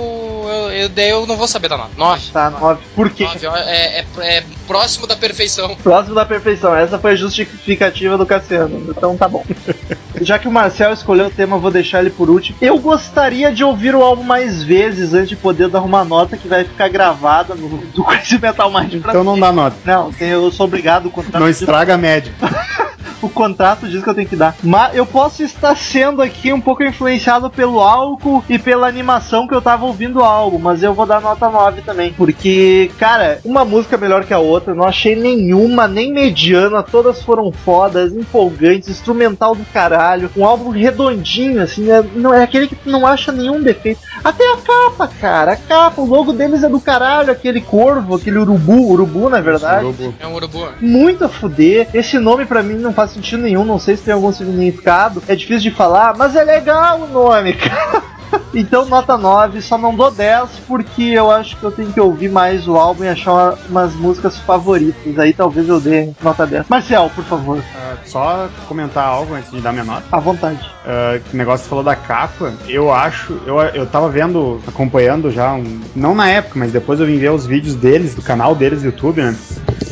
eu, 0.47 0.71
eu, 0.71 0.89
daí 0.89 1.09
eu 1.09 1.27
não 1.27 1.35
vou 1.35 1.47
saber 1.47 1.67
dar 1.67 1.77
nota. 1.77 1.91
Nove. 1.97 2.31
Tá, 2.31 2.49
9. 2.49 2.81
Por 2.95 3.09
quê? 3.09 3.25
Nove, 3.25 3.47
ó, 3.47 3.55
é, 3.57 3.99
é, 3.99 4.05
é 4.37 4.43
próximo 4.65 5.05
da 5.07 5.15
perfeição. 5.17 5.75
Próximo 5.75 6.15
da 6.15 6.25
perfeição. 6.25 6.73
Essa 6.73 6.97
foi 6.97 7.11
a 7.11 7.15
justificativa 7.15 8.17
do 8.17 8.25
Cassiano. 8.25 8.85
Então 8.89 9.17
tá 9.17 9.27
bom. 9.27 9.43
Já 10.21 10.39
que 10.39 10.47
o 10.47 10.51
Marcel 10.53 10.93
escolheu 10.93 11.27
o 11.27 11.31
tema, 11.31 11.57
vou 11.57 11.71
deixar 11.71 11.99
ele 11.99 12.09
por 12.09 12.29
último. 12.29 12.57
Eu 12.61 12.77
gostaria 12.79 13.51
de 13.51 13.63
ouvir 13.63 13.95
o 13.95 14.03
álbum 14.03 14.23
mais 14.23 14.63
vezes 14.63 15.13
antes 15.13 15.29
de 15.29 15.35
poder 15.35 15.67
dar 15.67 15.81
uma 15.81 16.05
nota 16.05 16.37
que 16.37 16.47
vai 16.47 16.63
ficar 16.63 16.87
gravada 16.87 17.55
no 17.55 17.67
do 17.67 18.03
Crazy 18.03 18.39
Metal 18.39 18.71
Mind. 18.71 19.01
pra 19.01 19.11
Então 19.11 19.23
não 19.23 19.39
dá 19.39 19.51
nota. 19.51 19.75
Não, 19.83 20.13
eu 20.19 20.51
sou 20.51 20.65
obrigado 20.65 21.09
contra 21.09 21.39
Não 21.39 21.49
estraga 21.49 21.95
a 21.95 21.97
média. 21.97 22.31
o 23.25 23.29
contrato 23.29 23.87
diz 23.87 24.03
que 24.03 24.09
eu 24.09 24.13
tenho 24.13 24.27
que 24.27 24.35
dar. 24.35 24.55
Mas 24.63 24.95
eu 24.95 25.05
posso 25.05 25.43
estar 25.43 25.75
sendo 25.75 26.21
aqui 26.21 26.51
um 26.51 26.61
pouco 26.61 26.83
influenciado 26.83 27.49
pelo 27.49 27.79
álcool 27.79 28.43
e 28.49 28.57
pela 28.59 28.87
animação 28.87 29.47
que 29.47 29.53
eu 29.53 29.61
tava 29.61 29.85
ouvindo 29.85 30.19
o 30.19 30.23
álbum, 30.23 30.59
mas 30.59 30.83
eu 30.83 30.93
vou 30.93 31.05
dar 31.05 31.21
nota 31.21 31.49
9 31.49 31.81
também. 31.81 32.13
Porque, 32.13 32.91
cara, 32.97 33.39
uma 33.43 33.65
música 33.65 33.97
melhor 33.97 34.23
que 34.25 34.33
a 34.33 34.39
outra, 34.39 34.73
não 34.73 34.85
achei 34.85 35.15
nenhuma, 35.15 35.87
nem 35.87 36.11
mediana, 36.11 36.83
todas 36.83 37.21
foram 37.21 37.51
fodas, 37.51 38.13
empolgantes, 38.13 38.89
instrumental 38.89 39.55
do 39.55 39.65
caralho, 39.65 40.29
um 40.35 40.45
álbum 40.45 40.69
redondinho, 40.69 41.61
assim, 41.61 41.89
é, 41.89 42.03
não 42.15 42.33
é 42.33 42.43
aquele 42.43 42.67
que 42.67 42.77
não 42.85 43.05
acha 43.05 43.31
nenhum 43.31 43.61
defeito. 43.61 44.01
Até 44.23 44.43
a 44.53 44.57
capa, 44.57 45.07
cara, 45.19 45.53
a 45.53 45.55
capa, 45.55 46.01
o 46.01 46.05
logo 46.05 46.33
deles 46.33 46.63
é 46.63 46.69
do 46.69 46.79
caralho, 46.79 47.31
aquele 47.31 47.61
corvo, 47.61 48.15
aquele 48.15 48.37
urubu, 48.37 48.91
urubu 48.91 49.29
na 49.29 49.41
verdade. 49.41 49.85
Urubu. 49.85 50.13
É 50.19 50.27
um 50.27 50.35
urubu. 50.35 50.67
Muito 50.81 51.25
a 51.25 51.29
fuder. 51.29 51.87
Esse 51.93 52.19
nome 52.19 52.45
pra 52.45 52.63
mim 52.63 52.75
não 52.75 52.93
faz 52.93 53.12
sentido 53.13 53.43
nenhum, 53.43 53.63
não 53.63 53.79
sei 53.79 53.95
se 53.95 54.03
tem 54.03 54.13
algum 54.13 54.31
significado. 54.31 55.21
É 55.27 55.35
difícil 55.35 55.71
de 55.71 55.77
falar, 55.77 56.15
mas 56.17 56.35
é 56.35 56.43
legal 56.43 56.99
o 57.01 57.07
nome, 57.07 57.53
cara. 57.57 58.03
Então, 58.51 58.85
nota 58.85 59.15
9, 59.15 59.61
só 59.61 59.77
não 59.77 59.93
dou 59.95 60.09
10 60.09 60.49
porque 60.67 61.03
eu 61.03 61.29
acho 61.29 61.55
que 61.55 61.63
eu 61.63 61.71
tenho 61.71 61.91
que 61.93 61.99
ouvir 62.01 62.29
mais 62.29 62.67
o 62.67 62.75
álbum 62.77 63.03
e 63.03 63.09
achar 63.09 63.31
uma- 63.31 63.57
umas 63.69 63.95
músicas 63.95 64.39
favoritas. 64.39 65.19
Aí 65.19 65.33
talvez 65.33 65.69
eu 65.69 65.79
dê 65.79 66.09
nota 66.21 66.45
10. 66.47 66.65
Marcel, 66.67 67.11
por 67.13 67.23
favor, 67.25 67.59
Ah, 67.75 67.93
só 68.05 68.47
comentar 68.67 69.05
algo 69.05 69.35
antes 69.35 69.51
de 69.51 69.61
dar 69.61 69.71
minha 69.71 69.83
nota. 69.85 70.03
à 70.11 70.19
vontade. 70.19 70.59
Ah, 70.83 71.19
que 71.23 71.33
o 71.35 71.37
negócio 71.37 71.63
que 71.63 71.69
falou 71.69 71.83
da 71.83 71.95
capa, 71.95 72.53
eu 72.67 72.91
acho, 72.91 73.39
eu, 73.45 73.59
eu 73.59 73.85
tava 73.85 74.09
vendo, 74.09 74.59
acompanhando 74.67 75.29
já, 75.31 75.53
um, 75.53 75.81
não 75.95 76.15
na 76.15 76.27
época, 76.29 76.57
mas 76.57 76.71
depois 76.71 76.99
eu 76.99 77.05
vim 77.05 77.17
ver 77.19 77.31
os 77.31 77.45
vídeos 77.45 77.75
deles, 77.75 78.15
do 78.15 78.21
canal 78.23 78.55
deles 78.55 78.81
do 78.81 78.87
YouTube, 78.87 79.21
né? 79.21 79.35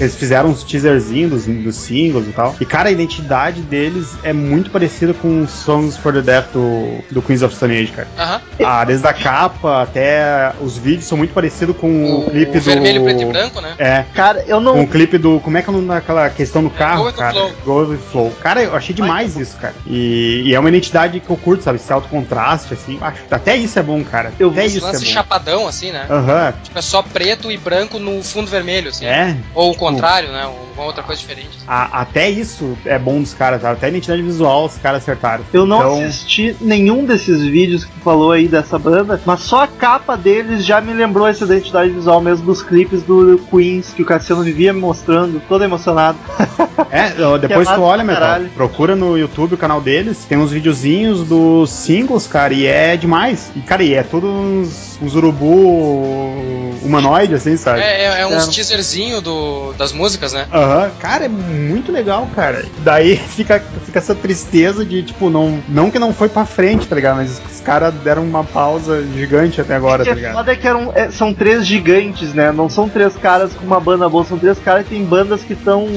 Eles 0.02 0.16
fizeram 0.16 0.50
uns 0.50 0.64
teaserzinhos 0.64 1.46
dos, 1.46 1.64
dos 1.64 1.76
singles 1.76 2.28
e 2.28 2.32
tal. 2.32 2.56
E, 2.60 2.66
cara, 2.66 2.90
a 2.90 2.92
identidade 2.92 3.62
deles 3.62 4.10
é 4.24 4.34
muito 4.34 4.70
parecida 4.72 5.14
com 5.14 5.42
os 5.44 5.52
Songs 5.52 5.98
for 5.98 6.14
the 6.14 6.22
Death 6.22 6.48
do, 6.54 7.04
do 7.12 7.22
Queens 7.22 7.42
of 7.44 7.56
Stone 7.56 7.76
Age, 7.78 7.92
cara. 7.92 8.08
Aham. 8.18 8.42
Ah, 8.64 8.84
desde 8.86 9.08
a 9.08 9.14
capa 9.14 9.82
até 9.82 10.52
os 10.62 10.78
vídeos 10.78 11.06
são 11.06 11.18
muito 11.18 11.34
parecidos 11.34 11.76
com 11.78 11.88
o, 11.88 12.28
O, 12.28 12.32
clipe 12.32 12.60
do. 12.60 12.62
vermelho, 12.62 13.04
preto 13.04 13.22
e 13.22 13.26
branco, 13.26 13.62
né? 13.62 13.74
É, 13.78 14.06
Cara, 14.14 14.44
eu 14.48 14.58
com 14.58 14.64
não. 14.64 14.82
o 14.82 14.88
clipe 14.88 15.18
do. 15.18 15.40
Como 15.40 15.58
é 15.58 15.62
que 15.62 15.70
é 15.70 15.74
o 15.74 15.76
nome 15.76 15.88
daquela 15.88 16.30
questão 16.30 16.64
do 16.64 16.70
carro, 16.70 17.02
Go 17.04 17.06
with 17.08 17.14
the 17.14 17.18
cara? 17.20 17.34
Flow. 17.34 17.52
Go 17.66 17.80
with 17.92 17.98
the 17.98 18.04
Flow. 18.12 18.32
Cara, 18.42 18.62
eu 18.64 18.76
achei 18.76 18.94
demais 18.96 19.36
isso, 19.38 19.58
cara. 19.58 19.74
E, 19.88 20.44
e 20.46 20.54
é 20.56 20.60
uma 20.60 20.70
identidade 20.70 21.20
que 21.20 21.30
eu 21.30 21.38
curto, 21.38 21.64
sabe? 21.64 21.78
Esse 21.78 21.92
alto 21.92 22.08
contraste, 22.08 22.74
assim. 22.74 22.98
Acho, 23.02 23.22
até 23.30 23.56
isso 23.56 23.78
é 23.80 23.84
bom, 23.84 24.04
cara. 24.04 24.32
Eu 24.40 24.50
até 24.50 24.66
Esse 24.66 24.78
isso 24.78 24.88
é 24.88 24.92
bom. 24.94 25.00
chapadão, 25.00 25.68
assim, 25.68 25.92
né? 25.92 26.06
Aham, 26.10 26.54
Tipo, 26.64 26.78
é 26.80 26.82
só 26.82 27.02
preto 27.02 27.52
e 27.52 27.58
branco 27.58 28.00
no 28.00 28.22
fundo 28.24 28.50
vermelho, 28.50 28.90
assim. 28.90 29.06
é. 29.06 29.36
Ou 29.54 29.72
o 29.72 29.76
contrário, 29.94 30.32
né? 30.32 30.50
Uma 30.76 30.86
outra 30.86 31.04
coisa 31.04 31.20
diferente. 31.22 31.50
A- 31.68 32.02
até 32.02 32.30
isso 32.30 32.78
é 32.86 32.98
bom 32.98 33.20
dos 33.22 33.34
caras? 33.34 33.64
Até 33.64 33.86
a 33.88 33.90
identidade 33.90 34.22
visual 34.22 34.66
os 34.66 34.78
caras 34.78 35.02
acertaram. 35.04 35.44
Eu 35.54 35.66
não 35.66 35.78
Então, 35.80 36.06
assisti 36.06 36.56
nenhum 36.62 37.06
desses 37.06 37.42
vídeos 37.44 37.84
que 37.86 37.92
tu 37.92 38.00
falou 38.04 38.32
aí 38.32 38.48
dessa 38.48 38.80
banda, 38.80 39.22
mas 39.26 39.42
só 39.42 39.64
a 39.64 39.68
capa 39.68 40.16
deles 40.18 40.66
já 40.66 40.80
me 40.82 40.94
lembrou 40.94 41.28
essa 41.28 41.44
identidade 41.44 41.92
visual 41.92 42.20
mesmo 42.22 42.46
dos 42.46 42.62
clipes 42.64 43.04
do 43.04 43.40
Queens 43.52 43.94
que 43.94 44.02
o 44.02 44.06
Cassiano 44.06 44.44
vivia 44.44 44.74
me 44.74 44.80
mostrando, 44.80 45.42
todo 45.48 45.64
emocionado. 45.64 46.18
É, 46.94 47.10
depois 47.40 47.70
é 47.70 47.74
tu 47.76 47.82
olha, 47.82 48.04
Metal, 48.04 48.22
caralho. 48.22 48.50
procura 48.50 48.96
no 48.98 49.18
YouTube 49.18 49.54
o 49.54 49.58
canal 49.58 49.80
deles, 49.80 50.26
tem 50.28 50.38
uns 50.38 50.52
videozinhos 50.52 51.24
dos 51.26 51.70
singles, 51.70 52.28
cara, 52.28 52.54
e 52.54 52.66
é 52.66 52.98
demais. 52.98 53.50
E, 53.56 53.62
cara, 53.62 53.82
e 53.82 53.94
é 53.94 54.04
tudo 54.04 54.28
uns, 54.28 54.98
uns 55.02 55.16
urubu 55.16 56.76
humanoide, 56.84 57.34
assim, 57.36 57.56
sabe? 57.58 57.80
É, 57.82 58.06
é, 58.06 58.22
é 58.22 58.28
uns 58.28 58.48
É. 58.48 58.52
teaserzinho 58.52 59.22
do, 59.22 59.71
das 59.78 59.92
músicas, 59.92 60.34
né? 60.34 60.48
Aham, 60.52 60.92
cara, 61.00 61.26
é 61.26 61.30
muito 61.30 61.92
legal, 61.92 62.28
cara. 62.36 62.66
Daí 62.80 63.16
fica, 63.36 63.64
fica 63.86 64.00
essa 64.00 64.16
tristeza 64.16 64.86
de, 64.86 65.04
tipo, 65.04 65.30
não, 65.30 65.62
não 65.68 65.90
que 65.92 66.00
não 66.00 66.14
foi 66.14 66.30
pra 66.30 66.46
frente, 66.46 66.88
tá 66.88 66.96
ligado? 66.96 67.18
Mas 67.18 67.42
os 67.54 67.62
caras 67.62 67.94
deram 68.04 68.24
uma 68.24 68.44
pausa 68.44 69.04
gigante 69.16 69.62
até 69.62 69.76
agora, 69.76 70.04
que 70.04 70.10
tá 70.10 70.12
é 70.12 70.16
ligado? 70.16 70.34
foda 70.36 70.52
é 70.52 70.56
que 70.56 70.68
eram, 70.68 70.92
é, 70.96 71.10
são 71.12 71.34
três 71.34 71.66
gigantes, 71.66 72.34
né? 72.34 72.52
Não 72.52 72.70
são 72.70 72.88
três 72.90 73.16
caras 73.16 73.54
com 73.54 73.66
uma 73.66 73.80
banda 73.80 74.08
boa, 74.10 74.24
são 74.26 74.38
três 74.38 74.58
caras 74.60 74.84
que 74.84 74.90
tem 74.92 75.04
bandas 75.04 75.42
que 75.44 75.54
estão. 75.54 75.88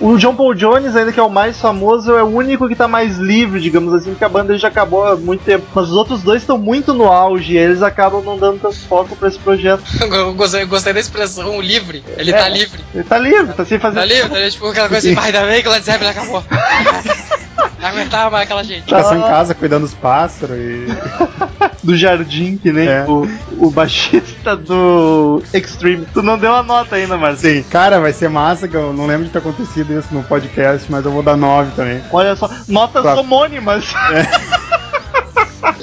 O 0.00 0.16
John 0.18 0.34
Paul 0.34 0.54
Jones, 0.54 0.94
ainda 0.96 1.12
que 1.12 1.20
é 1.20 1.22
o 1.22 1.30
mais 1.30 1.60
famoso, 1.60 2.12
é 2.12 2.22
o 2.22 2.26
único 2.26 2.68
que 2.68 2.74
tá 2.74 2.88
mais 2.88 3.18
livre, 3.18 3.60
digamos 3.60 3.92
assim, 3.94 4.10
porque 4.10 4.24
a 4.24 4.28
banda 4.28 4.56
já 4.56 4.68
acabou 4.68 5.06
há 5.06 5.16
muito 5.16 5.44
tempo. 5.44 5.64
Mas 5.74 5.88
os 5.88 5.94
outros 5.96 6.22
dois 6.22 6.42
estão 6.42 6.58
muito 6.58 6.92
no 6.94 7.04
auge 7.06 7.54
e 7.54 7.58
eles 7.58 7.82
acabam 7.82 8.22
não 8.24 8.38
dando 8.38 8.58
tanto 8.60 8.76
foco 8.88 9.14
pra 9.16 9.28
esse 9.28 9.38
projeto. 9.38 9.82
Eu 10.12 10.34
gostei, 10.34 10.64
gostei 10.64 10.92
da 10.92 11.00
expressão 11.00 11.60
livre. 11.60 12.02
Ele 12.16 12.30
É. 12.30 12.36
tá 12.36 12.48
livre. 12.48 12.80
Ele 12.94 13.04
tá 13.04 13.11
livre, 13.18 13.52
tá 13.54 13.64
sem 13.64 13.78
fazer. 13.78 13.98
Tá 14.00 14.04
livre, 14.04 14.28
tá, 14.28 14.50
tipo 14.50 14.66
aquela 14.68 14.88
coisa 14.88 15.06
assim, 15.06 15.14
vai, 15.14 15.26
ainda 15.26 15.46
bem 15.46 15.62
que 15.62 15.68
o 15.68 15.72
Led 15.72 15.84
Zeppelin 15.84 16.10
acabou. 16.10 16.44
Não 17.80 17.88
aguentava 17.88 18.30
mais 18.30 18.44
aquela 18.44 18.62
gente. 18.62 18.84
Fica 18.84 19.02
só 19.02 19.16
em 19.16 19.20
casa 19.22 19.54
cuidando 19.56 19.82
dos 19.82 19.92
pássaros 19.94 20.56
e. 20.56 20.86
do 21.82 21.96
jardim, 21.96 22.56
que 22.56 22.72
nem 22.72 22.86
É. 22.86 23.04
o, 23.08 23.28
o 23.58 23.70
baixista 23.72 24.56
do 24.56 25.42
Extreme. 25.52 26.06
Tu 26.14 26.22
não 26.22 26.38
deu 26.38 26.54
a 26.54 26.62
nota 26.62 26.94
ainda, 26.94 27.16
Marcinho. 27.16 27.56
Sim, 27.64 27.68
cara, 27.68 27.98
vai 28.00 28.12
ser 28.12 28.28
massa, 28.30 28.68
que 28.68 28.76
eu 28.76 28.92
não 28.92 29.04
lembro 29.06 29.24
de 29.24 29.30
ter 29.30 29.38
acontecido 29.38 29.98
isso 29.98 30.08
no 30.12 30.22
podcast, 30.22 30.86
mas 30.90 31.04
eu 31.04 31.10
vou 31.10 31.24
dar 31.24 31.36
9 31.36 31.72
também. 31.74 32.00
Olha 32.12 32.36
só, 32.36 32.48
notas 32.68 33.02
Tá. 33.02 33.14
homônimas. 33.16 33.92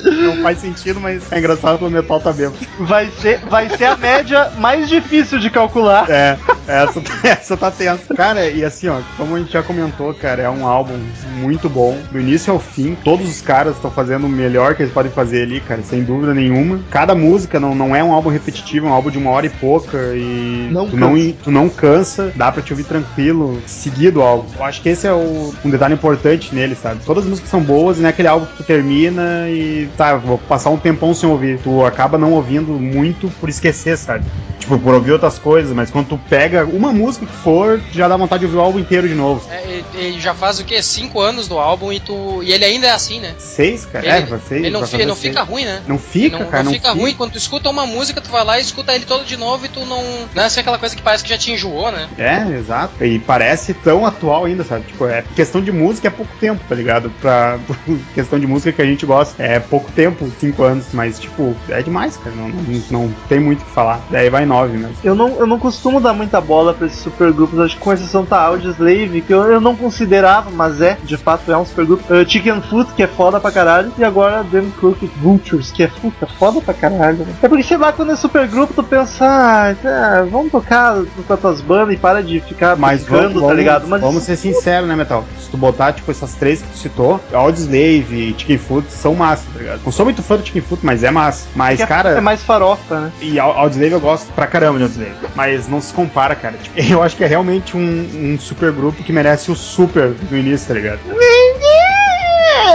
Não 0.03 0.41
faz 0.41 0.59
sentido, 0.59 0.99
mas 0.99 1.29
é 1.31 1.39
engraçado 1.39 1.77
pelo 1.77 1.91
metal 1.91 2.19
tá 2.19 2.31
bêbado. 2.31 2.55
Vai 2.79 3.11
ser, 3.21 3.39
vai 3.49 3.69
ser 3.69 3.85
a 3.85 3.97
média 3.97 4.51
mais 4.57 4.87
difícil 4.87 5.37
de 5.39 5.49
calcular. 5.49 6.09
É, 6.09 6.37
essa, 6.69 7.01
essa 7.27 7.57
tá 7.57 7.71
tensa. 7.71 8.13
Cara, 8.15 8.49
e 8.49 8.63
assim, 8.63 8.87
ó, 8.87 9.01
como 9.17 9.35
a 9.35 9.39
gente 9.39 9.51
já 9.51 9.63
comentou, 9.63 10.13
cara, 10.13 10.43
é 10.43 10.49
um 10.49 10.65
álbum 10.65 10.97
muito 11.37 11.69
bom. 11.69 11.97
Do 12.11 12.19
início 12.19 12.53
ao 12.53 12.59
fim, 12.59 12.95
todos 13.03 13.29
os 13.29 13.41
caras 13.41 13.75
estão 13.75 13.89
fazendo 13.89 14.27
o 14.27 14.29
melhor 14.29 14.75
que 14.75 14.83
eles 14.83 14.93
podem 14.93 15.11
fazer 15.11 15.43
ali, 15.43 15.59
cara, 15.59 15.81
sem 15.81 16.03
dúvida 16.03 16.33
nenhuma. 16.33 16.79
Cada 16.91 17.15
música 17.15 17.59
não, 17.59 17.73
não 17.73 17.95
é 17.95 18.03
um 18.03 18.13
álbum 18.13 18.29
repetitivo, 18.29 18.87
é 18.87 18.89
um 18.89 18.93
álbum 18.93 19.09
de 19.09 19.17
uma 19.17 19.31
hora 19.31 19.45
e 19.45 19.49
pouca 19.49 19.97
e 20.15 20.69
Não 20.71 20.87
tu, 20.87 20.97
não, 20.97 21.31
tu 21.43 21.51
não 21.51 21.69
cansa, 21.69 22.31
dá 22.35 22.51
pra 22.51 22.61
te 22.61 22.71
ouvir 22.71 22.83
tranquilo, 22.83 23.61
seguido 23.65 24.19
o 24.19 24.23
álbum. 24.23 24.47
Eu 24.57 24.63
acho 24.63 24.81
que 24.81 24.89
esse 24.89 25.07
é 25.07 25.13
o, 25.13 25.53
um 25.65 25.69
detalhe 25.69 25.93
importante 25.93 26.53
nele, 26.53 26.75
sabe? 26.75 27.01
Todas 27.05 27.23
as 27.23 27.29
músicas 27.29 27.49
são 27.49 27.61
boas 27.61 27.97
e 27.97 28.01
não 28.01 28.07
é 28.07 28.11
aquele 28.11 28.27
álbum 28.27 28.45
que 28.45 28.57
tu 28.57 28.63
termina 28.63 29.49
e 29.49 29.89
tá, 29.97 30.15
vou 30.15 30.37
passar 30.37 30.69
um 30.69 30.77
tempão 30.77 31.13
sem 31.13 31.27
ouvir. 31.27 31.59
Tu 31.59 31.85
acaba 31.85 32.17
não 32.17 32.33
ouvindo 32.33 32.71
muito 32.73 33.29
por 33.39 33.49
esquecer, 33.49 33.97
sabe? 33.97 34.25
Tipo, 34.59 34.77
por 34.77 34.93
ouvir 34.93 35.13
outras 35.13 35.39
coisas, 35.39 35.73
mas 35.73 35.89
quando 35.89 36.09
tu 36.09 36.19
pega 36.29 36.58
uma 36.65 36.91
música 36.91 37.25
que 37.25 37.31
for, 37.31 37.81
já 37.91 38.07
dá 38.07 38.15
vontade 38.17 38.39
de 38.41 38.45
ouvir 38.45 38.57
o 38.57 38.61
álbum 38.61 38.79
inteiro 38.79 39.07
de 39.07 39.15
novo. 39.15 39.41
É, 39.51 39.81
e- 39.95 40.15
e 40.15 40.19
já 40.19 40.33
faz 40.33 40.59
o 40.59 40.65
quê? 40.65 40.81
Cinco 40.81 41.19
anos 41.21 41.47
do 41.47 41.57
álbum 41.57 41.91
e 41.91 41.99
tu. 41.99 42.41
E 42.43 42.51
ele 42.51 42.65
ainda 42.65 42.87
é 42.87 42.91
assim, 42.91 43.19
né? 43.19 43.33
Seis, 43.37 43.85
cara? 43.85 44.05
Ele, 44.05 44.15
é, 44.17 44.21
vai 44.25 44.39
ser. 44.39 44.55
ele 44.57 44.69
não, 44.69 44.85
fi- 44.85 45.05
não 45.05 45.15
seis. 45.15 45.33
fica 45.33 45.43
ruim, 45.43 45.65
né? 45.65 45.81
Não 45.87 45.97
fica, 45.97 46.39
não, 46.39 46.45
cara. 46.47 46.63
não 46.63 46.71
fica 46.71 46.91
ruim. 46.91 47.13
Quando 47.13 47.31
tu 47.33 47.37
escuta 47.37 47.69
uma 47.69 47.85
música, 47.85 48.21
tu 48.21 48.29
vai 48.29 48.43
lá 48.43 48.57
e 48.59 48.61
escuta 48.61 48.93
ele 48.93 49.05
todo 49.05 49.25
de 49.25 49.37
novo 49.37 49.65
e 49.65 49.69
tu 49.69 49.85
não. 49.85 50.03
Não 50.33 50.43
é 50.43 50.45
assim 50.45 50.59
aquela 50.61 50.77
coisa 50.77 50.95
que 50.95 51.01
parece 51.01 51.23
que 51.23 51.29
já 51.29 51.37
te 51.37 51.51
enjoou, 51.51 51.91
né? 51.91 52.07
É, 52.17 52.57
exato. 52.57 53.03
E 53.03 53.19
parece 53.19 53.73
tão 53.73 54.05
atual 54.05 54.45
ainda, 54.45 54.63
sabe? 54.63 54.85
Tipo, 54.85 55.05
é 55.07 55.23
questão 55.35 55.61
de 55.61 55.71
música 55.71 56.07
é 56.07 56.11
pouco 56.11 56.31
tempo, 56.39 56.61
tá 56.67 56.75
ligado? 56.75 57.09
Pra 57.21 57.59
questão 58.13 58.39
de 58.39 58.47
música 58.47 58.71
que 58.71 58.81
a 58.81 58.85
gente 58.85 59.05
gosta. 59.05 59.41
É 59.41 59.59
pouco 59.59 59.91
tempo, 59.91 60.29
cinco 60.39 60.63
anos, 60.63 60.85
mas, 60.93 61.19
tipo, 61.19 61.55
é 61.69 61.81
demais, 61.81 62.17
cara. 62.17 62.35
Não, 62.35 62.49
não, 62.49 62.83
não 62.91 63.13
tem 63.27 63.39
muito 63.39 63.61
o 63.61 63.65
que 63.65 63.71
falar. 63.71 64.01
Daí 64.09 64.29
vai 64.29 64.45
nove 64.45 64.77
mesmo. 64.77 64.95
Eu 65.03 65.15
não, 65.15 65.29
eu 65.37 65.47
não 65.47 65.59
costumo 65.59 65.99
dar 65.99 66.13
muita 66.13 66.39
bola 66.49 66.73
pra 66.73 66.87
esses 66.87 66.99
supergrupos, 66.99 67.59
acho 67.59 67.75
que 67.75 67.81
com 67.81 67.93
exceção 67.93 68.25
tá 68.25 68.41
Audioslave, 68.41 69.21
que 69.21 69.31
eu, 69.31 69.43
eu 69.43 69.61
não 69.61 69.75
considerava, 69.75 70.49
mas 70.49 70.81
é, 70.81 70.97
de 71.03 71.15
fato 71.15 71.51
é 71.51 71.55
um 71.57 71.63
supergrupo. 71.63 72.03
Uh, 72.11 72.27
Chicken 72.27 72.59
Foot, 72.61 72.91
que 72.93 73.03
é 73.03 73.07
foda 73.07 73.39
pra 73.39 73.51
caralho, 73.51 73.91
e 73.99 74.03
agora 74.03 74.43
Them 74.51 74.71
Crooked 74.71 75.11
Vultures, 75.21 75.69
que 75.71 75.83
é 75.83 75.87
puta, 75.87 76.25
foda 76.25 76.59
pra 76.59 76.73
caralho. 76.73 77.19
Né? 77.19 77.33
É 77.43 77.47
porque, 77.47 77.63
sei 77.63 77.77
lá, 77.77 77.91
quando 77.91 78.11
é 78.11 78.15
supergrupo, 78.15 78.73
tu 78.73 78.81
pensa, 78.83 79.23
ah, 79.25 79.75
tá, 79.79 80.25
vamos 80.31 80.51
tocar 80.51 80.95
com 81.27 81.33
as 81.33 81.39
tuas 81.39 81.61
bandas 81.61 81.93
e 81.93 81.97
para 81.97 82.23
de 82.23 82.39
ficar 82.39 82.75
Mas 82.75 83.03
brincando, 83.03 83.45
tá 83.45 83.53
ligado? 83.53 83.87
Mas 83.87 84.01
vamos 84.01 84.23
ser 84.23 84.35
sinceros, 84.35 84.89
né, 84.89 84.95
Metal? 84.95 85.23
Se 85.39 85.49
tu 85.51 85.57
botar, 85.57 85.93
tipo, 85.93 86.09
essas 86.09 86.33
três 86.33 86.61
que 86.63 86.67
tu 86.69 86.77
citou, 86.77 87.19
Audioslave 87.31 88.29
e 88.29 88.35
Chicken 88.37 88.57
Foot 88.57 88.91
são 88.91 89.13
massa, 89.13 89.43
tá 89.53 89.59
ligado? 89.59 89.81
Não 89.85 89.91
sou 89.91 90.05
muito 90.05 90.23
fã 90.23 90.35
do 90.37 90.43
Chicken 90.45 90.61
Foot, 90.63 90.83
mas 90.85 91.03
é 91.03 91.11
massa. 91.11 91.47
Mas, 91.55 91.77
que 91.77 91.83
é- 91.83 91.87
cara, 91.87 92.09
é 92.09 92.21
mais 92.21 92.41
farofa, 92.41 92.99
né? 92.99 93.11
E 93.21 93.39
Au- 93.39 93.51
Audioslave 93.57 93.93
eu 93.93 93.99
gosto 93.99 94.31
pra 94.33 94.47
caramba 94.47 94.77
de 94.79 94.83
Audioslave. 94.85 95.15
Mas 95.35 95.67
não 95.67 95.79
se 95.81 95.93
compara, 95.93 96.28
cara. 96.35 96.57
Tipo, 96.57 96.79
eu 96.79 97.01
acho 97.01 97.15
que 97.15 97.23
é 97.23 97.27
realmente 97.27 97.75
um, 97.75 98.33
um 98.33 98.39
super 98.39 98.71
grupo 98.71 99.03
que 99.03 99.11
merece 99.11 99.51
o 99.51 99.55
super 99.55 100.15
no 100.29 100.37
início, 100.37 100.67
tá 100.67 100.73
ligado? 100.73 100.99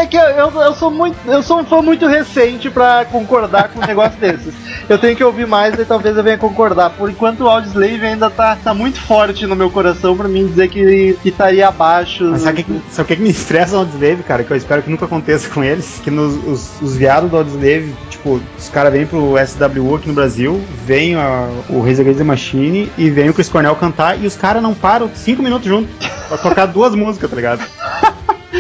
É 0.05 0.07
que 0.07 0.17
eu, 0.17 0.23
eu, 0.23 0.51
eu 0.61 0.75
sou 0.75 0.91
muito. 0.91 1.17
Eu 1.27 1.43
sou 1.43 1.61
um 1.61 1.65
fã 1.65 1.81
muito 1.81 2.07
recente 2.07 2.69
pra 2.69 3.05
concordar 3.07 3.69
com 3.71 3.81
um 3.81 3.87
negócio 3.87 4.19
desses. 4.21 4.53
Eu 4.89 4.99
tenho 4.99 5.17
que 5.17 5.25
ouvir 5.25 5.47
mais 5.47 5.79
e 5.79 5.85
talvez 5.85 6.15
eu 6.17 6.23
venha 6.23 6.37
concordar. 6.37 6.91
Por 6.91 7.09
enquanto 7.09 7.41
o 7.41 7.49
Audioslave 7.49 8.05
ainda 8.05 8.29
tá, 8.29 8.57
tá 8.63 8.75
muito 8.75 9.01
forte 9.01 9.47
no 9.47 9.57
meu 9.57 9.71
coração 9.71 10.15
pra 10.17 10.29
mim 10.29 10.47
dizer 10.47 10.69
que, 10.69 11.17
que 11.23 11.29
estaria 11.31 11.67
abaixo. 11.69 12.25
Mas 12.31 12.43
sabe 12.43 12.61
o 12.61 12.65
que, 12.65 12.83
sabe 12.91 13.03
o 13.03 13.09
que 13.09 13.17
que 13.17 13.23
me 13.23 13.31
estressa 13.31 13.73
no 13.73 13.79
Audioslave, 13.81 14.23
cara? 14.25 14.45
Que 14.45 14.51
eu 14.51 14.57
espero 14.57 14.83
que 14.83 14.91
nunca 14.91 15.07
aconteça 15.07 15.49
com 15.49 15.65
eles. 15.65 16.01
Que 16.05 16.11
nos, 16.11 16.35
os, 16.47 16.83
os 16.83 16.97
viados 16.97 17.31
do 17.31 17.37
Audioslave, 17.39 17.95
tipo, 18.11 18.41
os 18.59 18.69
caras 18.69 18.93
vêm 18.93 19.07
pro 19.07 19.35
SWU 19.39 19.95
aqui 19.97 20.09
no 20.09 20.15
Brasil, 20.15 20.63
vem 20.85 21.15
a- 21.15 21.49
o 21.71 21.81
Rage 21.81 22.03
Against 22.03 22.19
the 22.19 22.25
Machine 22.25 22.93
e 22.99 23.09
vem 23.09 23.31
o 23.31 23.35
Chris 23.35 23.49
Cornell 23.49 23.75
cantar 23.77 24.21
e 24.23 24.27
os 24.27 24.37
caras 24.37 24.63
não 24.63 24.75
param 24.75 25.11
cinco 25.15 25.43
minutos 25.43 25.67
juntos 25.67 25.91
pra 26.29 26.37
tocar 26.37 26.67
duas 26.67 26.93
músicas, 26.97 27.31
tá 27.31 27.37
ligado? 27.37 27.63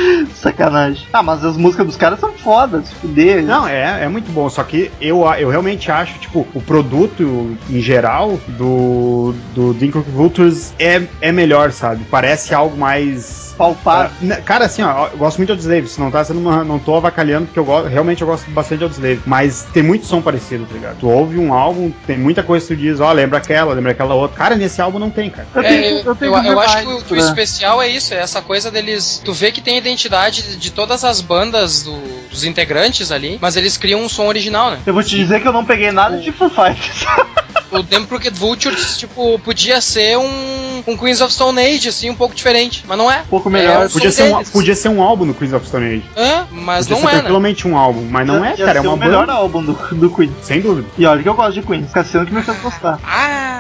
Sacanagem. 0.35 1.07
Ah, 1.12 1.23
mas 1.23 1.45
as 1.45 1.57
músicas 1.57 1.87
dos 1.87 1.97
caras 1.97 2.21
são 2.21 2.33
fodas, 2.33 2.93
fuder. 2.93 3.43
Não, 3.43 3.67
é, 3.67 4.05
é 4.05 4.09
muito 4.09 4.31
bom, 4.33 4.49
só 4.49 4.62
que 4.62 4.90
eu, 5.01 5.25
eu 5.38 5.49
realmente 5.49 5.90
acho, 5.90 6.19
tipo, 6.19 6.47
o 6.55 6.61
produto 6.61 7.57
em 7.69 7.81
geral 7.81 8.38
do, 8.49 9.35
do 9.55 9.75
Dinkrook 9.75 10.09
Vultures 10.11 10.73
é, 10.79 11.03
é 11.21 11.33
melhor, 11.33 11.73
sabe? 11.73 12.05
Parece 12.11 12.55
algo 12.55 12.77
mais 12.77 13.43
palpável. 13.57 14.11
Uh, 14.23 14.43
cara, 14.43 14.66
assim, 14.66 14.83
ó, 14.83 15.09
eu 15.09 15.18
gosto 15.18 15.39
muito 15.39 15.49
de 15.49 15.53
Audioslave, 15.53 15.89
se 15.89 16.01
não 16.01 16.11
tá 16.11 16.24
sendo 16.24 16.41
uma, 16.41 16.64
não 16.64 16.78
tô 16.78 16.95
avacalhando, 16.97 17.47
porque 17.47 17.59
eu 17.59 17.64
gosto, 17.64 17.89
realmente 17.89 18.22
eu 18.22 18.26
gosto 18.26 18.51
bastante 18.51 18.78
de 18.78 18.85
Audioslave, 18.85 19.20
mas 19.26 19.66
tem 19.72 19.83
muito 19.83 20.07
som 20.07 20.20
parecido, 20.20 20.66
tá 20.66 20.74
ligado? 20.74 20.99
Tu 20.99 21.09
ouve 21.09 21.39
um 21.39 21.53
álbum, 21.53 21.93
tem 22.07 22.18
muita 22.18 22.43
coisa 22.43 22.66
que 22.66 22.74
tu 22.74 22.81
diz, 22.81 23.01
ó, 23.01 23.12
lembra 23.12 23.39
aquela, 23.39 23.74
lembra 23.74 23.93
aquela 23.93 24.14
outra. 24.14 24.37
Cara, 24.37 24.57
nesse 24.57 24.81
álbum 24.81 24.99
não 24.99 25.11
tem, 25.11 25.31
cara. 25.31 25.47
Eu, 25.55 25.62
é, 25.62 25.68
tenho, 25.68 25.99
eu, 26.01 26.16
tenho 26.16 26.37
eu, 26.37 26.53
eu 26.53 26.61
acho 26.61 26.78
que 26.78 26.87
o, 26.87 27.03
que 27.03 27.14
o, 27.14 27.16
especial 27.16 27.81
é 27.81 27.89
isso, 27.89 28.14
é 28.14 28.18
essa 28.18 28.43
coisa 28.43 28.70
deles, 28.70 29.20
tu 29.24 29.33
vê 29.33 29.53
que 29.53 29.61
tem 29.61 29.76
a 29.76 29.78
identidade 29.78 30.57
de 30.57 30.70
todas 30.70 31.05
as 31.05 31.20
bandas 31.20 31.83
do, 31.83 31.97
dos 32.28 32.45
integrantes 32.45 33.11
ali, 33.11 33.39
mas 33.41 33.57
eles 33.57 33.76
criam 33.76 34.03
um 34.03 34.09
som 34.09 34.26
original, 34.26 34.70
né? 34.70 34.78
Eu 34.87 34.95
vou 34.95 35.03
te 35.03 35.16
dizer 35.16 35.41
que 35.41 35.49
eu 35.49 35.53
não 35.53 35.64
peguei 35.64 35.93
nada 35.93 36.18
de 36.18 36.33
Foo 36.33 36.51
Fighters. 36.51 37.05
o 37.79 37.83
Demon 37.83 38.07
Crooked 38.07 38.39
Vultures, 38.39 38.97
tipo, 38.99 39.39
podia 39.41 39.81
ser 39.81 40.18
um, 40.18 40.83
um 40.87 40.97
Queens 40.97 41.20
of 41.20 41.33
Stone 41.33 41.61
Age, 41.61 41.89
assim, 41.89 42.11
um 42.11 42.14
pouco 42.14 42.35
diferente, 42.35 42.85
mas 42.87 42.97
não 42.97 43.11
é. 43.11 43.20
Um 43.20 43.27
pouco 43.27 43.51
melhor. 43.51 43.87
É, 43.87 43.89
podia, 43.89 44.11
ser 44.11 44.35
um, 44.35 44.45
podia 44.45 44.75
ser 44.75 44.89
um 44.89 45.03
álbum 45.03 45.27
do 45.27 45.35
Queens 45.35 45.53
of 45.53 45.66
Stone 45.66 45.87
Age. 45.87 46.05
Hã? 46.16 46.47
Mas 46.51 46.87
podia 46.87 47.03
não 47.03 47.09
ser 47.09 47.16
é. 47.16 47.18
tranquilamente 47.18 47.66
né? 47.66 47.75
um 47.75 47.79
álbum, 47.79 48.07
mas 48.11 48.27
não 48.27 48.45
é, 48.45 48.57
cara, 48.57 48.79
é 48.79 48.81
uma 48.81 48.93
o 48.93 48.97
melhor 48.97 49.29
álbum 49.29 49.62
do, 49.62 49.72
do 49.72 50.11
Queen. 50.11 50.33
Sem 50.43 50.61
dúvida. 50.61 50.89
E 50.99 51.07
olha 51.07 51.22
que 51.22 51.29
eu 51.29 51.35
gosto 51.35 51.55
de 51.55 51.62
Queen. 51.62 51.85
Cassiano 51.87 52.27
que 52.27 52.35
me 52.35 52.43
fez 52.43 52.59
gostar. 52.61 52.99
Ah! 53.05 53.53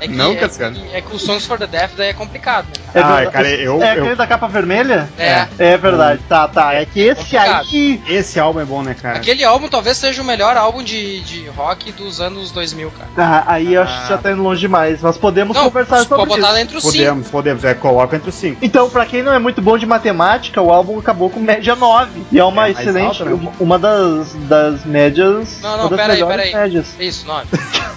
É 0.00 0.08
que, 0.08 0.14
não, 0.14 0.32
é 0.32 0.96
é 0.98 1.00
que 1.00 1.14
o 1.14 1.18
Songs 1.18 1.46
for 1.46 1.58
the 1.58 1.66
Deaf 1.66 1.94
daí 1.96 2.08
é 2.08 2.12
complicado, 2.12 2.66
né? 2.66 2.82
É, 2.94 3.00
ah, 3.00 3.30
cara, 3.30 3.48
eu, 3.48 3.82
é 3.82 3.96
eu... 3.96 4.02
aquele 4.02 4.14
da 4.14 4.26
capa 4.26 4.48
vermelha? 4.48 5.08
É. 5.18 5.46
É 5.58 5.76
verdade. 5.76 6.20
Tá, 6.28 6.48
tá. 6.48 6.74
É 6.74 6.84
que 6.84 7.00
esse 7.00 7.36
aí. 7.36 8.02
Esse 8.08 8.40
álbum 8.40 8.60
é 8.60 8.64
bom, 8.64 8.82
né, 8.82 8.94
cara? 9.00 9.16
Aquele 9.18 9.44
álbum 9.44 9.68
talvez 9.68 9.96
seja 9.96 10.22
o 10.22 10.24
melhor 10.24 10.56
álbum 10.56 10.82
de, 10.82 11.20
de 11.20 11.46
rock 11.48 11.92
dos 11.92 12.20
anos 12.20 12.50
2000, 12.50 12.90
cara. 12.90 13.10
Ah, 13.16 13.44
aí 13.54 13.74
eu 13.74 13.82
acho 13.82 14.02
que 14.02 14.08
já 14.08 14.18
tá 14.18 14.32
indo 14.32 14.42
longe 14.42 14.60
demais. 14.60 15.00
Mas 15.00 15.16
podemos 15.16 15.56
não, 15.56 15.64
conversar 15.64 15.98
sobre 16.00 16.16
pode 16.16 16.40
botar 16.40 16.52
isso. 16.52 16.60
entre 16.60 16.76
os 16.78 16.84
podemos, 16.84 17.24
cinco. 17.24 17.30
Podemos, 17.30 17.64
é, 17.64 17.74
coloca 17.74 18.16
entre 18.16 18.28
os 18.28 18.34
cinco. 18.34 18.58
Então, 18.62 18.88
pra 18.90 19.06
quem 19.06 19.22
não 19.22 19.32
é 19.32 19.38
muito 19.38 19.60
bom 19.62 19.78
de 19.78 19.86
matemática, 19.86 20.60
o 20.60 20.70
álbum 20.72 20.98
acabou 20.98 21.30
com 21.30 21.40
média 21.40 21.74
9. 21.76 22.22
E 22.32 22.38
é 22.38 22.44
uma 22.44 22.68
É, 22.68 22.70
excelente. 22.72 23.22
alta, 23.22 23.24
né? 23.24 23.52
Uma 23.60 23.78
das, 23.78 24.34
das 24.48 24.84
médias. 24.84 25.60
Não, 25.60 25.76
não, 25.76 25.86
uma 25.86 25.90
das 25.90 26.00
pera 26.00 26.12
aí, 26.12 26.18
melhores 26.20 26.44
pera 26.50 26.58
aí. 26.58 26.64
médias. 26.64 26.94
Isso, 26.98 27.26
9. 27.26 27.46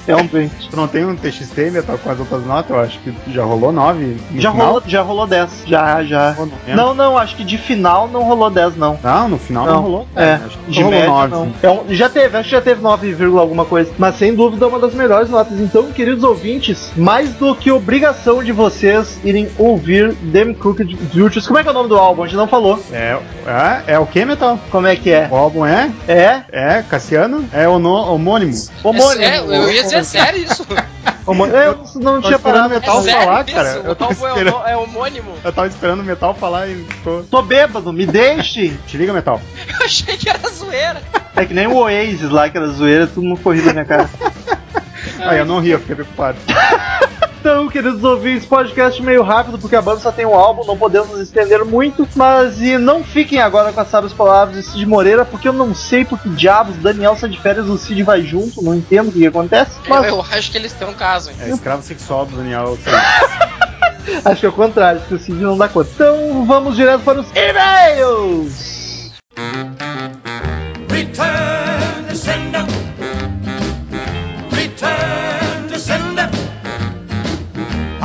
Realmente. 0.05 0.64
Tu 0.69 0.75
não 0.75 0.87
tem 0.87 1.05
um 1.05 1.15
TXT 1.15 1.71
metal 1.71 1.97
com 1.97 2.09
as 2.09 2.19
outras 2.19 2.45
notas? 2.45 2.69
Eu 2.71 2.79
acho 2.81 2.99
que 2.99 3.13
já 3.31 3.43
rolou 3.43 3.71
9 3.71 4.17
no 4.31 4.41
Já 4.41 4.51
final? 4.51 4.67
rolou, 4.67 4.83
já 4.87 5.01
rolou 5.01 5.27
10. 5.27 5.63
Já, 5.65 6.03
já. 6.03 6.35
Não, 6.67 6.93
não, 6.93 7.17
acho 7.17 7.35
que 7.35 7.43
de 7.43 7.57
final 7.57 8.07
não 8.07 8.23
rolou 8.23 8.49
10, 8.49 8.75
não. 8.77 8.97
Não, 9.03 9.29
no 9.29 9.37
final 9.37 9.65
não, 9.65 9.73
Não, 9.75 9.81
rolou. 9.81 10.07
É. 10.15 10.33
Acho 10.45 10.57
que 10.57 10.71
de 10.71 10.81
rolou 10.83 10.91
média 10.99 11.07
9, 11.09 11.31
não. 11.35 11.53
É 11.63 11.69
um- 11.69 11.83
já 11.93 12.09
teve, 12.09 12.37
acho 12.37 12.49
que 12.49 12.55
já 12.55 12.61
teve 12.61 12.81
9, 12.81 13.13
vírgula 13.13 13.41
alguma 13.41 13.65
coisa. 13.65 13.91
Mas 13.97 14.15
sem 14.15 14.33
dúvida 14.35 14.65
é 14.65 14.67
uma 14.67 14.79
das 14.79 14.93
melhores 14.93 15.29
notas. 15.29 15.59
Então, 15.59 15.91
queridos 15.91 16.23
ouvintes, 16.23 16.91
mais 16.95 17.33
do 17.33 17.55
que 17.55 17.71
obrigação 17.71 18.43
de 18.43 18.51
vocês 18.51 19.19
irem 19.23 19.49
ouvir 19.57 20.13
Them 20.31 20.53
Crooked 20.53 20.95
Vultures. 21.13 21.45
Como 21.47 21.59
é 21.59 21.63
que 21.63 21.67
é 21.69 21.71
o 21.71 21.75
nome 21.75 21.89
do 21.89 21.97
álbum? 21.97 22.23
A 22.23 22.27
gente 22.27 22.37
não 22.37 22.47
falou. 22.47 22.79
É, 22.91 23.17
é, 23.47 23.93
é 23.93 23.99
o 23.99 24.05
que, 24.05 24.23
Metal? 24.25 24.59
Como 24.71 24.87
é 24.87 24.95
que 24.95 25.11
é? 25.11 25.27
O 25.31 25.35
álbum 25.35 25.65
é? 25.65 25.91
É? 26.07 26.41
É, 26.51 26.83
Cassiano? 26.89 27.45
É 27.53 27.67
o 27.67 27.79
no- 27.79 28.13
homônimo. 28.13 28.53
Homônimo. 28.83 29.21
É, 29.23 29.39
eu 29.39 29.71
ia 29.71 29.83
dizer 29.83 30.03
sério 30.05 30.43
isso. 30.43 30.54
Homônimo. 31.25 31.57
Eu 31.57 31.79
não, 31.95 32.21
tinha 32.21 32.35
esperando 32.35 32.41
parado. 32.41 32.67
o 32.67 32.69
Metal 32.69 33.07
é 33.07 33.11
falar, 33.11 33.45
isso? 33.45 33.55
cara. 33.55 33.69
Eu 33.83 33.95
tava 33.95 34.11
é, 34.11 34.13
esperando. 34.13 34.55
homo- 34.55 34.67
é 34.67 34.77
homônimo. 34.77 35.31
Eu 35.43 35.53
tava 35.53 35.67
esperando 35.67 35.99
o 36.01 36.03
Metal 36.03 36.33
falar 36.35 36.67
e 36.67 36.85
tô... 37.03 37.23
Tô 37.23 37.41
bêbado, 37.41 37.91
me 37.91 38.05
deixe. 38.05 38.77
Te 38.85 38.97
liga, 38.97 39.11
Metal. 39.11 39.41
Eu 39.67 39.85
achei 39.85 40.15
que 40.17 40.29
era 40.29 40.47
zoeira. 40.49 41.01
É 41.35 41.45
que 41.45 41.53
nem 41.53 41.67
o 41.67 41.75
Oasis 41.75 42.29
lá, 42.29 42.49
que 42.49 42.57
era 42.57 42.67
zoeira, 42.67 43.07
tudo 43.07 43.27
no 43.27 43.37
corrido 43.37 43.65
na 43.65 43.73
minha 43.73 43.85
cara. 43.85 44.09
Ah, 45.19 45.35
eu 45.35 45.45
não 45.45 45.59
ri, 45.59 45.69
eu 45.71 45.79
fiquei 45.79 45.95
preocupado. 45.95 46.37
Então, 47.45 47.67
queridos 47.67 48.03
ouvintes, 48.03 48.43
podcast 48.43 48.99
meio 49.03 49.21
rápido, 49.21 49.59
porque 49.59 49.75
a 49.75 49.81
banda 49.81 49.99
só 49.99 50.11
tem 50.11 50.25
um 50.25 50.33
álbum, 50.33 50.65
não 50.65 50.75
podemos 50.75 51.11
nos 51.11 51.19
estender 51.19 51.63
muito. 51.63 52.09
Mas 52.15 52.59
e 52.59 52.75
não 52.75 53.03
fiquem 53.03 53.39
agora 53.39 53.71
com 53.71 53.79
as 53.79 53.87
sábias 53.87 54.11
palavras 54.11 54.57
de 54.57 54.63
Cid 54.63 54.83
Moreira, 54.87 55.23
porque 55.23 55.47
eu 55.47 55.53
não 55.53 55.75
sei 55.75 56.03
por 56.03 56.19
que 56.19 56.27
diabos 56.27 56.75
Daniel 56.77 57.15
sai 57.15 57.29
de 57.29 57.39
férias 57.39 57.67
e 57.67 57.69
o 57.69 57.77
Cid 57.77 58.01
vai 58.01 58.23
junto, 58.23 58.63
não 58.63 58.73
entendo 58.73 59.09
o 59.09 59.11
que, 59.11 59.19
que 59.19 59.27
acontece. 59.27 59.77
Eu, 59.85 59.89
Mas 59.91 60.07
eu 60.07 60.21
acho 60.21 60.51
que 60.51 60.57
eles 60.57 60.73
têm 60.73 60.87
um 60.87 60.95
caso, 60.95 61.29
hein? 61.29 61.35
É 61.39 61.49
escravo 61.51 61.83
sexual 61.83 62.25
do 62.25 62.35
Daniel. 62.35 62.79
acho 64.25 64.39
que 64.39 64.45
é 64.47 64.49
o 64.49 64.51
contrário, 64.51 65.01
que 65.01 65.13
o 65.13 65.19
Cid 65.19 65.37
não 65.37 65.55
dá 65.55 65.69
conta. 65.69 65.91
Então 65.93 66.43
vamos 66.47 66.75
direto 66.75 67.01
para 67.01 67.19
os 67.19 67.27
e-mails! 67.29 68.84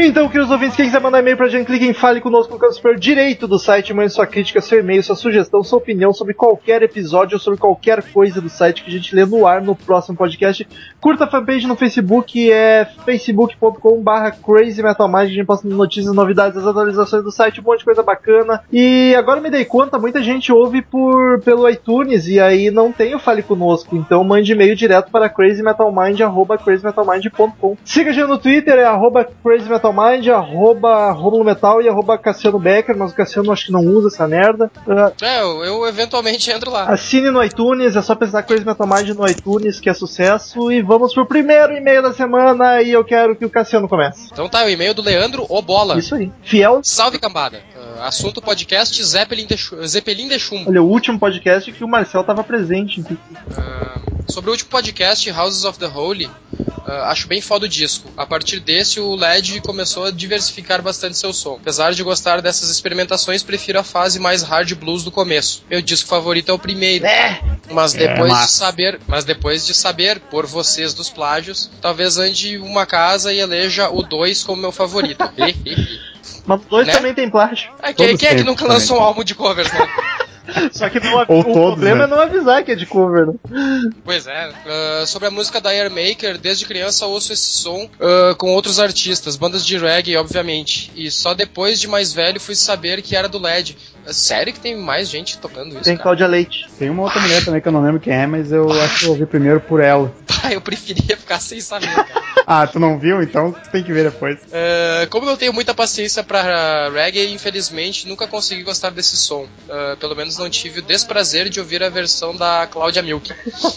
Então, 0.00 0.28
queridos 0.28 0.52
ouvintes, 0.52 0.76
quem 0.76 0.86
quiser 0.86 1.00
mandar 1.00 1.18
e-mail 1.18 1.36
pra 1.36 1.48
gente, 1.48 1.66
clique 1.66 1.84
em 1.84 1.92
Fale 1.92 2.20
Conosco 2.20 2.52
no 2.52 2.58
canto 2.60 2.76
superior 2.76 3.00
direito 3.00 3.48
do 3.48 3.58
site, 3.58 3.92
mande 3.92 4.12
sua 4.12 4.28
crítica, 4.28 4.60
seu 4.60 4.78
e-mail, 4.78 5.02
sua 5.02 5.16
sugestão, 5.16 5.64
sua 5.64 5.78
opinião 5.78 6.12
sobre 6.12 6.34
qualquer 6.34 6.84
episódio 6.84 7.34
ou 7.34 7.40
sobre 7.40 7.58
qualquer 7.58 8.00
coisa 8.12 8.40
do 8.40 8.48
site 8.48 8.84
que 8.84 8.90
a 8.90 8.92
gente 8.92 9.12
lê 9.12 9.26
no 9.26 9.44
ar 9.44 9.60
no 9.60 9.74
próximo 9.74 10.16
podcast. 10.16 10.68
Curta 11.00 11.24
a 11.24 11.26
fanpage 11.26 11.66
no 11.66 11.74
Facebook, 11.74 12.48
é 12.48 12.86
facebook.com.br 13.04 14.10
crazymetalmind, 14.40 15.24
a 15.24 15.26
gente 15.26 15.44
posta 15.44 15.66
notícias, 15.66 16.14
novidades, 16.14 16.56
as 16.56 16.64
atualizações 16.64 17.24
do 17.24 17.32
site, 17.32 17.60
um 17.60 17.64
monte 17.64 17.80
de 17.80 17.86
coisa 17.86 18.02
bacana. 18.04 18.62
E 18.72 19.16
agora 19.18 19.40
me 19.40 19.50
dei 19.50 19.64
conta, 19.64 19.98
muita 19.98 20.22
gente 20.22 20.52
ouve 20.52 20.80
por 20.80 21.40
pelo 21.40 21.68
iTunes 21.68 22.28
e 22.28 22.38
aí 22.38 22.70
não 22.70 22.92
tem 22.92 23.16
o 23.16 23.18
Fale 23.18 23.42
Conosco, 23.42 23.96
então 23.96 24.22
mande 24.22 24.52
e-mail 24.52 24.76
direto 24.76 25.10
para 25.10 25.28
crazymetalmind, 25.28 26.20
crazymetalmind.com. 26.64 27.76
Siga 27.84 28.10
a 28.10 28.12
gente 28.12 28.28
no 28.28 28.38
Twitter, 28.38 28.78
é 28.78 28.84
arroba 28.84 29.26
crazymetalmind, 29.42 29.87
arroba 30.30 31.10
Romulo 31.12 31.44
Metal 31.44 31.80
e 31.82 31.88
arroba 31.88 32.18
Cassiano 32.18 32.58
Becker, 32.58 32.96
mas 32.96 33.12
o 33.12 33.14
Cassiano 33.14 33.52
acho 33.52 33.66
que 33.66 33.72
não 33.72 33.80
usa 33.80 34.08
essa 34.08 34.26
merda. 34.26 34.70
Ah, 34.86 35.12
É, 35.20 35.42
eu, 35.42 35.64
eu 35.64 35.86
eventualmente 35.86 36.50
entro 36.50 36.70
lá. 36.70 36.84
Assine 36.84 37.30
no 37.30 37.42
iTunes, 37.42 37.96
é 37.96 38.02
só 38.02 38.14
pesquisar 38.14 38.42
Crazy 38.42 38.64
Metal 38.64 38.86
Mind 38.86 39.08
no 39.10 39.28
iTunes, 39.28 39.80
que 39.80 39.88
é 39.88 39.94
sucesso. 39.94 40.70
E 40.72 40.82
vamos 40.82 41.12
pro 41.14 41.26
primeiro 41.26 41.76
e-mail 41.76 42.02
da 42.02 42.12
semana 42.12 42.82
e 42.82 42.90
eu 42.90 43.04
quero 43.04 43.36
que 43.36 43.44
o 43.44 43.50
Cassiano 43.50 43.88
comece. 43.88 44.28
Então 44.32 44.48
tá, 44.48 44.64
o 44.64 44.68
e-mail 44.68 44.94
do 44.94 45.02
Leandro 45.02 45.46
Obola. 45.48 45.98
Isso 45.98 46.14
aí. 46.14 46.30
Fiel. 46.42 46.80
Salve 46.82 47.18
cambada. 47.18 47.60
Ah, 47.98 48.08
assunto 48.08 48.40
podcast 48.40 49.02
Zeppelin 49.02 49.46
de, 49.46 49.56
Zeppelin 49.86 50.28
de 50.28 50.38
Chumbo. 50.38 50.70
Olha, 50.70 50.82
o 50.82 50.88
último 50.88 51.18
podcast 51.18 51.70
que 51.72 51.84
o 51.84 51.88
Marcel 51.88 52.24
tava 52.24 52.44
presente. 52.44 53.04
Ah, 53.56 54.00
sobre 54.28 54.50
o 54.50 54.52
último 54.52 54.70
podcast, 54.70 55.30
Houses 55.30 55.64
of 55.64 55.78
the 55.78 55.86
Holy, 55.86 56.30
ah, 56.86 57.10
acho 57.10 57.26
bem 57.28 57.40
foda 57.40 57.66
o 57.66 57.68
disco. 57.68 58.10
A 58.16 58.24
partir 58.26 58.60
desse, 58.60 59.00
o 59.00 59.14
LED 59.14 59.60
começou 59.60 60.04
a 60.06 60.10
diversificar 60.10 60.80
bastante 60.82 61.18
seu 61.18 61.32
som. 61.32 61.54
Apesar 61.60 61.92
de 61.92 62.02
gostar 62.02 62.40
dessas 62.40 62.70
experimentações, 62.70 63.42
prefiro 63.42 63.78
a 63.78 63.84
fase 63.84 64.18
mais 64.18 64.42
hard 64.42 64.72
blues 64.74 65.02
do 65.04 65.10
começo. 65.10 65.62
Meu 65.70 65.82
disco 65.82 66.08
favorito 66.08 66.50
é 66.50 66.54
o 66.54 66.58
primeiro. 66.58 67.04
Mas 67.70 67.94
É, 67.94 67.98
depois 67.98 68.30
de 68.32 68.38
massa. 68.38 68.58
saber, 68.58 69.00
mas 69.06 69.24
depois 69.24 69.66
de 69.66 69.74
saber 69.74 70.18
por 70.20 70.46
vocês 70.46 70.94
dos 70.94 71.10
plágios, 71.10 71.70
talvez 71.82 72.16
ande 72.16 72.56
uma 72.58 72.86
casa 72.86 73.32
e 73.32 73.38
eleja 73.40 73.90
o 73.90 74.02
2 74.02 74.44
como 74.44 74.62
meu 74.62 74.72
favorito. 74.72 75.18
Mas 76.46 76.60
os 76.62 76.66
dois 76.66 76.86
Né? 76.86 76.94
também 76.94 77.12
tem 77.14 77.28
plágio. 77.28 77.70
É, 77.82 77.92
quem, 77.92 78.06
Todos 78.06 78.20
quem 78.20 78.28
é 78.30 78.34
que 78.36 78.42
nunca 78.42 78.62
também. 78.62 78.78
lançou 78.78 78.98
um 78.98 79.02
álbum 79.02 79.22
de 79.22 79.34
covers, 79.34 79.70
né? 79.70 79.80
Só 80.72 80.88
que 80.88 81.00
não, 81.00 81.14
Ou 81.28 81.40
o 81.40 81.44
todos, 81.44 81.52
problema 81.52 81.98
né? 81.98 82.04
é 82.04 82.06
não 82.06 82.20
avisar 82.20 82.64
que 82.64 82.72
é 82.72 82.74
de 82.74 82.86
cover, 82.86 83.26
né? 83.26 83.34
Pois 84.04 84.26
é. 84.26 84.50
Ah, 84.66 85.04
sobre 85.06 85.28
a 85.28 85.30
música 85.30 85.60
da 85.60 85.70
Air 85.70 85.90
Maker, 85.90 86.38
desde 86.38 86.64
criança 86.64 87.06
ouço 87.06 87.32
esse 87.32 87.48
som 87.50 87.88
ah, 88.00 88.34
com 88.36 88.52
outros 88.52 88.78
artistas, 88.80 89.36
bandas 89.36 89.64
de 89.64 89.76
reggae, 89.76 90.16
obviamente. 90.16 90.90
E 90.96 91.10
só 91.10 91.34
depois 91.34 91.80
de 91.80 91.88
mais 91.88 92.12
velho 92.12 92.40
fui 92.40 92.54
saber 92.54 93.02
que 93.02 93.16
era 93.16 93.28
do 93.28 93.38
LED. 93.38 93.76
É 94.06 94.12
Sério 94.12 94.54
que 94.54 94.60
tem 94.60 94.74
mais 94.74 95.10
gente 95.10 95.36
tocando 95.36 95.74
isso? 95.74 95.84
Tem 95.84 95.94
cara? 95.94 96.02
Cláudia 96.04 96.26
Leite. 96.26 96.66
Tem 96.78 96.88
uma 96.88 97.02
outra 97.02 97.20
mulher 97.20 97.44
também 97.44 97.60
que 97.60 97.68
eu 97.68 97.72
não 97.72 97.82
lembro 97.82 98.00
quem 98.00 98.14
é, 98.14 98.26
mas 98.26 98.50
eu 98.50 98.70
acho 98.70 99.00
que 99.00 99.04
eu 99.04 99.10
ouvi 99.10 99.26
primeiro 99.26 99.60
por 99.60 99.80
ela. 99.80 100.10
Pá, 100.26 100.50
eu 100.54 100.62
preferia 100.62 101.14
ficar 101.14 101.40
sem 101.40 101.60
saber, 101.60 101.94
cara. 101.94 102.28
Ah, 102.50 102.66
tu 102.66 102.78
não 102.78 102.98
viu? 102.98 103.22
Então 103.22 103.52
tu 103.52 103.68
tem 103.68 103.84
que 103.84 103.92
ver 103.92 104.04
depois. 104.10 104.38
Ah, 104.50 105.06
como 105.10 105.26
eu 105.26 105.30
não 105.30 105.36
tenho 105.36 105.52
muita 105.52 105.74
paciência 105.74 106.24
pra 106.24 106.88
reggae, 106.88 107.30
infelizmente 107.30 108.08
nunca 108.08 108.26
consegui 108.26 108.62
gostar 108.62 108.88
desse 108.88 109.18
som. 109.18 109.46
Ah, 109.68 109.98
pelo 110.00 110.16
menos 110.16 110.37
não 110.38 110.48
tive 110.48 110.80
o 110.80 110.82
desprazer 110.82 111.48
de 111.48 111.60
ouvir 111.60 111.82
a 111.82 111.88
versão 111.88 112.34
da 112.34 112.66
Claudia 112.66 113.02
Milk. 113.02 113.32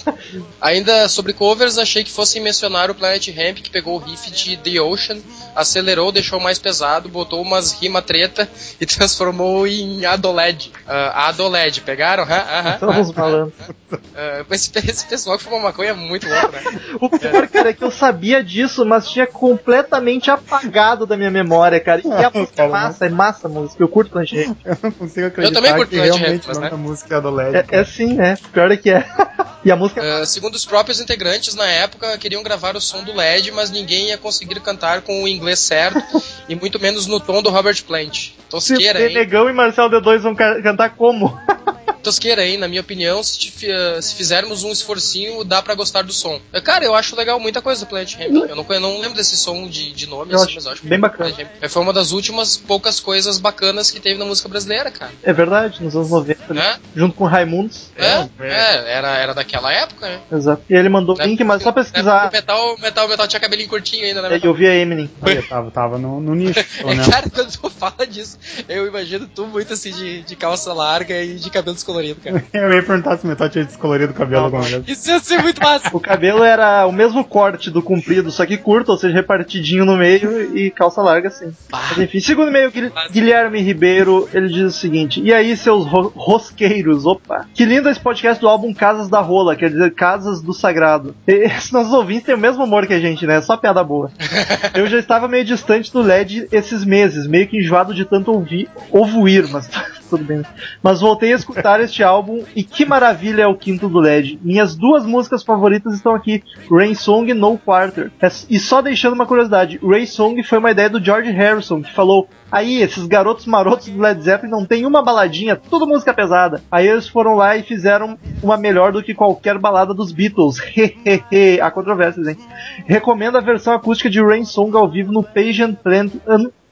Ainda 0.61 1.07
sobre 1.09 1.33
covers, 1.33 1.77
achei 1.77 2.03
que 2.03 2.11
fossem 2.11 2.41
mencionar 2.41 2.89
o 2.89 2.95
Planet 2.95 3.27
Ramp, 3.29 3.57
que 3.57 3.69
pegou 3.69 3.95
o 3.95 3.97
riff 3.97 4.29
de 4.31 4.57
The 4.57 4.81
Ocean, 4.81 5.19
acelerou, 5.55 6.11
deixou 6.11 6.39
mais 6.39 6.59
pesado, 6.59 7.09
botou 7.09 7.41
umas 7.41 7.73
rima 7.73 8.01
treta 8.01 8.47
e 8.79 8.85
transformou 8.87 9.67
em 9.67 10.05
Adoled. 10.05 10.71
Ah, 10.87 11.29
Adoled, 11.29 11.81
pegaram? 11.81 12.23
Estamos 12.23 13.09
aham. 13.09 13.13
falando. 13.13 13.53
Uh, 13.91 14.53
esse, 14.53 14.71
esse 14.87 15.05
pessoal 15.05 15.37
que 15.37 15.43
fuma 15.43 15.59
maconha 15.59 15.89
é 15.89 15.93
muito 15.93 16.27
louco, 16.27 16.51
né? 16.51 16.61
O 17.01 17.09
pior, 17.09 17.47
cara, 17.47 17.69
é 17.69 17.73
que 17.73 17.83
eu 17.83 17.91
sabia 17.91 18.43
disso, 18.43 18.85
mas 18.85 19.09
tinha 19.09 19.27
completamente 19.27 20.29
apagado 20.31 21.05
da 21.05 21.17
minha 21.17 21.31
memória, 21.31 21.79
cara. 21.79 22.01
E 22.03 22.11
a 22.11 22.31
música 22.33 22.63
é 22.63 22.67
massa, 22.67 23.05
é 23.05 23.09
massa 23.09 23.47
a 23.47 23.49
música. 23.49 23.81
Eu 23.83 23.89
curto 23.89 24.11
Planet 24.11 24.31
Ramp. 24.31 24.57
Eu 24.63 24.77
não 24.83 24.91
consigo 24.91 25.27
acreditar 25.27 25.55
também 25.55 25.75
curto 25.75 25.89
que 25.89 25.99
realmente 25.99 26.47
Né? 26.59 26.69
da 26.69 26.77
música 26.77 27.15
é 27.15 27.21
do 27.21 27.29
LED. 27.29 27.55
É, 27.57 27.65
é 27.71 27.85
sim, 27.85 28.19
é. 28.19 28.35
Pior 28.51 28.71
é 28.71 28.77
que 28.77 28.89
é. 28.89 29.05
E 29.63 29.71
a 29.71 29.75
música 29.75 30.01
Uh, 30.01 30.25
segundo 30.25 30.55
os 30.55 30.65
próprios 30.65 30.99
integrantes, 30.99 31.53
na 31.53 31.67
época, 31.67 32.17
queriam 32.17 32.41
gravar 32.41 32.75
o 32.75 32.81
som 32.81 33.03
do 33.03 33.13
LED, 33.13 33.51
mas 33.51 33.69
ninguém 33.69 34.07
ia 34.07 34.17
conseguir 34.17 34.59
cantar 34.59 35.01
com 35.03 35.21
o 35.21 35.27
inglês 35.27 35.59
certo, 35.59 36.01
e 36.49 36.55
muito 36.55 36.79
menos 36.79 37.05
no 37.05 37.19
tom 37.19 37.43
do 37.43 37.51
Robert 37.51 37.83
Plant. 37.83 38.31
Tosqueira, 38.49 39.07
hein? 39.07 39.13
Negão 39.13 39.47
e 39.47 39.53
Marcel 39.53 39.87
D2 39.87 40.17
vão 40.21 40.33
ca- 40.33 40.59
cantar 40.63 40.95
como? 40.95 41.39
Tosqueira, 42.01 42.45
hein? 42.45 42.57
Na 42.57 42.67
minha 42.67 42.81
opinião, 42.81 43.21
se, 43.23 43.37
te 43.39 43.67
uh, 43.71 44.01
se 44.01 44.15
fizermos 44.15 44.63
um 44.63 44.71
esforcinho, 44.71 45.43
dá 45.43 45.61
pra 45.61 45.75
gostar 45.75 46.03
do 46.03 46.11
som. 46.13 46.39
Uh, 46.53 46.61
Cara, 46.61 46.83
eu 46.85 46.95
acho 46.95 47.15
legal 47.15 47.39
muita 47.39 47.61
coisa 47.61 47.85
do 47.85 47.87
Plant 47.89 48.15
Ramp. 48.15 48.49
Eu 48.49 48.55
não, 48.55 48.63
conhe- 48.63 48.79
não 48.79 48.99
lembro 48.99 49.15
desse 49.15 49.37
som 49.37 49.67
de, 49.67 49.91
de 49.91 50.07
nome, 50.07 50.31
Eu 50.33 50.37
assim, 50.37 50.45
acho 50.45 50.55
mas 50.55 50.65
eu 50.65 50.71
acho 50.71 50.85
bem 50.85 50.99
bacana. 50.99 51.29
Ramp. 51.35 51.69
Foi 51.69 51.81
uma 51.81 51.93
das 51.93 52.11
últimas 52.11 52.57
poucas 52.57 52.99
coisas 52.99 53.37
bacanas 53.37 53.91
que 53.91 53.99
teve 53.99 54.17
na 54.19 54.25
música 54.25 54.47
brasileira, 54.49 54.89
cara. 54.91 55.11
É 55.23 55.31
verdade, 55.33 55.81
nos 55.83 55.95
anos 55.95 56.09
90, 56.09 56.53
Né? 56.53 56.79
junto 56.95 57.15
com 57.15 57.25
Raimundos. 57.25 57.91
É, 57.95 58.27
é, 58.39 58.91
era, 58.97 59.17
era 59.17 59.33
daquela 59.33 59.71
época, 59.71 60.07
né? 60.07 60.19
Exato. 60.31 60.63
E 60.69 60.73
ele 60.73 60.89
mandou 60.89 61.15
Na 61.17 61.25
link, 61.25 61.43
mas 61.43 61.61
só 61.63 61.71
pesquisar. 61.71 62.29
o 62.29 62.31
Metal, 62.31 62.77
metal, 62.79 63.07
metal 63.07 63.27
tinha 63.27 63.39
cabelinho 63.39 63.69
curtinho 63.69 64.05
ainda, 64.05 64.21
né? 64.21 64.35
É, 64.37 64.39
eu 64.47 64.53
vi 64.53 64.67
a 64.67 64.75
Eminem. 64.75 65.09
Eu 65.31 65.47
tava, 65.47 65.71
tava 65.71 65.97
no, 65.97 66.19
no 66.19 66.35
nicho, 66.35 66.59
menos. 66.85 67.07
Cara, 67.09 67.29
quando 67.29 67.51
tu 67.51 67.69
fala 67.69 68.05
disso, 68.05 68.37
eu 68.67 68.85
imagino 68.87 69.27
tu 69.33 69.45
muito 69.47 69.73
assim 69.73 69.91
de, 69.91 70.21
de 70.23 70.35
calça 70.35 70.73
larga 70.73 71.21
e 71.21 71.35
de 71.35 71.49
cabelo 71.49 71.75
descolorido, 71.91 72.19
cara. 72.21 72.43
Eu 72.53 72.73
ia 72.73 72.83
perguntar 72.83 73.17
se 73.17 73.25
o 73.25 73.27
Metal 73.27 73.49
tinha 73.49 73.65
descolorido 73.65 74.11
o 74.11 74.15
cabelo 74.15 74.45
alguma 74.45 74.63
vez. 74.63 74.83
Isso 74.87 75.09
ia 75.09 75.19
ser 75.19 75.41
muito 75.41 75.61
massa. 75.61 75.89
O 75.93 75.99
cabelo 75.99 76.43
era 76.43 76.85
o 76.85 76.91
mesmo 76.91 77.23
corte 77.23 77.69
do 77.69 77.81
comprido, 77.81 78.31
só 78.31 78.45
que 78.45 78.57
curto, 78.57 78.89
ou 78.91 78.97
seja, 78.97 79.13
repartidinho 79.13 79.85
no 79.85 79.97
meio 79.97 80.55
e 80.57 80.71
calça 80.71 81.01
larga 81.01 81.27
assim. 81.27 81.51
Mas 81.71 81.97
enfim, 81.97 82.19
segundo 82.19 82.51
Guil- 82.51 82.91
Guilherme 83.11 83.61
Ribeiro, 83.61 84.27
ele 84.33 84.47
diz 84.49 84.75
o 84.75 84.79
seguinte: 84.79 85.21
E 85.21 85.33
aí, 85.33 85.55
seus 85.55 85.85
ro 85.85 86.11
rosqueiros, 86.15 87.05
opa. 87.05 87.45
Que 87.53 87.65
lindo 87.65 87.89
esse 87.89 87.99
podcast 87.99 88.39
do 88.41 88.47
álbum 88.47 88.73
Casas 88.73 89.09
da 89.09 89.19
Rola, 89.19 89.55
quer 89.55 89.69
dizer, 89.69 89.93
Casas 89.93 90.41
do 90.41 90.53
Sagrado. 90.53 91.15
Esses 91.27 91.71
nossos 91.71 91.93
ouvintes 91.93 92.23
têm 92.25 92.35
o 92.35 92.37
mesmo 92.37 92.63
humor 92.63 92.87
que 92.87 92.93
a 92.93 92.99
gente, 92.99 93.25
né? 93.25 93.41
Só 93.41 93.57
piada 93.57 93.83
boa. 93.83 94.11
Eu 94.73 94.87
já 94.87 94.99
estava 94.99 95.27
meio 95.27 95.43
distante 95.45 95.91
do 95.91 96.01
LED 96.01 96.47
esses 96.51 96.83
meses, 96.83 97.27
meio 97.27 97.47
que 97.47 97.57
enjoado 97.57 97.93
de 97.93 98.05
tanto 98.05 98.31
ouvir, 98.31 98.69
ouvir, 98.91 99.47
mas 99.49 99.69
tudo 100.11 100.23
bem. 100.23 100.43
Mas 100.83 101.01
voltei 101.01 101.33
a 101.33 101.35
escutar 101.35 101.79
este 101.81 102.03
álbum 102.03 102.43
e 102.55 102.63
que 102.63 102.85
maravilha 102.85 103.43
é 103.43 103.47
o 103.47 103.55
quinto 103.57 103.89
do 103.89 103.99
LED. 103.99 104.39
Minhas 104.43 104.75
duas 104.75 105.05
músicas 105.05 105.43
favoritas 105.43 105.93
estão 105.93 106.13
aqui, 106.13 106.43
Rain 106.69 106.93
Song 106.93 107.31
e 107.31 107.33
No 107.33 107.57
Quarter. 107.57 108.11
É- 108.21 108.29
E 108.49 108.59
só 108.59 108.81
deixando 108.81 109.13
uma 109.13 109.25
curiosidade, 109.25 109.79
Rain 109.83 110.05
Song 110.05 110.41
foi 110.43 110.57
uma 110.59 110.71
ideia 110.71 110.89
do 110.89 111.03
George 111.03 111.31
Harrison, 111.31 111.81
que 111.81 111.93
falou 111.93 112.27
Aí, 112.51 112.81
esses 112.81 113.07
garotos 113.07 113.45
marotos 113.45 113.87
do 113.87 114.01
Led 114.01 114.21
Zeppelin 114.21 114.51
não 114.51 114.65
tem 114.65 114.85
uma 114.85 115.01
baladinha, 115.01 115.55
tudo 115.55 115.87
música 115.87 116.13
pesada. 116.13 116.61
Aí 116.69 116.85
eles 116.85 117.07
foram 117.07 117.35
lá 117.35 117.55
e 117.55 117.63
fizeram 117.63 118.19
uma 118.43 118.57
melhor 118.57 118.91
do 118.91 119.01
que 119.01 119.13
qualquer 119.13 119.57
balada 119.57 119.93
dos 119.93 120.11
Beatles. 120.11 120.57
Hehehe. 120.75 121.61
Há 121.61 121.71
controvérsias, 121.71 122.27
hein? 122.27 122.37
Recomendo 122.85 123.37
a 123.37 123.41
versão 123.41 123.73
acústica 123.73 124.09
de 124.09 124.21
Rain 124.21 124.43
Song 124.43 124.75
ao 124.75 124.89
vivo 124.89 125.13
no 125.13 125.23
Page 125.23 125.63
and 125.63 125.75
Plant 125.75 126.11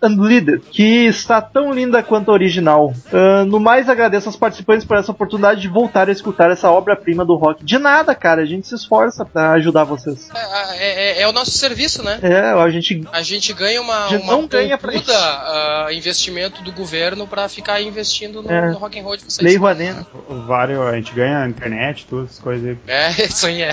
Unleaded, 0.02 0.62
que 0.72 1.06
está 1.08 1.41
tão 1.41 1.74
linda 1.74 2.02
quanto 2.02 2.30
a 2.32 2.34
original. 2.34 2.93
Ah, 3.12 3.43
no 3.45 3.60
mais, 3.60 3.89
agradeço 3.89 4.28
aos 4.30 4.36
participantes 4.36 4.86
por 4.86 4.97
essa 4.97 5.12
oportunidade 5.12 5.62
de 5.62 5.68
voltar 5.68 6.08
a 6.08 6.12
escutar 6.12 6.50
essa 6.52 6.70
obra-prima 6.72 7.26
do 7.26 7.36
rock. 7.36 7.64
De 7.64 7.78
nada, 7.78 8.16
cara, 8.16 8.41
a 8.41 8.45
gente 8.45 8.68
se 8.68 8.76
esforça 8.76 9.26
pra 9.26 9.52
ajudar 9.54 9.84
vocês. 9.84 10.30
É, 10.78 11.20
é- 11.20 11.22
é 11.22 11.28
o 11.28 11.32
nosso 11.32 11.52
serviço, 11.52 12.04
né? 12.04 12.20
É, 12.22 12.39
a 12.52 12.70
gente 12.70 13.04
A 13.12 13.22
gente 13.22 13.52
ganha 13.54 13.82
uma, 13.82 14.06
A 14.06 14.08
gente 14.10 14.24
uma 14.24 14.34
não 14.34 14.47
ganha 14.47 14.78
pra 14.78 14.93
isso. 14.93 15.12
ah, 15.12 15.88
investimento 15.91 16.64
do 16.64 16.72
governo 16.72 17.28
pra 17.28 17.50
ficar 17.50 17.82
investindo 17.82 18.41
no, 18.41 18.52
É. 18.52 18.72
no 18.72 18.78
rock 18.78 19.00
and 19.00 19.04
roll 19.04 19.18
de 19.18 19.24
vocês. 19.26 19.45
Lei 19.45 19.58
Rouanet. 19.58 20.06
O 20.30 20.36
Vário, 20.45 20.82
a 20.84 20.95
gente 20.95 21.14
ganha 21.14 21.45
internet, 21.47 22.06
tudo, 22.08 22.26
essas 22.26 22.39
coisas 22.39 22.66
aí. 22.70 22.78
É, 22.88 23.10
isso 23.26 23.45
aí 23.47 23.62
é. 23.64 23.72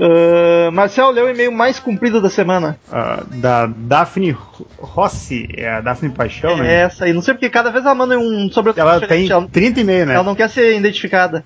Ah, 0.00 0.70
Marcel, 0.72 1.10
leu 1.10 1.26
o 1.26 1.30
e-mail 1.30 1.52
mais 1.52 1.78
comprido 1.78 2.20
da 2.20 2.28
semana. 2.30 2.78
Da 3.36 3.66
Daphne 3.66 4.36
Rossi, 4.78 5.35
é 5.56 5.68
a 5.68 5.80
Daphne 5.80 6.10
Paixão, 6.10 6.52
É 6.58 6.62
né? 6.62 6.74
essa 6.82 7.04
aí. 7.04 7.12
Não 7.12 7.22
sei 7.22 7.34
porque 7.34 7.50
cada 7.50 7.70
vez 7.70 7.84
ela 7.84 7.94
manda 7.94 8.18
um 8.18 8.50
sobre 8.50 8.72
Ela 8.76 9.00
tem 9.06 9.28
Ela, 9.30 9.46
30 9.48 9.80
e 9.80 9.84
meio, 9.84 10.06
né? 10.06 10.14
ela 10.14 10.24
não 10.24 10.34
quer 10.34 10.48
ser 10.50 10.76
identificada. 10.76 11.44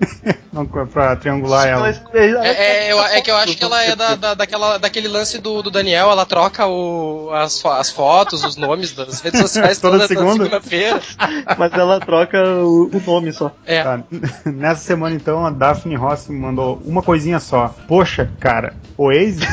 Não, 0.50 0.64
pra 0.66 1.14
triangular 1.14 1.68
ela. 1.68 1.90
É, 2.14 2.88
é, 2.88 2.92
eu- 2.92 3.00
é 3.04 3.20
que 3.20 3.30
eu 3.30 3.36
acho 3.36 3.54
que 3.56 3.62
ela 3.62 3.84
é 3.84 3.94
da, 3.94 4.14
da- 4.16 4.34
daquela, 4.34 4.78
daquele 4.78 5.06
lance 5.08 5.38
do, 5.38 5.62
do 5.62 5.70
Daniel, 5.70 6.10
ela 6.10 6.24
troca 6.26 6.66
o, 6.66 7.30
as, 7.34 7.62
as 7.66 7.90
fotos, 7.92 8.42
os 8.42 8.56
nomes 8.56 8.92
das 8.92 9.20
redes 9.20 9.38
sociais 9.42 9.78
Toda 9.78 9.96
toda 9.98 10.08
segunda? 10.08 10.32
segunda-feira. 10.44 11.00
Mas 11.58 11.72
ela 11.74 12.00
troca 12.00 12.42
o, 12.42 12.90
o 12.92 13.02
nome 13.06 13.30
só. 13.32 13.52
É. 13.66 13.82
Tá. 13.84 14.00
Nessa 14.46 14.80
semana, 14.82 15.14
então, 15.14 15.44
a 15.46 15.50
Daphne 15.50 15.94
Rossi 15.96 16.32
me 16.32 16.38
mandou 16.40 16.80
uma 16.84 17.02
coisinha 17.02 17.38
só. 17.38 17.72
Poxa, 17.86 18.28
cara, 18.40 18.72
Oasis 18.96 19.46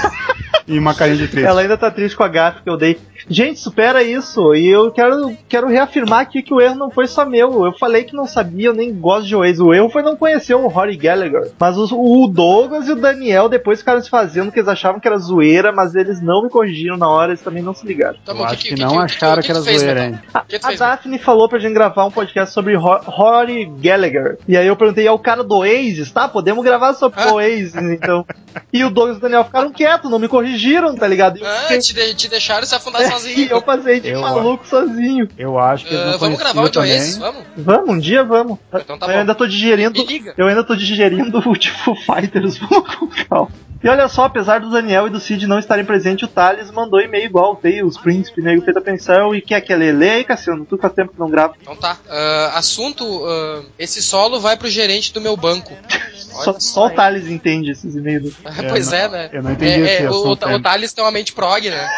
e 0.66 0.80
uma 0.80 0.96
carinha 0.96 1.18
de 1.18 1.28
triste. 1.28 1.46
Ela 1.48 1.62
ainda 1.62 1.78
tá 1.78 1.92
triste 1.92 2.16
com 2.16 2.24
a 2.24 2.28
gafe 2.30 2.64
que 2.64 2.70
eu 2.70 2.78
dei. 2.78 2.98
Gente, 3.30 3.60
supera 3.60 4.02
isso. 4.04 4.54
E 4.56 4.68
eu 4.68 4.92
quero, 4.92 5.36
quero 5.50 5.68
reafirmar 5.68 6.20
aqui 6.22 6.42
que 6.42 6.54
o 6.54 6.62
erro 6.62 6.76
não 6.76 6.90
foi 6.90 7.08
só 7.08 7.26
meu. 7.26 7.66
Eu 7.66 7.74
falei 7.78 8.04
que 8.04 8.16
não 8.16 8.26
sabia, 8.26 8.68
eu 8.70 8.74
nem 8.74 8.94
gosto 8.94 9.28
de 9.28 9.36
Oasis. 9.36 9.60
O 9.60 9.74
erro 9.74 9.90
foi 9.90 10.02
não 10.02 10.16
conhecer 10.16 10.54
o 10.56 10.68
Rory 10.68 10.96
Gallagher. 10.96 11.52
Mas 11.60 11.78
os- 11.78 11.92
o 11.92 12.28
Douglas 12.28 12.88
e 12.88 12.92
o 12.92 12.96
Daniel 12.96 13.50
depois 13.50 13.80
ficaram 13.80 14.02
se 14.02 14.10
fazendo 14.10 14.52
que 14.52 14.60
eles 14.60 14.70
achavam 14.70 15.00
que 15.00 15.08
era 15.08 15.18
zoeira, 15.18 15.72
mas 15.72 15.94
eles 15.96 16.22
não 16.22 16.44
me 16.44 16.50
corrigiram 16.50 16.98
na 16.98 17.10
hora, 17.10 17.32
eles 17.32 17.42
também 17.42 17.62
não 17.64 17.74
se 17.74 17.86
ligaram. 17.86 18.18
Tá 18.26 18.32
Eu 18.32 18.36
bom, 18.38 18.44
o 18.44 18.46
acho 18.46 18.58
que, 18.58 18.70
que 18.70 18.76
que, 18.76 18.82
não 18.82 18.92
que, 18.92 18.98
acharam 18.98 19.42
que, 19.42 19.46
que 19.48 19.52
era 19.52 19.62
fez, 19.62 19.80
zoeira, 19.82 20.06
hein? 20.06 20.20
A, 20.34 20.44
a 20.64 20.72
Daphne 20.74 21.20
falou 21.20 21.50
pra 21.50 21.60
gente 21.60 21.74
gravar 21.74 22.06
um 22.06 22.12
podcast 22.12 22.54
sobre 22.54 22.76
Ro- 22.76 23.02
Rory 23.06 23.66
Gallagher. 23.82 24.38
E 24.48 24.56
aí 24.56 24.68
eu 24.68 24.76
perguntei, 24.76 25.06
é 25.06 25.12
o 25.12 25.20
cara 25.20 25.44
do 25.44 25.56
Oasis? 25.58 26.12
Tá, 26.12 26.28
podemos 26.28 26.64
gravar 26.64 26.94
sobre 26.94 27.20
Ah. 27.22 27.32
o 27.32 27.36
Oasis, 27.36 27.76
então. 27.76 28.26
E 28.72 28.84
o 28.84 28.90
Douglas 28.90 29.18
e 29.18 29.20
o 29.20 29.22
Daniel 29.22 29.44
ficaram 29.44 29.72
quietos, 29.72 30.10
não 30.10 30.20
me 30.20 30.28
corrigiram, 30.28 30.96
tá 30.96 31.08
ligado? 31.08 31.38
Eu 31.40 31.46
Ah, 31.46 31.58
fiquei- 31.64 31.80
te, 31.80 31.94
de- 31.94 32.16
te 32.16 32.30
deixaram 32.30 32.66
se 32.66 32.74
afundar 32.76 33.02
sozinho. 33.20 33.48
eu 33.50 33.62
passei 33.62 34.00
de 34.00 34.10
Eu 34.10 34.22
maluco 34.22 34.68
sozinho. 34.68 35.28
Eu 35.38 35.58
acho 35.60 35.86
que 35.86 35.94
eles 35.94 36.06
não 36.06 36.14
Ah, 36.14 36.18
vamos 36.18 36.38
gravar 36.40 36.64
o 36.64 36.70
também. 36.70 36.92
Oasis, 36.94 37.18
vamos? 37.18 37.44
Vamos, 37.58 37.90
um 37.90 38.00
dia 38.00 38.24
vamos. 38.24 38.58
Então 38.74 38.98
tá 38.98 39.06
eu 39.08 39.14
bom. 39.14 39.20
ainda 39.20 39.36
tô 39.36 39.46
digerindo. 39.48 40.00
Me 40.00 40.06
liga. 40.06 40.34
Eu 40.38 40.48
ainda 40.48 40.64
tô 40.64 40.76
digerindo 40.76 41.38
o 41.50 41.56
tipo 41.56 41.96
Fighters, 41.96 42.58
vamos 42.70 42.96
com 42.96 43.08
calma. 43.30 43.50
E 43.84 43.88
olha 43.88 44.10
só, 44.10 44.24
apesar 44.26 44.60
do 44.60 44.72
Daniel 44.72 45.06
e 45.06 45.10
do 45.12 45.20
Cid 45.20 45.46
não 45.46 45.60
estarem 45.60 45.86
presentes, 45.86 46.28
o 46.28 46.32
Thales 46.32 46.72
mandou 46.72 47.00
e-mail 47.00 47.26
igual, 47.26 47.56
tem 47.56 47.84
os 47.86 47.96
Príncipe, 47.96 48.42
Nego 48.42 48.64
Feita 48.64 48.82
Pensão 48.82 49.36
e 49.36 49.40
quer 49.42 49.62
que 49.62 49.74
ler? 49.76 49.92
Lê 49.94 50.10
aí, 50.10 50.24
Cassiano, 50.24 50.66
tu 50.66 50.80
faz 50.80 50.94
tempo 50.94 51.14
que 51.14 51.20
não 51.20 51.30
grava. 51.30 51.54
Então 51.62 51.76
tá. 51.76 51.96
Ah, 52.10 52.54
assunto: 52.56 53.24
ah, 53.28 53.62
esse 53.78 54.02
solo 54.02 54.40
vai 54.40 54.58
pro 54.58 54.68
gerente 54.68 55.14
do 55.14 55.22
meu 55.22 55.38
banco. 55.38 55.72
Só, 56.38 56.60
só 56.60 56.86
o. 56.86 56.90
Thales 56.92 57.28
entende 57.28 57.72
esses 57.72 57.96
e-mails. 57.96 58.36
pois 58.70 58.92
não- 58.92 58.98
é, 58.98 59.10
né? 59.10 59.30
eu 59.34 59.42
não 59.42 59.54
entendi 59.54 59.72
É, 59.72 59.80
esse 59.96 60.04
é, 60.04 60.06
o, 60.06 60.10
assunto 60.14 60.44
o, 60.44 60.46
ainda. 60.46 60.60
o 60.60 60.62
Thales 60.62 60.94
tem 60.94 61.04
uma 61.04 61.10
mente 61.10 61.34
prog, 61.34 61.68
né? 61.68 61.90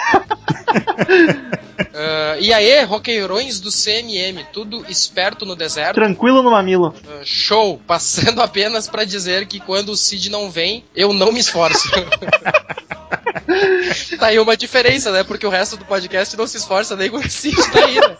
Ah, 1.94 2.38
e 2.40 2.54
aí, 2.54 2.84
roqueirões 2.84 3.60
do 3.60 3.70
CMM, 3.70 4.46
tudo 4.54 4.86
esperto 4.90 5.46
no 5.46 5.56
deserto. 5.56 5.96
Tranquilo 5.96 6.44
no 6.44 6.52
mamilo. 6.52 6.94
Ah, 7.08 7.22
show! 7.24 7.82
Passando 7.88 8.42
apenas 8.42 8.88
pra 8.88 9.04
dizer 9.04 9.48
que 9.48 9.60
quando 9.60 9.90
o 9.90 9.98
Cid 9.98 10.30
não 10.30 10.52
vem, 10.52 10.84
eu 10.96 11.14
não 11.14 11.32
me 11.32 11.40
esforço. 11.40 11.90
tá 14.20 14.28
aí 14.28 14.40
uma 14.40 14.56
diferença, 14.56 15.12
né? 15.12 15.24
Porque 15.24 15.46
o 15.46 15.50
resto 15.50 15.78
do 15.78 15.86
podcast 15.86 16.38
não 16.38 16.48
se 16.48 16.58
esforça 16.58 16.96
nem 16.96 17.10
quando 17.10 17.26
o 17.26 17.30
Cid 17.30 17.56
tá 17.72 17.86
aí, 17.86 17.96
né? 17.96 18.18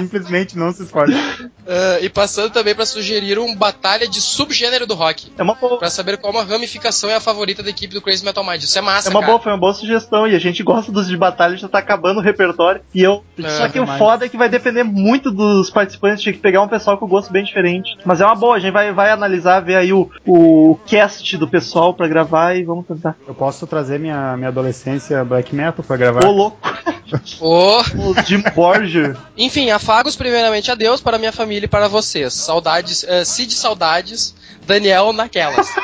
Simplesmente 0.00 0.56
não 0.56 0.72
se 0.72 0.84
esforça. 0.84 1.47
Ah, 1.68 1.98
e 2.00 2.08
passando 2.08 2.50
também 2.50 2.74
pra 2.74 2.86
sugerir 2.86 3.38
um 3.38 3.54
batalha 3.54 4.08
de 4.08 4.20
subgênero 4.20 4.86
do 4.86 4.94
rock. 4.94 5.30
É 5.36 5.42
uma 5.42 5.54
boa. 5.54 5.78
Pra 5.78 5.90
saber 5.90 6.16
qual 6.16 6.32
uma 6.32 6.42
ramificação 6.42 7.10
é 7.10 7.16
a 7.16 7.20
favorita 7.20 7.62
da 7.62 7.70
equipe 7.70 7.92
do 7.94 8.00
Crazy 8.00 8.24
Metal 8.24 8.42
Mind. 8.44 8.62
Isso 8.62 8.78
é 8.78 8.80
massa, 8.80 9.08
É 9.08 9.10
uma 9.10 9.20
cara. 9.20 9.32
boa, 9.32 9.42
foi 9.42 9.52
uma 9.52 9.58
boa 9.58 9.74
sugestão 9.74 10.26
e 10.26 10.34
a 10.34 10.38
gente 10.38 10.62
gosta 10.62 10.90
dos 10.90 11.06
de 11.06 11.16
batalha, 11.16 11.56
já 11.56 11.68
tá 11.68 11.78
acabando 11.78 12.20
o 12.20 12.22
repertório. 12.22 12.80
E 12.94 13.02
eu. 13.02 13.22
É, 13.38 13.48
só 13.50 13.68
que 13.68 13.78
o 13.78 13.82
demais. 13.82 13.98
foda 13.98 14.24
é 14.24 14.28
que 14.28 14.36
vai 14.36 14.48
depender 14.48 14.82
muito 14.82 15.30
dos 15.30 15.68
participantes, 15.70 16.22
tinha 16.22 16.32
que 16.32 16.38
pegar 16.38 16.62
um 16.62 16.68
pessoal 16.68 16.96
com 16.96 17.06
gosto 17.06 17.30
bem 17.30 17.44
diferente. 17.44 17.96
Mas 18.04 18.20
é 18.20 18.24
uma 18.24 18.34
boa, 18.34 18.56
a 18.56 18.58
gente 18.58 18.72
vai, 18.72 18.92
vai 18.92 19.10
analisar, 19.10 19.60
ver 19.60 19.76
aí 19.76 19.92
o, 19.92 20.10
o 20.26 20.78
cast 20.86 21.36
do 21.36 21.46
pessoal 21.46 21.92
pra 21.92 22.08
gravar 22.08 22.54
e 22.56 22.64
vamos 22.64 22.86
tentar. 22.86 23.16
Eu 23.26 23.34
posso 23.34 23.66
trazer 23.66 23.98
minha, 23.98 24.36
minha 24.36 24.48
adolescência 24.48 25.24
black 25.24 25.54
metal 25.54 25.84
pra 25.84 25.96
gravar? 25.96 26.24
Ô 26.24 26.30
louco, 26.30 26.58
Ô, 27.40 27.80
o 27.80 28.14
Jim 28.26 28.42
Borger. 28.54 29.16
Enfim, 29.36 29.70
afagos 29.70 30.16
primeiramente 30.16 30.70
a 30.70 30.74
Deus, 30.74 31.00
para 31.00 31.18
minha 31.18 31.32
família 31.32 31.66
e 31.66 31.68
para 31.68 31.88
vocês. 31.88 32.34
Saudades, 32.34 33.02
uh, 33.04 33.24
Cid 33.24 33.52
saudades, 33.54 34.34
Daniel 34.66 35.12
naquelas. 35.12 35.68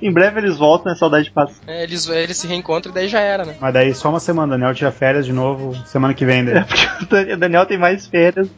Em 0.00 0.12
breve 0.12 0.38
eles 0.38 0.56
voltam, 0.56 0.92
é 0.92 0.94
saudade 0.94 1.30
passa. 1.32 1.54
É, 1.66 1.82
eles, 1.82 2.06
eles 2.08 2.36
se 2.36 2.46
reencontram 2.46 2.92
e 2.92 2.94
daí 2.94 3.08
já 3.08 3.18
era, 3.18 3.44
né? 3.44 3.56
Mas 3.60 3.74
daí 3.74 3.92
só 3.92 4.08
uma 4.08 4.20
semana, 4.20 4.52
Daniel 4.56 4.72
tira 4.74 4.92
férias 4.92 5.26
de 5.26 5.32
novo 5.32 5.74
semana 5.86 6.14
que 6.14 6.24
vem. 6.24 6.42
É 6.48 6.52
Daí. 6.54 6.64
porque 6.64 6.86
o 7.02 7.06
Dan- 7.06 7.34
o 7.34 7.36
Daniel 7.38 7.66
tem 7.66 7.76
mais 7.78 8.06
férias 8.06 8.48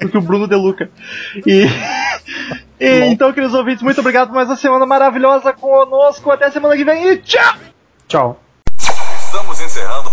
do 0.00 0.08
que 0.10 0.18
o 0.18 0.20
Bruno 0.20 0.46
De 0.46 0.54
Luca. 0.54 0.90
E. 1.46 1.64
E, 2.78 3.00
então, 3.06 3.32
queridos 3.32 3.54
ouvintes, 3.54 3.82
muito 3.82 4.00
obrigado 4.00 4.28
por 4.28 4.34
mais 4.34 4.48
uma 4.48 4.56
semana 4.56 4.84
maravilhosa 4.84 5.52
conosco. 5.54 6.30
Até 6.30 6.50
semana 6.50 6.76
que 6.76 6.84
vem 6.84 7.08
e 7.12 7.16
tchau! 7.18 7.54
Tchau. 8.06 8.40
Estamos 8.76 9.60
encerrando. 9.62 10.12